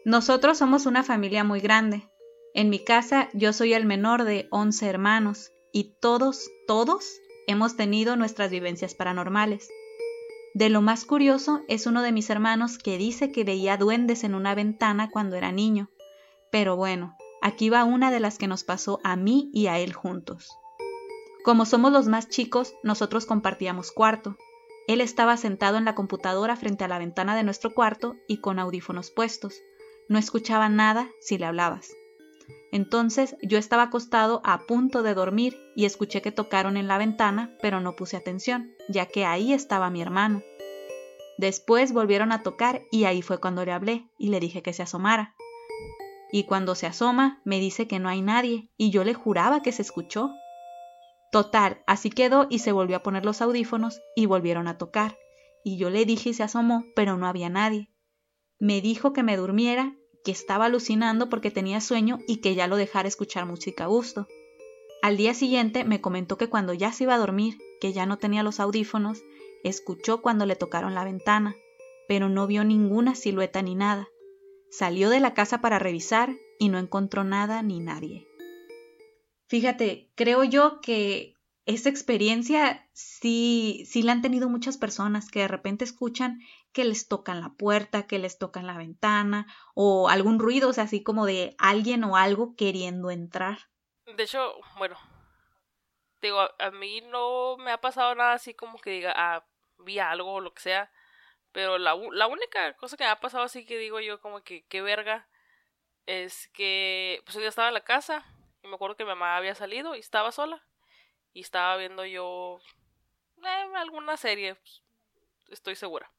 Nosotros 0.05 0.59
somos 0.59 0.87
una 0.87 1.03
familia 1.03 1.45
muy 1.45 1.61
grande 1.61 2.09
en 2.55 2.71
mi 2.71 2.81
casa 2.81 3.29
yo 3.35 3.53
soy 3.53 3.75
el 3.75 3.85
menor 3.85 4.25
de 4.25 4.49
11 4.51 4.87
hermanos 4.89 5.53
y 5.73 5.95
todos, 6.01 6.51
todos 6.67 7.21
hemos 7.47 7.77
tenido 7.77 8.17
nuestras 8.17 8.51
vivencias 8.51 8.95
paranormales. 8.95 9.69
De 10.55 10.69
lo 10.71 10.83
más 10.83 11.05
curioso 11.05 11.61
es 11.69 11.87
uno 11.87 12.03
de 12.03 12.11
mis 12.11 12.31
hermanos 12.31 12.79
que 12.79 12.99
dice 12.99 13.31
que 13.31 13.45
veía 13.45 13.77
duendes 13.77 14.25
en 14.25 14.35
una 14.35 14.55
ventana 14.55 15.11
cuando 15.11 15.37
era 15.37 15.53
niño. 15.53 15.91
Pero 16.51 16.75
bueno, 16.75 17.17
aquí 17.43 17.69
va 17.69 17.85
una 17.85 18.11
de 18.11 18.19
las 18.19 18.39
que 18.39 18.49
nos 18.49 18.65
pasó 18.65 18.99
a 19.05 19.15
mí 19.15 19.51
y 19.53 19.67
a 19.67 19.79
él 19.79 19.93
juntos. 19.93 20.51
Como 21.45 21.65
somos 21.65 21.93
los 21.93 22.09
más 22.09 22.29
chicos, 22.29 22.75
nosotros 22.83 23.25
compartíamos 23.25 23.93
cuarto. 23.93 24.37
Él 24.89 25.03
estaba 25.03 25.37
sentado 25.37 25.77
en 25.77 25.85
la 25.85 25.95
computadora 25.95 26.57
frente 26.57 26.83
a 26.83 26.89
la 26.89 26.99
ventana 26.99 27.37
de 27.37 27.45
nuestro 27.45 27.75
cuarto 27.75 28.17
y 28.27 28.39
con 28.39 28.59
audífonos 28.59 29.11
puestos. 29.11 29.63
No 30.09 30.19
escuchaba 30.19 30.69
nada 30.71 31.09
si 31.21 31.37
le 31.37 31.45
hablabas. 31.45 31.91
Entonces 32.73 33.37
yo 33.43 33.59
estaba 33.59 33.85
acostado 33.85 34.41
a 34.45 34.61
punto 34.61 35.03
de 35.03 35.13
dormir 35.13 35.61
y 35.77 35.85
escuché 35.85 36.23
que 36.23 36.33
tocaron 36.33 36.79
en 36.79 36.89
la 36.89 36.97
ventana, 36.97 37.55
pero 37.61 37.81
no 37.81 37.97
puse 37.97 38.17
atención, 38.17 38.73
ya 38.89 39.05
que 39.05 39.27
ahí 39.27 39.53
estaba 39.53 39.91
mi 39.91 40.01
hermano. 40.01 40.43
Después 41.37 41.93
volvieron 41.93 42.33
a 42.33 42.43
tocar 42.43 42.83
y 42.91 43.05
ahí 43.05 43.21
fue 43.21 43.39
cuando 43.39 43.67
le 43.67 43.73
hablé 43.73 44.09
y 44.19 44.31
le 44.31 44.41
dije 44.41 44.63
que 44.63 44.73
se 44.73 44.83
asomara. 44.83 45.37
Y 46.33 46.45
cuando 46.45 46.75
se 46.75 46.87
asoma, 46.87 47.43
me 47.45 47.61
dice 47.61 47.87
que 47.87 47.99
no 47.99 48.09
hay 48.09 48.23
nadie, 48.23 48.69
y 48.77 48.91
yo 48.91 49.05
le 49.05 49.15
juraba 49.15 49.63
que 49.63 49.73
se 49.73 49.83
escuchó. 49.83 50.31
Total, 51.31 51.83
así 51.87 52.11
quedó 52.11 52.47
y 52.49 52.61
se 52.61 52.73
volvió 52.73 52.97
a 52.97 53.03
poner 53.03 53.25
los 53.25 53.43
audífonos 53.43 54.01
y 54.17 54.27
volvieron 54.27 54.69
a 54.69 54.79
tocar. 54.79 55.19
Y 55.65 55.77
yo 55.77 55.91
le 55.91 56.05
dije 56.05 56.31
y 56.31 56.35
se 56.35 56.43
asomó, 56.43 56.85
pero 56.95 57.17
no 57.17 57.27
había 57.27 57.51
nadie. 57.51 57.91
Me 58.59 58.81
dijo 58.81 59.13
que 59.13 59.23
me 59.23 59.37
durmiera, 59.37 59.95
que 60.25 60.31
estaba 60.31 60.67
alucinando 60.67 61.29
porque 61.29 61.51
tenía 61.51 61.81
sueño 61.81 62.19
y 62.27 62.39
que 62.39 62.55
ya 62.55 62.67
lo 62.67 62.77
dejara 62.77 63.09
escuchar 63.09 63.47
música 63.47 63.85
a 63.85 63.89
gusto. 63.89 64.27
Al 65.03 65.17
día 65.17 65.35
siguiente 65.35 65.85
me 65.85 66.01
comentó 66.01 66.39
que 66.39 66.49
cuando 66.49 66.75
ya 66.75 66.93
se 66.93 67.05
iba 67.05 67.15
a 67.15 67.19
dormir, 67.19 67.59
que 67.81 67.93
ya 67.93 68.07
no 68.07 68.19
tenía 68.19 68.43
los 68.43 68.59
audífonos, 68.59 69.23
Escuchó 69.65 70.23
cuando 70.23 70.47
le 70.47 70.57
tocaron 70.57 70.95
la 70.95 71.05
ventana, 71.05 71.57
pero 72.07 72.29
no 72.29 72.47
vio 72.47 72.65
ninguna 72.65 73.15
silueta 73.15 73.61
ni 73.63 73.75
nada. 73.75 74.09
Salió 74.71 75.11
de 75.11 75.21
la 75.21 75.35
casa 75.35 75.61
para 75.61 75.79
revisar 75.79 76.35
y 76.59 76.69
no 76.69 76.79
encontró 76.79 77.25
nada 77.25 77.63
ni 77.63 77.81
nadie. 77.81 78.28
Fíjate, 79.49 80.11
creo 80.15 80.45
yo 80.45 80.81
que 80.83 81.35
esa 81.65 81.89
experiencia 81.89 82.87
sí, 82.93 83.85
sí 83.87 84.03
la 84.03 84.13
han 84.13 84.23
tenido 84.23 84.51
muchas 84.51 84.77
personas 84.77 85.31
que 85.31 85.41
de 85.41 85.49
repente 85.49 85.85
escuchan 85.85 86.41
que 86.73 86.85
les 86.85 87.09
tocan 87.09 87.41
la 87.41 87.55
puerta, 87.55 88.07
que 88.07 88.19
les 88.19 88.39
tocan 88.39 88.67
la 88.67 88.77
ventana 88.77 89.47
o 89.75 90.11
algún 90.11 90.39
ruido, 90.39 90.69
o 90.69 90.73
sea, 90.73 90.85
así 90.85 91.03
como 91.03 91.25
de 91.25 91.57
alguien 91.59 92.05
o 92.05 92.17
algo 92.17 92.57
queriendo 92.57 93.11
entrar. 93.11 93.59
De 94.05 94.23
hecho, 94.23 94.55
bueno, 94.77 94.99
digo, 96.21 96.41
a, 96.59 96.71
mí 96.71 97.01
no 97.03 97.57
me 97.57 97.71
ha 97.71 97.81
pasado 97.81 98.15
nada 98.15 98.35
así 98.35 98.53
como 98.53 98.79
que 98.79 98.91
diga, 98.91 99.15
ah, 99.17 99.47
vi 99.79 99.99
algo 99.99 100.35
o 100.35 100.41
lo 100.41 100.53
que 100.53 100.63
sea. 100.63 100.93
Pero 101.53 101.79
la, 101.79 101.95
la 102.13 102.27
única 102.27 102.75
cosa 102.77 102.99
que 102.99 103.05
me 103.05 103.11
ha 103.11 103.21
pasado 103.21 103.45
así 103.45 103.65
que 103.65 103.79
digo 103.79 104.01
yo 104.01 104.21
como 104.21 104.43
que 104.43 104.67
qué 104.67 104.83
verga 104.83 105.27
es 106.05 106.49
que 106.49 107.23
pues 107.25 107.39
día 107.39 107.49
estaba 107.49 107.69
en 107.69 107.75
la 107.75 107.85
casa 107.85 108.25
me 108.69 108.75
acuerdo 108.75 108.97
que 108.97 109.05
mi 109.05 109.11
mamá 109.11 109.37
había 109.37 109.55
salido 109.55 109.95
y 109.95 110.01
estaba 110.01 110.33
sola 110.33 110.65
y 111.33 111.41
estaba 111.41 111.77
viendo 111.77 112.05
yo 112.05 112.61
eh, 113.45 113.71
alguna 113.77 114.17
serie, 114.17 114.55
pues, 114.55 114.83
estoy 115.49 115.77
segura. 115.77 116.11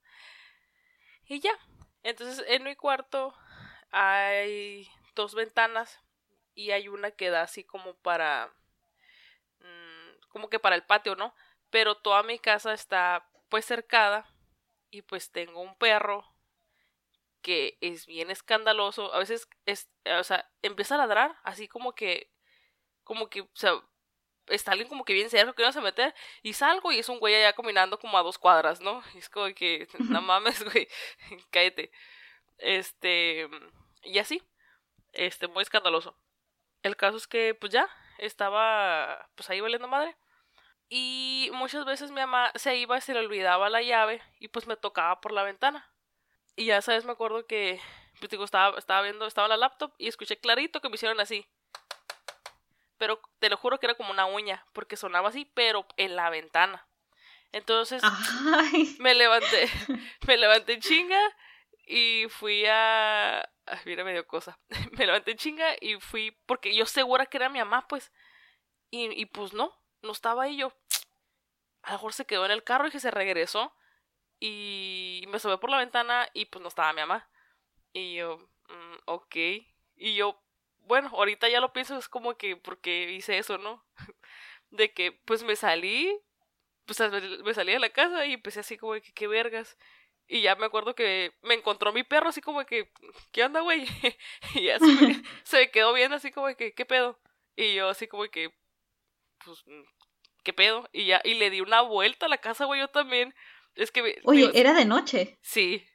Y 1.25 1.39
ya, 1.39 1.57
entonces 2.03 2.43
en 2.47 2.63
mi 2.63 2.75
cuarto 2.75 3.33
hay 3.91 4.89
dos 5.15 5.35
ventanas 5.35 5.99
y 6.55 6.71
hay 6.71 6.87
una 6.87 7.11
que 7.11 7.29
da 7.29 7.43
así 7.43 7.63
como 7.63 7.93
para 7.95 8.53
como 10.29 10.49
que 10.49 10.59
para 10.59 10.75
el 10.75 10.83
patio, 10.83 11.15
¿no? 11.15 11.35
Pero 11.69 11.95
toda 11.95 12.23
mi 12.23 12.39
casa 12.39 12.73
está 12.73 13.27
pues 13.49 13.65
cercada 13.65 14.29
y 14.91 15.01
pues 15.01 15.31
tengo 15.31 15.61
un 15.61 15.75
perro 15.75 16.25
que 17.41 17.77
es 17.81 18.05
bien 18.05 18.31
escandaloso, 18.31 19.13
a 19.13 19.19
veces 19.19 19.47
es, 19.65 19.89
o 20.05 20.23
sea, 20.23 20.49
empieza 20.61 20.95
a 20.95 20.99
ladrar 20.99 21.37
así 21.43 21.67
como 21.67 21.93
que 21.93 22.31
como 23.09 23.27
que, 23.27 23.41
o 23.41 23.49
sea, 23.53 23.73
está 24.45 24.71
alguien 24.71 24.87
como 24.87 25.03
que 25.03 25.13
bien 25.13 25.31
cerca 25.31 25.53
que 25.53 25.63
no 25.63 25.71
se 25.71 25.81
meter 25.81 26.13
y 26.43 26.53
salgo 26.53 26.91
y 26.91 26.99
es 26.99 27.09
un 27.09 27.17
güey 27.17 27.33
allá 27.33 27.53
caminando 27.53 27.97
como 27.97 28.19
a 28.19 28.21
dos 28.21 28.37
cuadras, 28.37 28.81
¿no? 28.81 29.01
Y 29.15 29.17
es 29.17 29.29
como 29.29 29.51
que 29.55 29.87
no 29.99 30.21
mames, 30.21 30.63
güey, 30.63 30.87
cállate. 31.49 31.91
Este, 32.59 33.49
y 34.03 34.19
así, 34.19 34.43
este, 35.13 35.47
muy 35.47 35.63
escandaloso. 35.63 36.15
El 36.83 36.95
caso 36.97 37.17
es 37.17 37.25
que, 37.27 37.55
pues 37.55 37.73
ya, 37.73 37.89
estaba 38.19 39.27
pues 39.33 39.49
ahí 39.49 39.59
valiendo 39.59 39.87
madre. 39.87 40.15
Y 40.87 41.49
muchas 41.53 41.85
veces 41.85 42.11
mi 42.11 42.21
mamá 42.21 42.51
se 42.55 42.77
iba 42.77 42.95
y 42.95 43.01
se 43.01 43.13
le 43.15 43.21
olvidaba 43.21 43.71
la 43.71 43.81
llave 43.81 44.21
y 44.39 44.49
pues 44.49 44.67
me 44.67 44.77
tocaba 44.77 45.19
por 45.19 45.31
la 45.31 45.41
ventana. 45.41 45.91
Y 46.55 46.65
ya 46.67 46.83
sabes, 46.83 47.05
me 47.05 47.13
acuerdo 47.13 47.47
que 47.47 47.81
pues 48.19 48.29
digo, 48.29 48.43
estaba, 48.43 48.77
estaba 48.77 49.01
viendo, 49.01 49.25
estaba 49.25 49.47
en 49.47 49.51
la 49.51 49.57
laptop 49.57 49.93
y 49.97 50.07
escuché 50.07 50.37
clarito 50.37 50.79
que 50.79 50.89
me 50.89 50.95
hicieron 50.95 51.19
así. 51.19 51.47
Pero 52.99 53.19
te 53.39 53.49
lo 53.49 53.57
juro 53.57 53.79
que 53.79 53.87
era 53.87 53.95
como 53.95 54.11
una 54.11 54.27
uña, 54.27 54.63
porque 54.73 54.97
sonaba 54.97 55.29
así, 55.29 55.45
pero 55.55 55.87
en 55.97 56.15
la 56.15 56.29
ventana. 56.29 56.85
Entonces 57.51 58.03
me 58.99 59.15
levanté, 59.15 59.67
me 60.27 60.37
levanté 60.37 60.73
en 60.73 60.81
chinga 60.81 61.19
y 61.87 62.27
fui 62.29 62.65
a... 62.67 63.39
Ay, 63.65 63.79
mira, 63.85 64.03
medio 64.03 64.27
cosa. 64.27 64.59
me 64.91 65.05
levanté 65.05 65.31
en 65.31 65.37
chinga 65.37 65.75
y 65.79 65.95
fui, 65.99 66.37
porque 66.45 66.75
yo 66.75 66.85
segura 66.85 67.25
que 67.25 67.37
era 67.37 67.49
mi 67.49 67.59
mamá, 67.59 67.87
pues. 67.87 68.11
Y, 68.91 69.09
y 69.19 69.25
pues 69.27 69.53
no, 69.53 69.73
no 70.01 70.11
estaba 70.11 70.43
ahí 70.43 70.57
yo. 70.57 70.73
A 71.83 71.91
lo 71.91 71.93
mejor 71.93 72.13
se 72.13 72.25
quedó 72.25 72.45
en 72.45 72.51
el 72.51 72.63
carro 72.63 72.87
y 72.87 72.91
que 72.91 72.99
se 72.99 73.11
regresó. 73.11 73.73
Y 74.41 75.23
me 75.29 75.39
subí 75.39 75.57
por 75.57 75.69
la 75.69 75.77
ventana 75.77 76.29
y 76.33 76.45
pues 76.45 76.61
no 76.61 76.67
estaba 76.67 76.93
mi 76.93 76.99
mamá. 76.99 77.29
Y 77.93 78.15
yo, 78.15 78.37
mm, 78.67 78.97
ok. 79.05 79.35
Y 79.95 80.15
yo, 80.15 80.41
bueno, 80.89 81.09
ahorita 81.13 81.47
ya 81.47 81.61
lo 81.61 81.71
pienso, 81.71 81.97
es 81.99 82.09
como 82.09 82.35
que 82.35 82.57
porque 82.57 83.11
hice 83.11 83.37
eso, 83.37 83.59
¿no? 83.59 83.85
de 84.71 84.91
que 84.91 85.11
pues 85.11 85.43
me 85.43 85.55
salí, 85.55 86.19
pues 86.85 86.99
me 87.45 87.53
salí 87.53 87.73
de 87.73 87.79
la 87.79 87.91
casa 87.91 88.25
y 88.25 88.33
empecé 88.33 88.61
así 88.61 88.75
como 88.75 88.93
que 88.93 89.13
qué 89.13 89.27
vergas. 89.27 89.77
Y 90.27 90.41
ya 90.41 90.55
me 90.55 90.65
acuerdo 90.65 90.95
que 90.95 91.31
me 91.43 91.53
encontró 91.53 91.93
mi 91.93 92.03
perro 92.03 92.29
así 92.29 92.41
como 92.41 92.65
que, 92.65 92.91
¿qué 93.31 93.43
onda, 93.43 93.61
güey? 93.61 93.85
y 94.55 94.63
ya 94.63 94.79
se 94.79 94.85
me, 94.87 95.23
se 95.43 95.69
quedó 95.69 95.93
viendo 95.93 96.15
así 96.15 96.31
como 96.31 96.47
que, 96.55 96.73
¿qué 96.73 96.85
pedo? 96.85 97.19
Y 97.55 97.75
yo 97.75 97.89
así 97.89 98.07
como 98.07 98.23
que, 98.23 98.51
pues, 99.45 99.59
mm, 99.67 99.83
¿qué 100.43 100.53
pedo? 100.53 100.89
Y 100.91 101.05
ya, 101.05 101.21
y 101.23 101.35
le 101.35 101.51
di 101.51 101.61
una 101.61 101.81
vuelta 101.81 102.25
a 102.25 102.29
la 102.29 102.39
casa, 102.39 102.65
güey, 102.65 102.79
yo 102.79 102.87
también. 102.87 103.35
Es 103.75 103.91
que... 103.91 104.21
Oye, 104.23 104.51
¿era 104.55 104.73
de 104.73 104.85
noche? 104.85 105.37
Sí, 105.43 105.85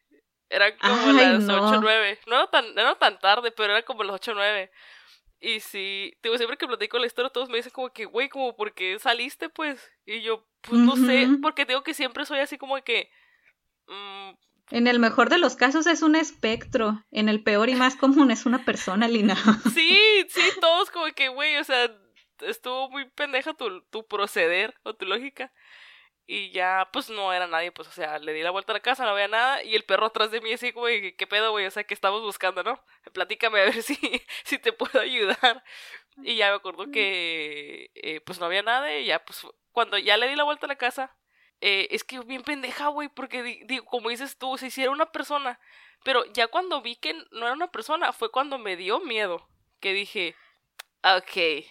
era 0.48 0.76
como 0.76 1.12
las 1.12 1.42
no. 1.42 1.68
8 1.68 1.80
9. 1.80 2.18
No 2.26 2.36
era, 2.36 2.46
tan, 2.48 2.74
no 2.74 2.80
era 2.80 2.94
tan 2.94 3.18
tarde, 3.18 3.50
pero 3.50 3.72
era 3.72 3.82
como 3.82 4.04
las 4.04 4.14
8 4.14 4.32
9. 4.34 4.70
Y 5.40 5.60
sí, 5.60 6.16
digo, 6.22 6.36
siempre 6.38 6.56
que 6.56 6.66
platico 6.66 6.98
la 6.98 7.06
historia, 7.06 7.30
todos 7.30 7.50
me 7.50 7.58
dicen 7.58 7.72
como 7.72 7.92
que, 7.92 8.06
güey, 8.06 8.28
como, 8.28 8.56
¿por 8.56 8.72
qué 8.72 8.98
saliste, 8.98 9.50
pues? 9.50 9.90
Y 10.06 10.22
yo, 10.22 10.46
pues, 10.62 10.80
no 10.80 10.96
sé, 10.96 11.28
porque 11.42 11.66
digo 11.66 11.82
que 11.82 11.92
siempre 11.92 12.24
soy 12.24 12.38
así 12.38 12.56
como 12.56 12.82
que... 12.82 13.10
Mm, 13.86 14.30
en 14.70 14.86
el 14.86 14.98
mejor 14.98 15.28
de 15.28 15.36
los 15.36 15.56
casos 15.56 15.86
es 15.86 16.00
un 16.00 16.16
espectro, 16.16 17.04
en 17.10 17.28
el 17.28 17.42
peor 17.42 17.68
y 17.68 17.74
más 17.74 17.96
común 17.96 18.30
es 18.30 18.46
una 18.46 18.64
persona, 18.64 19.06
Lina. 19.06 19.36
Sí, 19.74 20.26
sí, 20.30 20.42
todos 20.60 20.90
como 20.90 21.12
que, 21.12 21.28
güey, 21.28 21.56
o 21.58 21.64
sea, 21.64 21.94
estuvo 22.40 22.88
muy 22.90 23.04
pendeja 23.10 23.52
tu, 23.52 23.82
tu 23.90 24.06
proceder 24.06 24.74
o 24.82 24.94
tu 24.94 25.04
lógica. 25.04 25.52
Y 26.26 26.50
ya, 26.52 26.88
pues 26.90 27.10
no 27.10 27.32
era 27.34 27.46
nadie, 27.46 27.70
pues, 27.70 27.86
o 27.88 27.92
sea, 27.92 28.18
le 28.18 28.32
di 28.32 28.42
la 28.42 28.50
vuelta 28.50 28.72
a 28.72 28.74
la 28.74 28.80
casa, 28.80 29.04
no 29.04 29.10
había 29.10 29.28
nada, 29.28 29.62
y 29.62 29.74
el 29.74 29.84
perro 29.84 30.06
atrás 30.06 30.30
de 30.30 30.40
mí 30.40 30.52
así, 30.54 30.70
güey, 30.72 31.14
¿qué 31.16 31.26
pedo, 31.26 31.50
güey? 31.50 31.66
O 31.66 31.70
sea, 31.70 31.84
que 31.84 31.92
estamos 31.92 32.22
buscando, 32.22 32.62
¿no? 32.62 32.82
Platícame 33.12 33.60
a 33.60 33.64
ver 33.64 33.82
si, 33.82 33.96
si 34.44 34.58
te 34.58 34.72
puedo 34.72 35.00
ayudar. 35.00 35.62
Y 36.22 36.36
ya 36.36 36.50
me 36.50 36.56
acuerdo 36.56 36.90
que, 36.90 37.90
eh, 37.94 38.20
pues 38.22 38.40
no 38.40 38.46
había 38.46 38.62
nada, 38.62 38.96
y 38.96 39.06
ya, 39.06 39.24
pues, 39.24 39.46
cuando 39.72 39.98
ya 39.98 40.16
le 40.16 40.28
di 40.28 40.36
la 40.36 40.44
vuelta 40.44 40.66
a 40.66 40.68
la 40.68 40.76
casa, 40.76 41.14
eh, 41.60 41.88
es 41.90 42.04
que 42.04 42.20
bien 42.20 42.42
pendeja, 42.42 42.88
güey, 42.88 43.08
porque, 43.08 43.42
digo, 43.66 43.84
como 43.86 44.08
dices 44.08 44.38
tú, 44.38 44.56
si 44.56 44.66
hiciera 44.66 44.90
una 44.90 45.12
persona, 45.12 45.60
pero 46.04 46.24
ya 46.32 46.46
cuando 46.48 46.80
vi 46.80 46.96
que 46.96 47.14
no 47.32 47.46
era 47.46 47.52
una 47.52 47.70
persona, 47.70 48.12
fue 48.12 48.30
cuando 48.30 48.58
me 48.58 48.76
dio 48.76 49.00
miedo, 49.00 49.48
que 49.80 49.92
dije, 49.92 50.36
ok, 51.02 51.66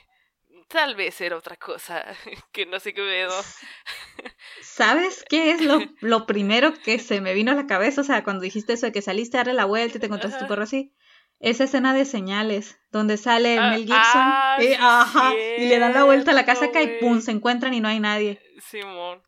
Tal 0.67 0.95
vez 0.95 1.19
era 1.21 1.37
otra 1.37 1.55
cosa, 1.55 2.03
que 2.51 2.65
no 2.65 2.79
sé 2.79 2.93
qué 2.93 3.01
veo. 3.01 3.29
¿Sabes 4.61 5.25
qué 5.29 5.51
es 5.51 5.61
lo, 5.61 5.79
lo, 5.99 6.25
primero 6.25 6.73
que 6.73 6.99
se 6.99 7.21
me 7.21 7.33
vino 7.33 7.51
a 7.51 7.55
la 7.55 7.67
cabeza? 7.67 8.01
O 8.01 8.03
sea, 8.03 8.23
cuando 8.23 8.43
dijiste 8.43 8.73
eso 8.73 8.85
de 8.85 8.91
que 8.91 9.01
saliste 9.01 9.37
a 9.37 9.41
darle 9.41 9.53
la 9.53 9.65
vuelta 9.65 9.97
y 9.97 10.01
te 10.01 10.07
encontraste 10.07 10.39
tu 10.39 10.47
perro 10.47 10.63
así. 10.63 10.93
Esa 11.39 11.65
escena 11.65 11.93
de 11.93 12.05
señales, 12.05 12.79
donde 12.91 13.17
sale 13.17 13.57
ah, 13.57 13.71
Mel 13.71 13.81
Gibson 13.81 13.99
ah, 13.99 14.57
y, 14.61 14.73
ajá, 14.73 15.33
y, 15.57 15.67
le 15.67 15.77
dan 15.77 15.93
la 15.93 16.05
vuelta 16.05 16.31
a 16.31 16.33
la 16.33 16.45
casa 16.45 16.65
acá 16.65 16.81
y 16.81 16.99
pum, 16.99 17.19
se 17.19 17.31
encuentran 17.31 17.73
y 17.73 17.81
no 17.81 17.89
hay 17.89 17.99
nadie. 17.99 18.41
Simón. 18.59 19.21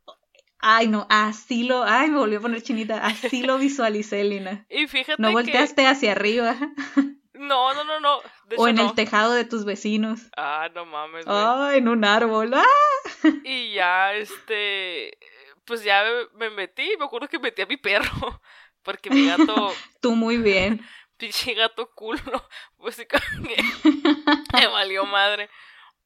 Ay, 0.59 0.88
no, 0.88 1.05
así 1.09 1.63
lo, 1.63 1.83
ay, 1.83 2.09
me 2.09 2.17
volvió 2.17 2.39
a 2.39 2.41
poner 2.41 2.61
chinita, 2.63 3.05
así 3.05 3.43
lo 3.43 3.57
visualicé, 3.57 4.23
Lina. 4.23 4.65
Y 4.69 4.88
fíjate 4.88 5.21
No 5.21 5.31
volteaste 5.31 5.86
hacia 5.86 6.13
arriba. 6.13 6.55
No, 7.38 7.73
no, 7.73 7.83
no, 7.83 7.99
no. 7.99 8.21
O 8.57 8.67
en 8.67 8.79
el 8.79 8.93
tejado 8.93 9.33
de 9.33 9.45
tus 9.45 9.65
vecinos. 9.65 10.21
Ah, 10.37 10.69
no 10.73 10.85
mames. 10.85 11.25
Ah, 11.27 11.71
en 11.75 11.87
un 11.87 12.03
árbol. 12.03 12.53
¡Ah! 12.53 12.63
Y 13.43 13.73
ya, 13.73 14.13
este. 14.13 15.17
Pues 15.65 15.83
ya 15.83 16.03
me 16.33 16.49
metí. 16.49 16.95
Me 16.97 17.05
acuerdo 17.05 17.27
que 17.27 17.39
metí 17.39 17.61
a 17.61 17.65
mi 17.65 17.77
perro. 17.77 18.41
Porque 18.83 19.09
mi 19.09 19.27
gato. 19.27 19.73
Tú 20.01 20.15
muy 20.15 20.37
bien. 20.37 20.85
Pinche 21.17 21.53
gato 21.53 21.89
culo. 21.93 22.47
Pues 22.77 22.95
sí, 22.95 23.07
me 24.53 24.67
valió 24.67 25.05
madre. 25.05 25.49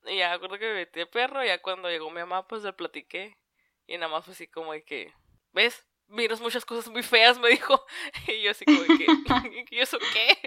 Y 0.05 0.17
ya 0.17 0.29
me 0.29 0.35
acuerdo 0.35 0.59
que 0.59 0.67
me 0.67 0.75
metí 0.75 1.01
al 1.01 1.09
perro. 1.09 1.43
Y 1.43 1.47
ya 1.47 1.61
cuando 1.61 1.89
llegó 1.89 2.09
mi 2.09 2.19
mamá, 2.19 2.47
pues 2.47 2.63
le 2.63 2.73
platiqué. 2.73 3.37
Y 3.87 3.97
nada 3.97 4.11
más 4.11 4.23
fue 4.23 4.33
así 4.33 4.47
como 4.47 4.71
de 4.73 4.83
que. 4.83 5.13
¿Ves? 5.51 5.85
Miras 6.07 6.41
muchas 6.41 6.63
cosas 6.63 6.87
muy 6.89 7.03
feas, 7.03 7.39
me 7.39 7.49
dijo. 7.49 7.85
Y 8.27 8.41
yo 8.41 8.51
así 8.51 8.65
como 8.65 8.81
de 8.81 8.97
que. 8.97 9.65
¿Y 9.71 9.79
eso 9.79 9.97
qué? 10.13 10.37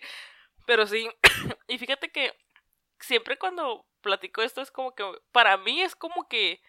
Pero 0.67 0.87
sí, 0.87 1.09
y 1.69 1.79
fíjate 1.79 2.11
que 2.11 2.33
siempre 3.01 3.39
cuando 3.39 3.87
platico 4.01 4.43
esto 4.43 4.61
es 4.61 4.71
como 4.71 4.95
que, 4.95 5.05
para 5.33 5.57
mí 5.57 5.83
es 5.83 5.95
como 5.97 6.29
que 6.29 6.61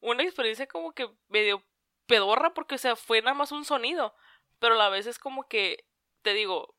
una 0.00 0.22
experiencia 0.22 0.66
como 0.66 0.92
que 0.92 1.08
medio 1.28 1.64
pedorra 2.06 2.54
porque, 2.54 2.76
o 2.76 2.78
sea, 2.78 2.96
fue 2.96 3.20
nada 3.22 3.34
más 3.34 3.52
un 3.52 3.64
sonido, 3.64 4.14
pero 4.58 4.74
a 4.74 4.78
la 4.78 4.88
vez 4.88 5.06
es 5.06 5.18
como 5.18 5.48
que, 5.48 5.84
te 6.22 6.34
digo, 6.34 6.74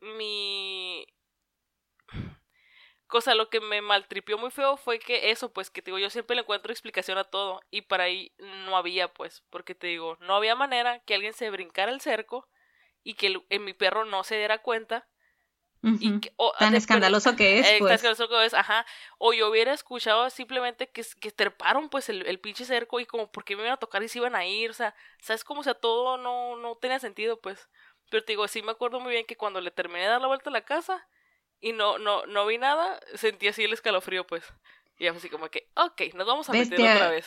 mi... 0.00 1.06
Cosa, 3.06 3.34
lo 3.34 3.50
que 3.50 3.60
me 3.60 3.82
maltripió 3.82 4.38
muy 4.38 4.50
feo 4.50 4.78
fue 4.78 4.98
que 4.98 5.30
eso, 5.30 5.52
pues, 5.52 5.68
que 5.68 5.82
te 5.82 5.90
digo, 5.90 5.98
yo 5.98 6.08
siempre 6.08 6.34
le 6.34 6.42
encuentro 6.42 6.72
explicación 6.72 7.18
a 7.18 7.24
todo, 7.24 7.60
y 7.70 7.82
para 7.82 8.04
ahí 8.04 8.32
no 8.38 8.74
había, 8.74 9.12
pues, 9.12 9.42
porque 9.50 9.74
te 9.74 9.88
digo, 9.88 10.16
no 10.20 10.34
había 10.34 10.54
manera 10.54 11.00
que 11.00 11.14
alguien 11.14 11.34
se 11.34 11.50
brincara 11.50 11.92
el 11.92 12.00
cerco 12.00 12.48
y 13.04 13.14
que 13.14 13.44
en 13.50 13.64
mi 13.64 13.74
perro 13.74 14.06
no 14.06 14.24
se 14.24 14.38
diera 14.38 14.62
cuenta 14.62 15.06
y 15.82 16.20
tan 16.58 16.74
escandaloso 16.74 17.34
que 17.34 17.58
es, 17.58 17.66
pues. 17.78 17.88
Tan 17.88 17.94
escandaloso 17.94 18.28
que 18.28 18.46
es, 18.46 18.54
ajá. 18.54 18.86
O 19.18 19.32
yo 19.32 19.50
hubiera 19.50 19.72
escuchado 19.72 20.30
simplemente 20.30 20.88
que, 20.90 21.04
que 21.20 21.32
treparon, 21.32 21.88
pues, 21.88 22.08
el, 22.08 22.24
el 22.26 22.38
pinche 22.38 22.64
cerco 22.64 23.00
y 23.00 23.06
como, 23.06 23.30
¿por 23.32 23.44
qué 23.44 23.56
me 23.56 23.62
iban 23.62 23.74
a 23.74 23.78
tocar 23.78 24.02
y 24.02 24.08
se 24.08 24.18
iban 24.18 24.36
a 24.36 24.46
ir? 24.46 24.70
O 24.70 24.74
sea, 24.74 24.94
¿sabes 25.20 25.42
cómo? 25.42 25.60
O 25.60 25.64
sea, 25.64 25.74
todo 25.74 26.18
no, 26.18 26.56
no 26.56 26.76
tenía 26.76 27.00
sentido, 27.00 27.40
pues. 27.40 27.68
Pero 28.10 28.24
te 28.24 28.32
digo, 28.32 28.46
sí 28.46 28.62
me 28.62 28.72
acuerdo 28.72 29.00
muy 29.00 29.12
bien 29.12 29.26
que 29.26 29.36
cuando 29.36 29.60
le 29.60 29.70
terminé 29.70 30.02
de 30.02 30.08
dar 30.08 30.20
la 30.20 30.28
vuelta 30.28 30.50
a 30.50 30.52
la 30.52 30.64
casa 30.64 31.06
y 31.60 31.72
no, 31.72 31.98
no, 31.98 32.26
no 32.26 32.46
vi 32.46 32.58
nada, 32.58 33.00
sentí 33.14 33.48
así 33.48 33.64
el 33.64 33.72
escalofrío, 33.72 34.26
pues. 34.26 34.44
Y 34.98 35.06
así 35.08 35.28
como 35.30 35.48
que, 35.48 35.68
ok, 35.74 36.14
nos 36.14 36.26
vamos 36.26 36.48
a 36.48 36.52
meter 36.52 36.78
otra 36.80 37.10
vez. 37.10 37.26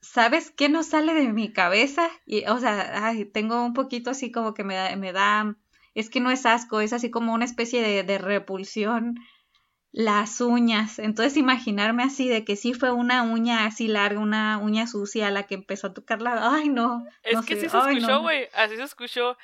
¿Sabes 0.00 0.50
qué 0.50 0.68
no 0.68 0.82
sale 0.82 1.12
de 1.14 1.28
mi 1.28 1.52
cabeza? 1.52 2.08
Y, 2.24 2.46
o 2.46 2.58
sea, 2.58 3.06
ay, 3.06 3.24
tengo 3.24 3.62
un 3.64 3.74
poquito 3.74 4.10
así 4.10 4.32
como 4.32 4.54
que 4.54 4.64
me 4.64 4.74
da, 4.74 4.96
me 4.96 5.12
da 5.12 5.56
es 5.98 6.10
que 6.10 6.20
no 6.20 6.30
es 6.30 6.46
asco, 6.46 6.80
es 6.80 6.92
así 6.92 7.10
como 7.10 7.34
una 7.34 7.44
especie 7.44 7.82
de, 8.04 8.18
repulsión. 8.18 9.16
Las 9.90 10.40
uñas. 10.40 11.00
Entonces 11.00 11.36
imaginarme 11.36 12.04
así 12.04 12.28
de 12.28 12.44
que 12.44 12.54
sí 12.54 12.72
fue 12.72 12.92
una 12.92 13.22
uña 13.22 13.64
así 13.64 13.88
larga, 13.88 14.20
una 14.20 14.58
uña 14.58 14.86
sucia 14.86 15.30
la 15.30 15.44
que 15.44 15.54
empezó 15.54 15.88
a 15.88 15.94
tocarla. 15.94 16.52
Ay, 16.54 16.68
no. 16.68 17.04
Es 17.24 17.40
que 17.44 17.56
sí 17.56 17.68
se 17.68 17.78
escuchó, 17.78 18.20
güey. 18.20 18.48
Así 18.52 18.76
se 18.76 18.82
escuchó. 18.84 19.36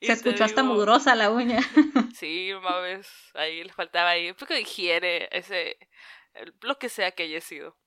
se 0.00 0.12
escuchó 0.12 0.44
hasta 0.44 0.62
mugrosa 0.62 1.14
la 1.14 1.30
uña. 1.30 1.60
sí, 2.14 2.50
mames. 2.60 3.08
Ahí 3.32 3.64
le 3.64 3.72
faltaba 3.72 4.10
ahí 4.10 4.28
un 4.28 4.36
poco 4.36 4.52
de 4.52 4.60
higiene, 4.62 5.28
ese. 5.30 5.78
Lo 6.60 6.78
que 6.78 6.90
sea 6.90 7.12
que 7.12 7.22
haya 7.22 7.40
sido. 7.40 7.78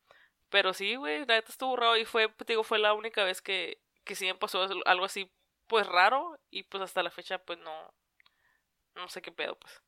Pero 0.49 0.73
sí, 0.73 0.95
güey, 0.95 1.19
la 1.28 1.36
neta 1.36 1.51
estuvo 1.51 1.76
raro 1.76 1.97
y 1.97 2.05
fue, 2.05 2.34
digo, 2.47 2.63
fue 2.63 2.80
la 2.80 2.93
única 2.93 3.23
vez 3.23 3.41
que, 3.41 3.82
que 4.03 4.15
sí 4.15 4.26
me 4.26 4.36
pasó 4.36 4.67
algo 4.86 5.05
así, 5.05 5.30
pues 5.67 5.86
raro. 5.86 6.39
Y 6.49 6.63
pues 6.63 6.82
hasta 6.82 7.03
la 7.03 7.11
fecha, 7.11 7.38
pues 7.39 7.59
no, 7.59 7.93
no 8.95 9.07
sé 9.09 9.21
qué 9.21 9.31
pedo, 9.31 9.57
pues. 9.59 9.81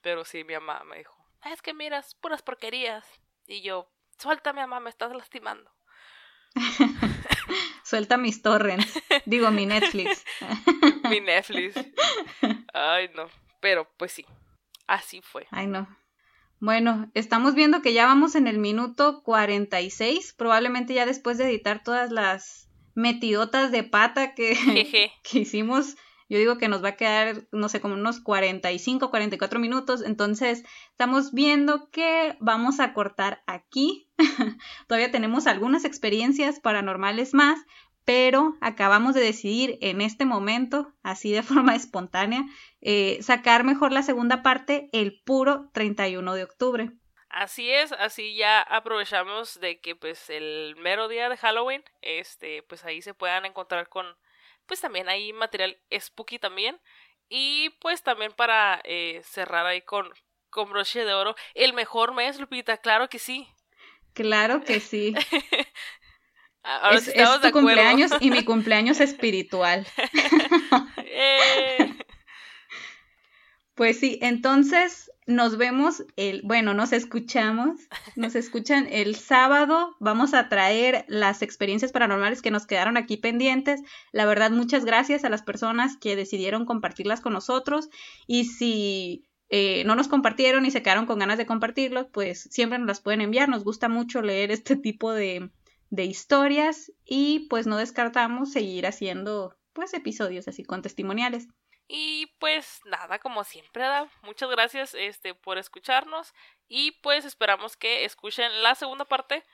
Pero 0.00 0.24
sí, 0.24 0.44
mi 0.44 0.54
mamá 0.54 0.82
me 0.84 0.98
dijo, 0.98 1.16
es 1.44 1.62
que 1.62 1.74
miras 1.74 2.14
puras 2.16 2.42
porquerías. 2.42 3.06
Y 3.46 3.62
yo, 3.62 3.90
suelta, 4.18 4.52
mi 4.52 4.60
mamá, 4.60 4.80
me 4.80 4.90
estás 4.90 5.12
lastimando. 5.12 5.70
Suelta 7.84 8.16
mis 8.16 8.42
torrents. 8.42 9.00
Digo, 9.26 9.50
mi 9.50 9.66
Netflix. 9.66 10.24
mi 11.10 11.20
Netflix. 11.20 11.74
Ay, 12.72 13.10
no. 13.14 13.28
Pero, 13.60 13.88
pues 13.96 14.12
sí. 14.12 14.26
Así 14.86 15.20
fue. 15.22 15.46
Ay, 15.50 15.66
no. 15.66 15.88
Bueno, 16.60 17.10
estamos 17.14 17.54
viendo 17.54 17.82
que 17.82 17.92
ya 17.92 18.06
vamos 18.06 18.34
en 18.34 18.46
el 18.46 18.58
minuto 18.58 19.22
46. 19.24 20.34
Probablemente 20.34 20.94
ya 20.94 21.06
después 21.06 21.38
de 21.38 21.46
editar 21.46 21.82
todas 21.82 22.12
las 22.12 22.68
metidotas 22.94 23.72
de 23.72 23.82
pata 23.82 24.34
que, 24.34 24.54
que 25.22 25.38
hicimos 25.38 25.96
yo 26.32 26.38
digo 26.38 26.56
que 26.56 26.68
nos 26.68 26.82
va 26.82 26.88
a 26.88 26.96
quedar, 26.96 27.46
no 27.52 27.68
sé, 27.68 27.82
como 27.82 27.92
unos 27.92 28.18
45, 28.18 29.10
44 29.10 29.60
minutos. 29.60 30.00
Entonces, 30.00 30.64
estamos 30.88 31.34
viendo 31.34 31.90
que 31.90 32.38
vamos 32.40 32.80
a 32.80 32.94
cortar 32.94 33.42
aquí. 33.46 34.08
Todavía 34.88 35.10
tenemos 35.10 35.46
algunas 35.46 35.84
experiencias 35.84 36.58
paranormales 36.58 37.34
más, 37.34 37.60
pero 38.06 38.56
acabamos 38.62 39.14
de 39.14 39.20
decidir 39.20 39.76
en 39.82 40.00
este 40.00 40.24
momento, 40.24 40.94
así 41.02 41.32
de 41.32 41.42
forma 41.42 41.74
espontánea, 41.74 42.46
eh, 42.80 43.18
sacar 43.20 43.62
mejor 43.62 43.92
la 43.92 44.02
segunda 44.02 44.42
parte 44.42 44.88
el 44.94 45.20
puro 45.20 45.68
31 45.74 46.32
de 46.32 46.44
octubre. 46.44 46.92
Así 47.28 47.70
es, 47.70 47.92
así 47.92 48.36
ya 48.36 48.62
aprovechamos 48.62 49.60
de 49.60 49.80
que 49.80 49.94
pues 49.96 50.30
el 50.30 50.76
mero 50.76 51.08
día 51.08 51.28
de 51.28 51.36
Halloween, 51.36 51.84
este, 52.00 52.62
pues 52.62 52.86
ahí 52.86 53.02
se 53.02 53.12
puedan 53.12 53.44
encontrar 53.44 53.90
con 53.90 54.06
pues 54.66 54.80
también 54.80 55.08
hay 55.08 55.32
material 55.32 55.78
spooky 55.98 56.38
también. 56.38 56.80
Y 57.28 57.70
pues 57.80 58.02
también 58.02 58.32
para 58.32 58.80
eh, 58.84 59.22
cerrar 59.24 59.66
ahí 59.66 59.82
con, 59.82 60.10
con 60.50 60.70
broche 60.70 61.04
de 61.04 61.14
oro, 61.14 61.34
el 61.54 61.72
mejor 61.72 62.12
mes, 62.14 62.38
Lupita, 62.38 62.76
claro 62.76 63.08
que 63.08 63.18
sí. 63.18 63.48
Claro 64.12 64.62
que 64.64 64.80
sí. 64.80 65.14
Ahora 66.62 66.98
es, 66.98 67.40
tu 67.40 67.50
cumpleaños 67.50 68.12
y 68.20 68.30
mi 68.30 68.44
cumpleaños 68.44 69.00
espiritual. 69.00 69.86
Eh. 71.14 71.91
Pues 73.82 73.98
sí, 73.98 74.16
entonces 74.22 75.10
nos 75.26 75.56
vemos 75.56 76.04
el, 76.14 76.42
bueno, 76.44 76.72
nos 76.72 76.92
escuchamos, 76.92 77.80
nos 78.14 78.36
escuchan 78.36 78.86
el 78.88 79.16
sábado. 79.16 79.96
Vamos 79.98 80.34
a 80.34 80.48
traer 80.48 81.04
las 81.08 81.42
experiencias 81.42 81.90
paranormales 81.90 82.42
que 82.42 82.52
nos 82.52 82.64
quedaron 82.64 82.96
aquí 82.96 83.16
pendientes. 83.16 83.80
La 84.12 84.24
verdad, 84.24 84.52
muchas 84.52 84.84
gracias 84.84 85.24
a 85.24 85.30
las 85.30 85.42
personas 85.42 85.96
que 85.96 86.14
decidieron 86.14 86.64
compartirlas 86.64 87.20
con 87.20 87.32
nosotros. 87.32 87.90
Y 88.28 88.44
si 88.44 89.24
eh, 89.48 89.82
no 89.82 89.96
nos 89.96 90.06
compartieron 90.06 90.64
y 90.64 90.70
se 90.70 90.84
quedaron 90.84 91.06
con 91.06 91.18
ganas 91.18 91.38
de 91.38 91.46
compartirlos, 91.46 92.06
pues 92.12 92.40
siempre 92.52 92.78
nos 92.78 92.86
las 92.86 93.00
pueden 93.00 93.20
enviar. 93.20 93.48
Nos 93.48 93.64
gusta 93.64 93.88
mucho 93.88 94.22
leer 94.22 94.52
este 94.52 94.76
tipo 94.76 95.10
de, 95.10 95.50
de 95.90 96.04
historias 96.04 96.92
y 97.04 97.48
pues 97.50 97.66
no 97.66 97.78
descartamos 97.78 98.52
seguir 98.52 98.86
haciendo 98.86 99.56
pues 99.72 99.92
episodios 99.92 100.46
así 100.46 100.62
con 100.62 100.82
testimoniales. 100.82 101.48
Y 101.88 102.26
pues 102.38 102.80
nada, 102.84 103.18
como 103.18 103.44
siempre, 103.44 103.84
muchas 104.22 104.48
gracias 104.50 104.94
este, 104.94 105.34
por 105.34 105.58
escucharnos 105.58 106.32
y 106.68 106.92
pues 107.02 107.24
esperamos 107.24 107.76
que 107.76 108.04
escuchen 108.04 108.62
la 108.62 108.74
segunda 108.74 109.04
parte 109.04 109.44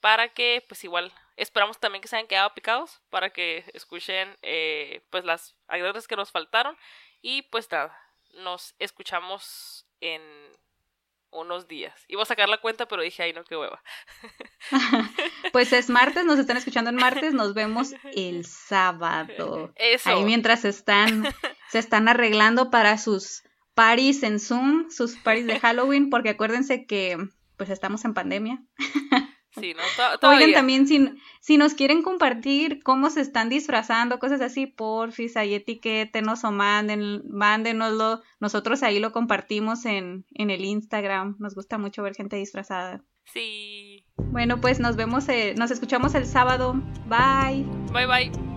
para 0.00 0.28
que 0.28 0.64
pues 0.68 0.84
igual 0.84 1.12
esperamos 1.36 1.80
también 1.80 2.02
que 2.02 2.08
se 2.08 2.16
hayan 2.16 2.28
quedado 2.28 2.52
picados 2.54 3.00
para 3.08 3.30
que 3.30 3.64
escuchen 3.72 4.36
eh, 4.42 5.02
pues 5.10 5.24
las 5.24 5.56
anécdotas 5.68 6.06
que 6.06 6.16
nos 6.16 6.30
faltaron 6.30 6.76
y 7.22 7.42
pues 7.42 7.70
nada, 7.70 7.98
nos 8.34 8.74
escuchamos 8.78 9.86
en 10.00 10.22
unos 11.30 11.68
días. 11.68 11.94
Iba 12.08 12.22
a 12.22 12.26
sacar 12.26 12.48
la 12.48 12.60
cuenta, 12.60 12.86
pero 12.86 13.02
dije, 13.02 13.22
ay, 13.22 13.32
no, 13.32 13.44
qué 13.44 13.56
hueva. 13.56 13.82
pues 15.52 15.72
es 15.72 15.90
martes, 15.90 16.24
nos 16.24 16.38
están 16.38 16.56
escuchando 16.56 16.90
en 16.90 16.96
martes, 16.96 17.34
nos 17.34 17.54
vemos 17.54 17.92
el 18.14 18.44
sábado. 18.46 19.72
Eso. 19.76 20.10
Ahí 20.10 20.24
mientras 20.24 20.64
están, 20.64 21.24
se 21.70 21.78
están 21.78 22.08
arreglando 22.08 22.70
para 22.70 22.98
sus 22.98 23.42
parties 23.74 24.22
en 24.22 24.40
Zoom, 24.40 24.90
sus 24.90 25.16
parties 25.16 25.46
de 25.46 25.60
Halloween, 25.60 26.10
porque 26.10 26.30
acuérdense 26.30 26.86
que 26.86 27.18
pues 27.56 27.70
estamos 27.70 28.04
en 28.04 28.14
pandemia. 28.14 28.62
Sí, 29.58 29.74
¿no? 29.74 30.28
Oigan, 30.28 30.52
también 30.52 30.86
si, 30.86 31.08
si 31.40 31.56
nos 31.56 31.74
quieren 31.74 32.02
compartir 32.02 32.82
cómo 32.82 33.08
se 33.10 33.22
están 33.22 33.48
disfrazando, 33.48 34.18
cosas 34.18 34.40
así, 34.40 34.66
porfis, 34.66 35.36
ahí 35.36 35.54
etiquétenos 35.54 36.44
o 36.44 36.52
manden, 36.52 37.22
mándenoslo. 37.28 38.22
Nosotros 38.38 38.82
ahí 38.82 38.98
lo 38.98 39.12
compartimos 39.12 39.86
en, 39.86 40.26
en 40.34 40.50
el 40.50 40.64
Instagram. 40.64 41.36
Nos 41.38 41.54
gusta 41.54 41.78
mucho 41.78 42.02
ver 42.02 42.14
gente 42.14 42.36
disfrazada. 42.36 43.02
Sí. 43.32 44.04
Bueno, 44.16 44.60
pues 44.60 44.78
nos 44.78 44.96
vemos, 44.96 45.28
eh, 45.28 45.54
nos 45.56 45.70
escuchamos 45.70 46.14
el 46.14 46.26
sábado. 46.26 46.74
Bye. 47.08 47.64
Bye, 47.92 48.06
bye. 48.06 48.55